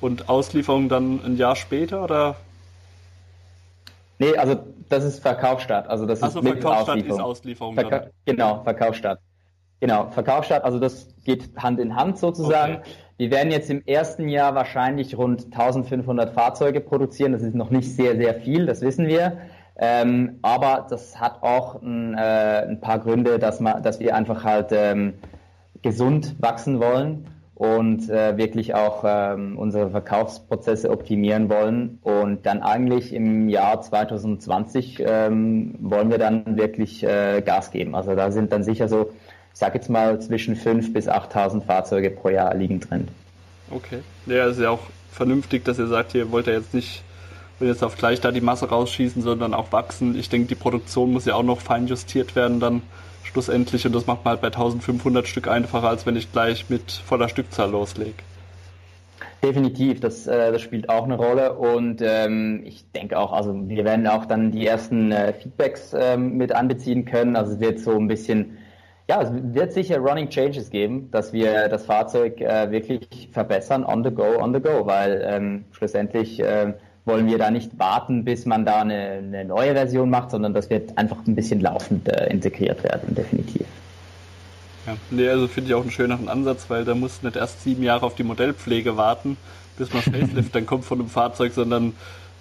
Und 0.00 0.28
Auslieferung 0.28 0.88
dann 0.88 1.20
ein 1.24 1.36
Jahr 1.36 1.54
später 1.54 2.02
oder? 2.02 2.34
Nee, 4.18 4.36
also 4.36 4.56
das 4.88 5.04
ist 5.04 5.20
Verkaufsstart. 5.20 5.88
Also 5.88 6.04
das 6.04 6.20
also 6.20 6.40
ist 6.40 6.48
Verkaufsstart 6.48 7.02
ist 7.02 7.20
Auslieferung. 7.20 7.74
Verka 7.74 8.08
genau, 8.24 8.62
Verkaufsstart. 8.64 9.20
Genau, 9.80 10.08
Verkaufsstart, 10.10 10.64
also 10.64 10.78
das 10.78 11.08
geht 11.24 11.50
Hand 11.56 11.80
in 11.80 11.96
Hand 11.96 12.18
sozusagen. 12.18 12.76
Okay. 12.76 12.90
Wir 13.16 13.30
werden 13.30 13.52
jetzt 13.52 13.70
im 13.70 13.82
ersten 13.86 14.28
Jahr 14.28 14.54
wahrscheinlich 14.54 15.16
rund 15.16 15.44
1500 15.44 16.34
Fahrzeuge 16.34 16.80
produzieren. 16.80 17.32
Das 17.32 17.42
ist 17.42 17.54
noch 17.54 17.70
nicht 17.70 17.94
sehr, 17.94 18.16
sehr 18.16 18.34
viel, 18.34 18.66
das 18.66 18.80
wissen 18.80 19.06
wir. 19.06 19.38
Ähm, 19.76 20.38
aber 20.42 20.86
das 20.88 21.20
hat 21.20 21.42
auch 21.42 21.80
ein, 21.82 22.14
äh, 22.14 22.66
ein 22.68 22.80
paar 22.80 22.98
Gründe, 22.98 23.38
dass, 23.38 23.60
man, 23.60 23.82
dass 23.82 24.00
wir 24.00 24.14
einfach 24.16 24.44
halt 24.44 24.70
ähm, 24.72 25.14
gesund 25.82 26.36
wachsen 26.40 26.80
wollen 26.80 27.26
und 27.54 28.10
äh, 28.10 28.36
wirklich 28.36 28.74
auch 28.74 29.04
ähm, 29.06 29.58
unsere 29.58 29.90
Verkaufsprozesse 29.90 30.90
optimieren 30.90 31.48
wollen. 31.48 31.98
Und 32.02 32.46
dann 32.46 32.62
eigentlich 32.62 33.12
im 33.12 33.48
Jahr 33.48 33.80
2020 33.80 35.04
ähm, 35.06 35.74
wollen 35.78 36.10
wir 36.10 36.18
dann 36.18 36.56
wirklich 36.56 37.04
äh, 37.04 37.42
Gas 37.42 37.70
geben. 37.70 37.94
Also 37.94 38.16
da 38.16 38.32
sind 38.32 38.52
dann 38.52 38.64
sicher 38.64 38.88
so 38.88 39.10
ich 39.54 39.58
sage 39.60 39.78
jetzt 39.78 39.88
mal, 39.88 40.20
zwischen 40.20 40.56
5.000 40.56 40.92
bis 40.92 41.08
8.000 41.08 41.62
Fahrzeuge 41.62 42.10
pro 42.10 42.28
Jahr 42.28 42.54
liegen 42.54 42.80
drin. 42.80 43.08
Okay. 43.70 44.00
Ja, 44.26 44.46
ist 44.46 44.60
ja 44.60 44.70
auch 44.70 44.80
vernünftig, 45.10 45.64
dass 45.64 45.78
ihr 45.78 45.86
sagt, 45.86 46.14
ihr 46.14 46.30
wollt 46.30 46.46
ja 46.46 46.52
jetzt 46.52 46.74
nicht 46.74 47.02
will 47.58 47.68
jetzt 47.68 47.84
auf 47.84 47.96
gleich 47.96 48.20
da 48.20 48.32
die 48.32 48.40
Masse 48.40 48.68
rausschießen, 48.68 49.22
sondern 49.22 49.54
auch 49.54 49.72
wachsen. 49.72 50.18
Ich 50.18 50.28
denke, 50.28 50.48
die 50.48 50.54
Produktion 50.54 51.12
muss 51.12 51.24
ja 51.24 51.34
auch 51.34 51.42
noch 51.42 51.60
fein 51.60 51.86
justiert 51.86 52.36
werden 52.36 52.60
dann 52.60 52.82
schlussendlich 53.22 53.86
und 53.86 53.94
das 53.94 54.06
macht 54.06 54.24
man 54.24 54.32
halt 54.32 54.40
bei 54.40 54.48
1500 54.48 55.26
Stück 55.26 55.48
einfacher, 55.48 55.88
als 55.88 56.04
wenn 56.04 56.16
ich 56.16 56.30
gleich 56.30 56.68
mit 56.68 56.90
voller 56.92 57.28
Stückzahl 57.28 57.70
loslege. 57.70 58.14
Definitiv, 59.42 60.00
das, 60.00 60.26
äh, 60.26 60.52
das 60.52 60.62
spielt 60.62 60.88
auch 60.88 61.04
eine 61.04 61.16
Rolle 61.16 61.52
und 61.54 62.00
ähm, 62.02 62.62
ich 62.64 62.84
denke 62.92 63.18
auch, 63.18 63.32
also 63.32 63.68
wir 63.68 63.84
werden 63.84 64.06
auch 64.06 64.24
dann 64.24 64.52
die 64.52 64.66
ersten 64.66 65.12
äh, 65.12 65.32
Feedbacks 65.32 65.94
ähm, 65.98 66.36
mit 66.36 66.52
anbeziehen 66.52 67.04
können. 67.04 67.36
Also 67.36 67.52
es 67.52 67.60
wird 67.60 67.78
so 67.78 67.96
ein 67.96 68.08
bisschen 68.08 68.56
Ja, 69.06 69.20
es 69.20 69.30
wird 69.32 69.72
sicher 69.72 69.98
Running 69.98 70.30
Changes 70.30 70.70
geben, 70.70 71.10
dass 71.10 71.32
wir 71.34 71.68
das 71.68 71.84
Fahrzeug 71.84 72.40
äh, 72.40 72.70
wirklich 72.70 73.28
verbessern 73.32 73.84
on 73.84 74.02
the 74.02 74.10
go, 74.10 74.38
on 74.40 74.54
the 74.54 74.60
go, 74.60 74.86
weil 74.86 75.22
ähm, 75.26 75.64
schlussendlich 75.72 76.40
äh, 76.40 76.72
wollen 77.04 77.26
wir 77.26 77.36
da 77.36 77.50
nicht 77.50 77.78
warten, 77.78 78.24
bis 78.24 78.46
man 78.46 78.64
da 78.64 78.80
eine, 78.80 79.20
eine, 79.22 79.44
neue 79.44 79.74
Version 79.74 80.08
macht, 80.08 80.30
sondern 80.30 80.54
das 80.54 80.70
wird 80.70 80.96
einfach 80.96 81.18
ein 81.26 81.34
bisschen 81.34 81.60
laufend 81.60 82.08
äh, 82.08 82.30
integriert 82.30 82.82
werden, 82.82 83.14
definitiv. 83.14 83.66
Ja, 84.86 84.96
nee, 85.10 85.28
also 85.28 85.48
finde 85.48 85.68
ich 85.68 85.74
auch 85.74 85.82
einen 85.82 85.90
schöneren 85.90 86.30
Ansatz, 86.30 86.64
weil 86.68 86.86
da 86.86 86.94
muss 86.94 87.22
nicht 87.22 87.36
erst 87.36 87.62
sieben 87.62 87.82
Jahre 87.82 88.06
auf 88.06 88.14
die 88.14 88.24
Modellpflege 88.24 88.96
warten, 88.96 89.36
bis 89.76 89.92
man 89.92 90.02
Facelift 90.02 90.54
dann 90.54 90.64
kommt 90.64 90.86
von 90.86 91.00
einem 91.00 91.10
Fahrzeug, 91.10 91.52
sondern 91.52 91.94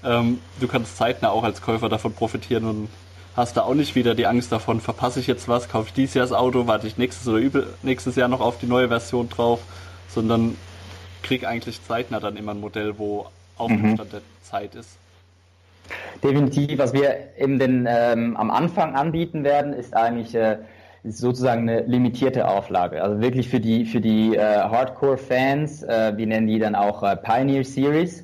ähm, 0.06 0.40
du 0.62 0.68
kannst 0.70 0.96
zeitnah 0.96 1.32
auch 1.32 1.44
als 1.44 1.62
Käufer 1.62 1.90
davon 1.90 2.14
profitieren 2.14 2.66
und 2.66 2.88
hast 3.36 3.58
da 3.58 3.62
auch 3.62 3.74
nicht 3.74 3.96
wieder 3.96 4.16
die 4.16 4.28
Angst 4.28 4.52
davon, 4.52 4.80
verpasse 4.80 5.20
ich 5.20 5.28
jetzt 5.28 5.48
was, 5.48 5.70
kaufe 5.70 5.88
ich 5.88 5.94
dieses 5.94 6.16
Jahr 6.16 6.26
das 6.26 6.34
Auto, 6.34 6.68
warte 6.68 6.88
ich 6.88 6.98
nächstes 6.98 7.28
oder 7.28 7.40
übel, 7.40 7.68
nächstes 7.82 8.16
Jahr 8.16 8.28
noch 8.28 8.42
auf 8.42 8.60
die 8.60 8.68
neue 8.68 8.88
Version 8.88 9.30
drauf, 9.30 9.60
sondern 10.08 10.56
krieg 11.24 11.46
eigentlich 11.46 11.84
zeitnah 11.84 12.20
dann 12.20 12.38
immer 12.38 12.52
ein 12.52 12.60
Modell, 12.60 12.98
wo 12.98 13.28
auf 13.58 13.68
dem 13.68 13.82
mhm. 13.82 13.96
Stand 13.96 14.14
der 14.14 14.22
Zeit 14.44 14.76
ist. 14.76 14.98
Definitiv, 16.24 16.78
was 16.78 16.94
wir 16.94 17.36
in 17.38 17.60
den, 17.60 17.88
ähm, 17.90 18.38
am 18.38 18.52
Anfang 18.52 18.96
anbieten 18.96 19.44
werden, 19.44 19.74
ist 19.74 19.96
eigentlich 19.96 20.34
äh, 20.36 20.58
sozusagen 21.04 21.68
eine 21.68 21.82
limitierte 21.82 22.48
Auflage. 22.48 23.04
Also 23.04 23.20
wirklich 23.20 23.50
für 23.50 23.60
die, 23.60 23.86
für 23.86 24.00
die 24.00 24.36
äh, 24.36 24.40
Hardcore-Fans, 24.40 25.84
äh, 25.84 26.14
wir 26.16 26.28
nennen 26.28 26.48
die 26.48 26.60
dann 26.60 26.76
auch 26.76 27.04
äh, 27.04 27.18
Pioneer 27.18 27.66
Series. 27.66 28.24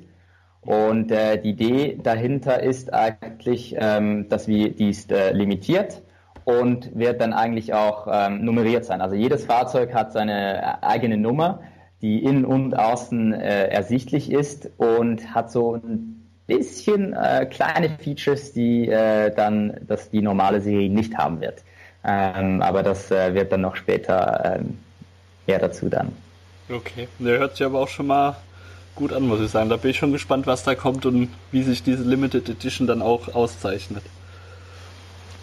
Und 0.70 1.12
äh, 1.12 1.42
die 1.42 1.50
Idee 1.50 1.98
dahinter 2.04 2.62
ist 2.62 2.94
eigentlich, 2.94 3.76
ähm, 3.76 4.30
dass 4.30 4.48
wir 4.48 4.70
die 4.70 4.92
ist 4.92 5.12
äh, 5.12 5.32
limitiert 5.32 6.04
und 6.44 6.96
wird 6.96 7.22
dann 7.22 7.34
eigentlich 7.34 7.74
auch 7.74 8.08
ähm, 8.08 8.46
nummeriert 8.46 8.86
sein. 8.86 9.02
Also 9.02 9.16
jedes 9.16 9.46
Fahrzeug 9.46 9.96
hat 9.96 10.12
seine 10.12 10.62
äh, 10.62 10.86
eigene 10.86 11.18
Nummer, 11.18 11.62
die 12.04 12.24
innen 12.24 12.46
und 12.46 12.78
außen 12.78 13.34
äh, 13.34 13.70
ersichtlich 13.70 14.32
ist 14.32 14.70
und 14.78 15.34
hat 15.34 15.52
so 15.52 15.74
ein 15.74 16.30
bisschen 16.46 17.14
äh, 17.14 17.48
kleine 17.50 17.98
Features, 17.98 18.54
die 18.54 18.90
äh, 18.90 19.34
dann, 19.34 19.76
dass 19.88 20.12
die 20.12 20.22
normale 20.22 20.62
Serie 20.62 20.92
nicht 20.92 21.18
haben 21.18 21.42
wird. 21.42 21.64
Ähm, 22.04 22.62
aber 22.62 22.84
das 22.84 23.10
äh, 23.10 23.34
wird 23.34 23.52
dann 23.52 23.62
noch 23.62 23.76
später 23.76 24.60
ähm, 24.60 24.78
mehr 25.48 25.58
dazu 25.58 25.90
dann. 25.90 26.12
Okay, 26.70 27.08
der 27.18 27.40
hört 27.40 27.58
sich 27.58 27.66
aber 27.66 27.80
auch 27.80 27.88
schon 27.88 28.06
mal 28.06 28.36
gut 28.96 29.14
an, 29.14 29.24
muss 29.28 29.40
ich 29.40 29.52
sagen. 29.52 29.70
Da 29.70 29.78
bin 29.78 29.92
ich 29.92 29.98
schon 29.98 30.12
gespannt, 30.12 30.48
was 30.48 30.64
da 30.64 30.76
kommt 30.76 31.06
und 31.06 31.30
wie 31.52 31.64
sich 31.64 31.84
diese 31.84 32.04
Limited 32.04 32.50
Edition 32.50 32.88
dann 32.88 33.02
auch 33.02 33.34
auszeichnet. 33.34 34.04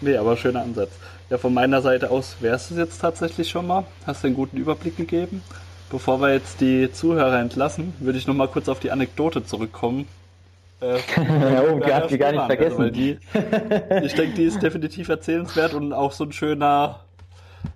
Nee, 0.01 0.17
aber 0.17 0.37
schöner 0.37 0.61
Ansatz. 0.61 0.91
Ja, 1.29 1.37
von 1.37 1.53
meiner 1.53 1.81
Seite 1.81 2.09
aus 2.11 2.37
wärst 2.39 2.69
du 2.69 2.75
es 2.75 2.79
jetzt 2.79 2.99
tatsächlich 2.99 3.49
schon 3.49 3.67
mal. 3.67 3.85
Hast 4.05 4.23
du 4.23 4.27
einen 4.27 4.35
guten 4.35 4.57
Überblick 4.57 4.95
gegeben. 4.95 5.41
Bevor 5.89 6.21
wir 6.21 6.33
jetzt 6.33 6.61
die 6.61 6.91
Zuhörer 6.91 7.39
entlassen, 7.39 7.93
würde 7.99 8.17
ich 8.17 8.27
noch 8.27 8.35
mal 8.35 8.47
kurz 8.47 8.69
auf 8.69 8.79
die 8.79 8.91
Anekdote 8.91 9.43
zurückkommen. 9.45 10.07
Äh, 10.79 10.99
oh, 11.17 11.79
die 11.79 11.93
hat 11.93 12.11
die 12.11 12.17
gar 12.17 12.31
nicht 12.31 12.45
vergessen. 12.45 12.81
Also, 12.81 12.93
die, 12.93 13.17
ich 14.03 14.13
denke, 14.13 14.35
die 14.35 14.43
ist 14.43 14.61
definitiv 14.61 15.09
erzählenswert 15.09 15.73
und 15.73 15.93
auch 15.93 16.11
so 16.11 16.25
ein 16.25 16.33
schöner 16.33 16.99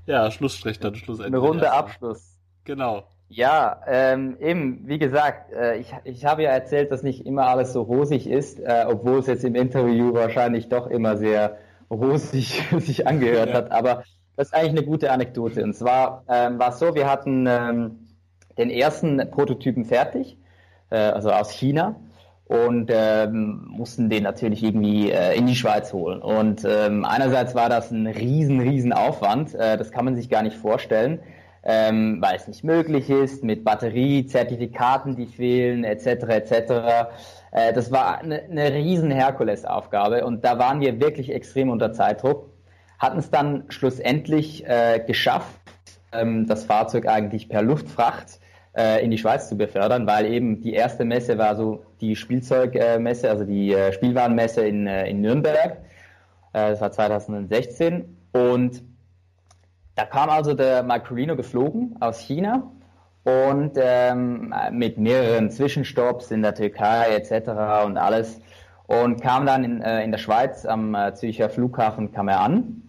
ja, 0.05 0.29
Schlussstrich 0.29 0.79
dann 0.79 0.95
schlussendlich. 0.95 1.33
Eine 1.33 1.37
runde 1.37 1.71
Abschluss. 1.71 2.37
Genau. 2.63 3.03
Ja, 3.33 3.79
ähm, 3.87 4.35
eben, 4.41 4.81
wie 4.87 4.99
gesagt, 4.99 5.53
äh, 5.53 5.77
ich, 5.77 5.93
ich 6.03 6.25
habe 6.25 6.43
ja 6.43 6.49
erzählt, 6.49 6.91
dass 6.91 7.01
nicht 7.01 7.25
immer 7.25 7.47
alles 7.47 7.71
so 7.71 7.81
rosig 7.81 8.27
ist, 8.27 8.59
äh, 8.59 8.83
obwohl 8.85 9.19
es 9.19 9.27
jetzt 9.27 9.45
im 9.45 9.55
Interview 9.55 10.13
wahrscheinlich 10.13 10.67
doch 10.67 10.87
immer 10.87 11.15
sehr 11.15 11.57
rosig 11.89 12.61
sich 12.79 13.07
angehört 13.07 13.51
ja. 13.51 13.55
hat. 13.55 13.71
Aber 13.71 14.03
das 14.35 14.49
ist 14.49 14.53
eigentlich 14.53 14.71
eine 14.71 14.83
gute 14.83 15.13
Anekdote. 15.13 15.63
Und 15.63 15.73
zwar 15.73 16.25
ähm, 16.27 16.59
war 16.59 16.71
es 16.71 16.79
so, 16.79 16.93
wir 16.93 17.09
hatten 17.09 17.47
ähm, 17.47 18.07
den 18.57 18.69
ersten 18.69 19.31
Prototypen 19.31 19.85
fertig, 19.85 20.37
äh, 20.89 20.97
also 20.97 21.31
aus 21.31 21.51
China 21.51 21.95
und 22.43 22.91
ähm, 22.93 23.65
mussten 23.69 24.09
den 24.09 24.23
natürlich 24.23 24.61
irgendwie 24.61 25.09
äh, 25.09 25.37
in 25.37 25.47
die 25.47 25.55
Schweiz 25.55 25.93
holen. 25.93 26.21
Und 26.21 26.65
ähm, 26.65 27.05
einerseits 27.05 27.55
war 27.55 27.69
das 27.69 27.91
ein 27.91 28.07
riesen, 28.07 28.59
riesen 28.59 28.91
Aufwand, 28.91 29.55
äh, 29.55 29.77
das 29.77 29.91
kann 29.91 30.03
man 30.03 30.17
sich 30.17 30.29
gar 30.29 30.43
nicht 30.43 30.57
vorstellen 30.57 31.21
ähm, 31.63 32.21
weil 32.21 32.35
es 32.35 32.47
nicht 32.47 32.63
möglich 32.63 33.09
ist, 33.09 33.43
mit 33.43 33.63
Batterie, 33.63 34.25
Zertifikaten, 34.25 35.15
die 35.15 35.27
fehlen, 35.27 35.83
etc. 35.83 36.05
etc. 36.27 36.51
Äh, 37.51 37.73
das 37.73 37.91
war 37.91 38.19
eine, 38.19 38.43
eine 38.43 38.73
riesen 38.73 39.11
Herkulesaufgabe 39.11 40.25
und 40.25 40.43
da 40.43 40.57
waren 40.57 40.81
wir 40.81 40.99
wirklich 40.99 41.31
extrem 41.31 41.69
unter 41.69 41.93
Zeitdruck. 41.93 42.49
Hatten 42.97 43.19
es 43.19 43.29
dann 43.29 43.65
schlussendlich 43.69 44.65
äh, 44.67 45.03
geschafft, 45.05 45.61
ähm, 46.11 46.47
das 46.47 46.65
Fahrzeug 46.65 47.07
eigentlich 47.07 47.49
per 47.49 47.61
Luftfracht 47.61 48.39
äh, 48.75 49.03
in 49.03 49.11
die 49.11 49.17
Schweiz 49.17 49.49
zu 49.49 49.57
befördern, 49.57 50.07
weil 50.07 50.25
eben 50.25 50.61
die 50.61 50.73
erste 50.73 51.05
Messe 51.05 51.37
war 51.37 51.55
so 51.55 51.83
die 51.99 52.15
Spielzeugmesse, 52.15 53.29
also 53.29 53.43
die 53.43 53.73
äh, 53.73 53.91
Spielwarenmesse 53.93 54.65
in, 54.65 54.87
äh, 54.87 55.09
in 55.09 55.21
Nürnberg. 55.21 55.77
Äh, 56.53 56.71
das 56.71 56.81
war 56.81 56.91
2016 56.91 58.17
und 58.33 58.83
da 59.95 60.05
kam 60.05 60.29
also 60.29 60.53
der 60.53 60.83
Marcolino 60.83 61.35
geflogen 61.35 61.95
aus 61.99 62.19
China 62.19 62.71
und 63.23 63.73
ähm, 63.75 64.53
mit 64.71 64.97
mehreren 64.97 65.51
Zwischenstopps 65.51 66.31
in 66.31 66.41
der 66.41 66.55
Türkei 66.55 67.15
etc. 67.15 67.85
und 67.85 67.97
alles 67.97 68.39
und 68.87 69.21
kam 69.21 69.45
dann 69.45 69.63
in, 69.63 69.81
äh, 69.81 70.03
in 70.03 70.11
der 70.11 70.17
Schweiz 70.17 70.65
am 70.65 70.95
äh, 70.95 71.13
Zürcher 71.13 71.49
Flughafen 71.49 72.11
kam 72.11 72.27
er 72.27 72.41
an 72.41 72.81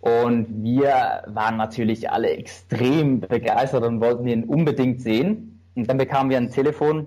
und 0.00 0.62
wir 0.62 1.22
waren 1.26 1.56
natürlich 1.56 2.10
alle 2.10 2.30
extrem 2.30 3.20
begeistert 3.20 3.84
und 3.84 4.00
wollten 4.00 4.26
ihn 4.26 4.44
unbedingt 4.44 5.00
sehen 5.00 5.60
und 5.74 5.88
dann 5.88 5.96
bekamen 5.96 6.30
wir 6.30 6.36
ein 6.36 6.50
Telefon 6.50 7.06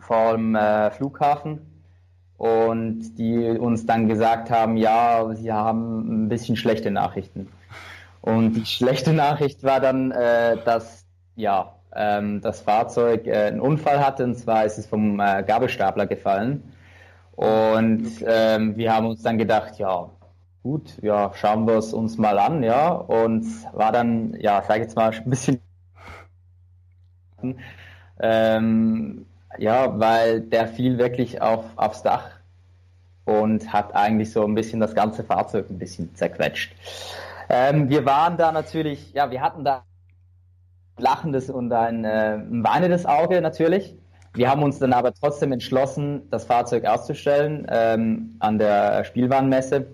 vom 0.00 0.54
äh, 0.54 0.90
Flughafen 0.90 1.60
und 2.36 3.16
die 3.16 3.48
uns 3.58 3.86
dann 3.86 4.08
gesagt 4.08 4.50
haben, 4.50 4.76
ja, 4.76 5.32
sie 5.34 5.52
haben 5.52 6.24
ein 6.24 6.28
bisschen 6.28 6.56
schlechte 6.56 6.90
Nachrichten. 6.90 7.48
Und 8.24 8.54
die 8.54 8.64
schlechte 8.64 9.12
Nachricht 9.12 9.64
war 9.64 9.80
dann, 9.80 10.10
äh, 10.10 10.56
dass 10.64 11.04
ja, 11.36 11.74
ähm, 11.94 12.40
das 12.40 12.62
Fahrzeug 12.62 13.26
äh, 13.26 13.48
einen 13.48 13.60
Unfall 13.60 14.02
hatte, 14.04 14.24
und 14.24 14.34
zwar 14.34 14.64
ist 14.64 14.78
es 14.78 14.86
vom 14.86 15.20
äh, 15.20 15.42
Gabelstapler 15.42 16.06
gefallen. 16.06 16.62
Und 17.32 18.08
ähm, 18.26 18.78
wir 18.78 18.94
haben 18.94 19.06
uns 19.08 19.22
dann 19.22 19.36
gedacht, 19.36 19.78
ja, 19.78 20.08
gut, 20.62 20.94
ja, 21.02 21.32
schauen 21.34 21.66
wir 21.66 21.74
es 21.74 21.92
uns 21.92 22.16
mal 22.16 22.38
an, 22.38 22.62
ja. 22.62 22.92
Und 22.92 23.44
war 23.74 23.92
dann, 23.92 24.34
ja, 24.40 24.62
sag 24.66 24.76
ich 24.76 24.84
jetzt 24.84 24.96
mal, 24.96 25.12
ein 25.12 25.28
bisschen 25.30 25.60
ähm, 28.20 29.26
ja, 29.58 30.00
weil 30.00 30.40
der 30.40 30.68
fiel 30.68 30.96
wirklich 30.96 31.42
auf, 31.42 31.66
aufs 31.76 32.02
Dach 32.02 32.30
und 33.26 33.70
hat 33.70 33.94
eigentlich 33.94 34.32
so 34.32 34.46
ein 34.46 34.54
bisschen 34.54 34.80
das 34.80 34.94
ganze 34.94 35.24
Fahrzeug 35.24 35.66
ein 35.68 35.78
bisschen 35.78 36.14
zerquetscht. 36.14 36.74
Ähm, 37.56 37.88
wir 37.88 38.04
waren 38.04 38.36
da 38.36 38.50
natürlich, 38.50 39.12
ja, 39.12 39.30
wir 39.30 39.40
hatten 39.40 39.62
da 39.62 39.84
ein 40.96 41.02
lachendes 41.02 41.50
und 41.50 41.72
ein, 41.72 42.04
äh, 42.04 42.34
ein 42.34 42.64
weinendes 42.64 43.06
Auge 43.06 43.40
natürlich. 43.40 43.96
Wir 44.32 44.50
haben 44.50 44.64
uns 44.64 44.80
dann 44.80 44.92
aber 44.92 45.14
trotzdem 45.14 45.52
entschlossen, 45.52 46.28
das 46.30 46.46
Fahrzeug 46.46 46.84
auszustellen 46.84 47.64
ähm, 47.70 48.34
an 48.40 48.58
der 48.58 49.04
Spielwarenmesse, 49.04 49.86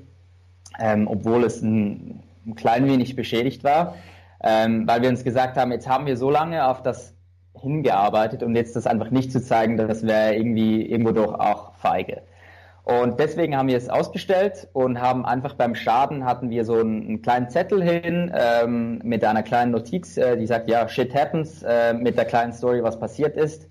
ähm, 0.79 1.07
obwohl 1.07 1.45
es 1.45 1.61
ein, 1.61 2.23
ein, 2.47 2.55
klein 2.55 2.87
wenig 2.87 3.15
beschädigt 3.15 3.63
war, 3.63 3.95
ähm, 4.43 4.89
weil 4.89 5.03
wir 5.03 5.11
uns 5.11 5.23
gesagt 5.23 5.59
haben, 5.59 5.71
jetzt 5.71 5.87
haben 5.87 6.07
wir 6.07 6.17
so 6.17 6.31
lange 6.31 6.67
auf 6.67 6.83
das 6.83 7.15
hingearbeitet 7.61 8.43
und 8.43 8.57
jetzt 8.57 8.75
das 8.75 8.87
einfach 8.87 9.11
nicht 9.11 9.33
zu 9.33 9.43
zeigen, 9.43 9.77
das 9.77 10.07
wäre 10.07 10.35
irgendwie 10.35 10.87
irgendwo 10.87 11.13
doch 11.13 11.39
auch 11.39 11.75
feige. 11.75 12.23
Und 12.85 13.21
deswegen 13.21 13.57
haben 13.57 13.69
wir 13.69 13.77
es 13.77 13.89
ausgestellt 13.89 14.69
und 14.73 15.01
haben 15.01 15.25
einfach 15.25 15.55
beim 15.55 15.75
Schaden 15.75 16.25
hatten 16.25 16.51
wir 16.51 16.65
so 16.65 16.75
einen, 16.75 17.03
einen 17.03 17.23
kleinen 17.23 17.49
Zettel 17.49 17.83
hin 17.83 18.33
ähm, 18.35 19.01
mit 19.05 19.25
einer 19.25 19.43
kleinen 19.43 19.71
Notiz, 19.71 20.17
äh, 20.17 20.37
die 20.37 20.47
sagt, 20.47 20.69
ja, 20.69 20.89
shit 20.89 21.15
happens, 21.15 21.63
äh, 21.63 21.93
mit 21.93 22.17
der 22.17 22.25
kleinen 22.25 22.53
Story, 22.53 22.83
was 22.83 22.99
passiert 22.99 23.37
ist. 23.37 23.69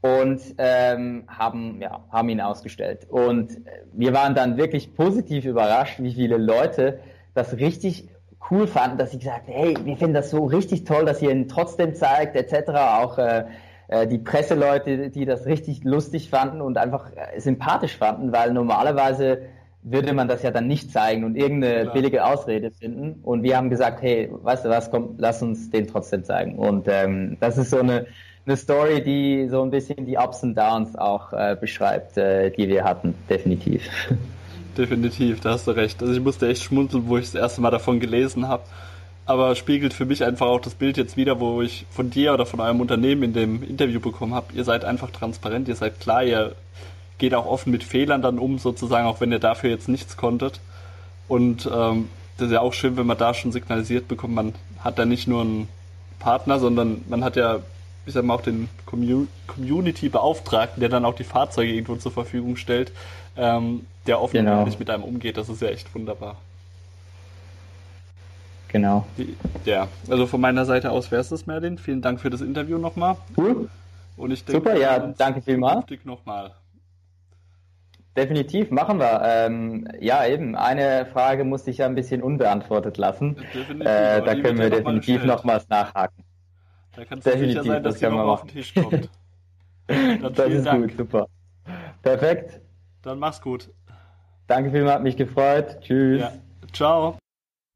Und 0.00 0.40
ähm, 0.58 1.24
haben, 1.28 1.80
ja, 1.80 2.04
haben 2.10 2.28
ihn 2.28 2.40
ausgestellt. 2.40 3.06
Und 3.08 3.62
wir 3.92 4.12
waren 4.12 4.34
dann 4.34 4.58
wirklich 4.58 4.94
positiv 4.94 5.46
überrascht, 5.46 5.98
wie 5.98 6.12
viele 6.12 6.36
Leute 6.36 7.00
das 7.32 7.56
richtig 7.56 8.08
cool 8.50 8.66
fanden, 8.66 8.98
dass 8.98 9.12
sie 9.12 9.18
gesagt 9.18 9.44
hey, 9.46 9.74
wir 9.82 9.96
finden 9.96 10.14
das 10.14 10.30
so 10.30 10.44
richtig 10.44 10.84
toll, 10.84 11.06
dass 11.06 11.22
ihr 11.22 11.30
ihn 11.30 11.48
trotzdem 11.48 11.94
zeigt, 11.94 12.36
etc. 12.36 12.70
Auch 12.70 13.16
äh, 13.16 13.38
äh, 13.38 13.44
die 14.06 14.18
Presseleute, 14.18 15.10
die 15.10 15.24
das 15.24 15.46
richtig 15.46 15.84
lustig 15.84 16.30
fanden 16.30 16.60
und 16.60 16.78
einfach 16.78 17.10
äh, 17.14 17.40
sympathisch 17.40 17.96
fanden, 17.96 18.32
weil 18.32 18.52
normalerweise 18.52 19.42
würde 19.82 20.14
man 20.14 20.28
das 20.28 20.42
ja 20.42 20.50
dann 20.50 20.66
nicht 20.66 20.90
zeigen 20.90 21.24
und 21.24 21.36
irgendeine 21.36 21.82
Klar. 21.82 21.94
billige 21.94 22.24
Ausrede 22.24 22.70
finden. 22.70 23.20
Und 23.22 23.42
wir 23.42 23.56
haben 23.56 23.68
gesagt, 23.68 24.00
hey, 24.02 24.30
weißt 24.30 24.64
du 24.64 24.70
was, 24.70 24.90
komm, 24.90 25.14
lass 25.18 25.42
uns 25.42 25.70
den 25.70 25.86
trotzdem 25.86 26.24
zeigen. 26.24 26.58
Und 26.58 26.88
ähm, 26.88 27.36
das 27.40 27.58
ist 27.58 27.70
so 27.70 27.80
eine, 27.80 28.06
eine 28.46 28.56
Story, 28.56 29.02
die 29.02 29.46
so 29.48 29.62
ein 29.62 29.70
bisschen 29.70 30.06
die 30.06 30.16
Ups 30.16 30.42
und 30.42 30.54
Downs 30.56 30.96
auch 30.96 31.32
äh, 31.34 31.56
beschreibt, 31.60 32.16
äh, 32.16 32.50
die 32.50 32.68
wir 32.68 32.84
hatten, 32.84 33.14
definitiv. 33.28 33.82
Definitiv, 34.76 35.38
da 35.38 35.50
hast 35.50 35.68
du 35.68 35.70
recht. 35.70 36.02
Also 36.02 36.12
ich 36.14 36.20
musste 36.20 36.48
echt 36.48 36.64
schmunzeln, 36.64 37.04
wo 37.06 37.16
ich 37.16 37.26
das 37.26 37.40
erste 37.40 37.60
Mal 37.60 37.70
davon 37.70 38.00
gelesen 38.00 38.48
habe 38.48 38.64
aber 39.26 39.54
spiegelt 39.54 39.94
für 39.94 40.04
mich 40.04 40.22
einfach 40.24 40.46
auch 40.46 40.60
das 40.60 40.74
Bild 40.74 40.96
jetzt 40.96 41.16
wieder, 41.16 41.40
wo 41.40 41.62
ich 41.62 41.86
von 41.90 42.10
dir 42.10 42.34
oder 42.34 42.44
von 42.44 42.60
eurem 42.60 42.80
Unternehmen 42.80 43.22
in 43.22 43.32
dem 43.32 43.62
Interview 43.62 44.00
bekommen 44.00 44.34
habe. 44.34 44.52
Ihr 44.54 44.64
seid 44.64 44.84
einfach 44.84 45.10
transparent, 45.10 45.68
ihr 45.68 45.76
seid 45.76 46.00
klar, 46.00 46.24
ihr 46.24 46.54
geht 47.18 47.34
auch 47.34 47.46
offen 47.46 47.70
mit 47.70 47.84
Fehlern 47.84 48.22
dann 48.22 48.38
um, 48.38 48.58
sozusagen, 48.58 49.06
auch 49.06 49.20
wenn 49.20 49.32
ihr 49.32 49.38
dafür 49.38 49.70
jetzt 49.70 49.88
nichts 49.88 50.16
konntet. 50.16 50.60
Und 51.26 51.70
ähm, 51.72 52.08
das 52.36 52.48
ist 52.48 52.52
ja 52.52 52.60
auch 52.60 52.72
schön, 52.72 52.96
wenn 52.96 53.06
man 53.06 53.16
da 53.16 53.32
schon 53.32 53.52
signalisiert 53.52 54.08
bekommt, 54.08 54.34
man 54.34 54.54
hat 54.80 54.98
da 54.98 55.04
nicht 55.06 55.26
nur 55.26 55.40
einen 55.40 55.68
Partner, 56.18 56.58
sondern 56.58 57.02
man 57.08 57.24
hat 57.24 57.36
ja, 57.36 57.60
ich 58.04 58.12
sag 58.12 58.24
mal, 58.24 58.34
auch 58.34 58.42
den 58.42 58.68
Community-Beauftragten, 58.86 60.80
der 60.80 60.90
dann 60.90 61.04
auch 61.04 61.14
die 61.14 61.24
Fahrzeuge 61.24 61.72
irgendwo 61.72 61.96
zur 61.96 62.12
Verfügung 62.12 62.56
stellt, 62.56 62.92
ähm, 63.36 63.86
der 64.06 64.20
offen 64.20 64.44
genau. 64.44 64.66
mit 64.66 64.90
einem 64.90 65.04
umgeht. 65.04 65.38
Das 65.38 65.48
ist 65.48 65.62
ja 65.62 65.68
echt 65.68 65.94
wunderbar. 65.94 66.36
Genau. 68.74 69.06
Ja, 69.64 69.86
also 70.10 70.26
von 70.26 70.40
meiner 70.40 70.64
Seite 70.64 70.90
aus 70.90 71.12
wäre 71.12 71.20
es 71.20 71.28
das, 71.28 71.46
Merlin. 71.46 71.78
Vielen 71.78 72.02
Dank 72.02 72.18
für 72.18 72.28
das 72.28 72.40
Interview 72.40 72.76
nochmal. 72.76 73.16
Cool. 73.36 73.70
Und 74.16 74.32
ich 74.32 74.44
denke, 74.44 74.68
Super, 74.68 74.76
ja, 74.76 74.98
danke 75.16 75.42
vielmals. 75.42 75.86
Nochmal. 76.02 76.50
Definitiv, 78.16 78.72
machen 78.72 78.98
wir. 78.98 79.22
Ähm, 79.24 79.86
ja, 80.00 80.26
eben, 80.26 80.56
eine 80.56 81.06
Frage 81.06 81.44
musste 81.44 81.70
ich 81.70 81.78
ja 81.78 81.86
ein 81.86 81.94
bisschen 81.94 82.20
unbeantwortet 82.20 82.98
lassen. 82.98 83.36
Äh, 83.78 84.22
da 84.22 84.34
können 84.34 84.58
wir 84.58 84.70
definitiv 84.70 85.24
nochmals 85.24 85.68
nachhaken. 85.68 86.24
Da 86.96 87.04
kannst 87.04 87.28
du 87.28 87.38
sicher 87.38 87.62
sein, 87.62 87.80
dass 87.80 88.00
das 88.00 88.00
die 88.00 88.06
noch 88.16 88.26
auf 88.26 88.40
den 88.40 88.48
Tisch 88.48 88.74
kommt. 88.74 89.08
das 89.86 90.48
ist 90.48 90.66
Dank. 90.66 90.88
gut, 90.88 90.96
super. 90.96 91.28
Perfekt. 92.02 92.60
Dann 93.02 93.20
mach's 93.20 93.40
gut. 93.40 93.70
Danke 94.48 94.72
vielmals, 94.72 94.96
hat 94.96 95.02
mich 95.04 95.16
gefreut. 95.16 95.78
Tschüss. 95.80 96.22
Ja. 96.22 96.32
Ciao. 96.72 97.18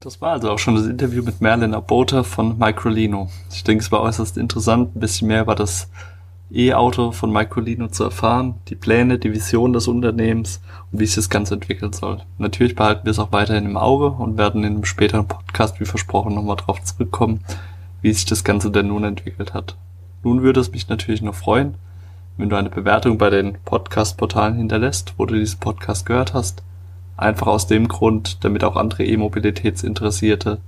Das 0.01 0.21
war 0.21 0.31
also 0.31 0.49
auch 0.49 0.59
schon 0.59 0.75
das 0.75 0.85
Interview 0.85 1.21
mit 1.21 1.41
Merlin 1.41 1.73
Abota 1.73 2.23
von 2.23 2.57
Microlino. 2.57 3.29
Ich 3.51 3.65
denke, 3.65 3.83
es 3.83 3.91
war 3.91 3.99
äußerst 3.99 4.37
interessant, 4.37 4.95
ein 4.95 4.99
bisschen 5.01 5.27
mehr 5.27 5.41
über 5.41 5.55
das 5.55 5.89
E-Auto 6.49 7.11
von 7.11 7.33
Microlino 7.33 7.89
zu 7.89 8.05
erfahren, 8.05 8.55
die 8.69 8.75
Pläne, 8.75 9.19
die 9.19 9.33
Vision 9.33 9.73
des 9.73 9.89
Unternehmens 9.89 10.61
und 10.89 11.01
wie 11.01 11.05
sich 11.05 11.15
das 11.15 11.29
Ganze 11.29 11.55
entwickeln 11.55 11.91
soll. 11.91 12.21
Natürlich 12.37 12.77
behalten 12.77 13.03
wir 13.03 13.11
es 13.11 13.19
auch 13.19 13.33
weiterhin 13.33 13.65
im 13.65 13.75
Auge 13.75 14.11
und 14.11 14.37
werden 14.37 14.63
in 14.63 14.75
einem 14.75 14.85
späteren 14.85 15.27
Podcast, 15.27 15.81
wie 15.81 15.85
versprochen, 15.85 16.33
nochmal 16.33 16.55
drauf 16.55 16.81
zurückkommen, 16.81 17.43
wie 18.01 18.13
sich 18.13 18.23
das 18.23 18.45
Ganze 18.45 18.71
denn 18.71 18.87
nun 18.87 19.03
entwickelt 19.03 19.53
hat. 19.53 19.75
Nun 20.23 20.43
würde 20.43 20.61
es 20.61 20.71
mich 20.71 20.87
natürlich 20.87 21.21
noch 21.21 21.35
freuen, 21.35 21.75
wenn 22.37 22.47
du 22.47 22.55
eine 22.55 22.69
Bewertung 22.69 23.17
bei 23.17 23.29
den 23.29 23.57
Podcast-Portalen 23.65 24.55
hinterlässt, 24.55 25.15
wo 25.17 25.25
du 25.25 25.35
diesen 25.35 25.59
Podcast 25.59 26.05
gehört 26.05 26.33
hast 26.33 26.63
Einfach 27.19 27.47
aus 27.47 27.67
dem 27.67 27.89
Grund, 27.89 28.45
damit 28.45 28.63
auch 28.63 28.77
andere 28.77 29.03
E-Mobilitätsinteressierte 29.03 30.59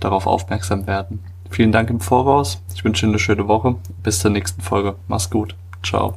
darauf 0.00 0.26
aufmerksam 0.26 0.86
werden. 0.86 1.22
Vielen 1.50 1.70
Dank 1.70 1.90
im 1.90 2.00
Voraus. 2.00 2.62
Ich 2.74 2.82
wünsche 2.82 3.04
Ihnen 3.04 3.12
eine 3.12 3.18
schöne 3.18 3.46
Woche. 3.46 3.76
Bis 4.02 4.20
zur 4.20 4.30
nächsten 4.30 4.62
Folge. 4.62 4.96
Mach's 5.06 5.28
gut. 5.28 5.54
Ciao. 5.82 6.14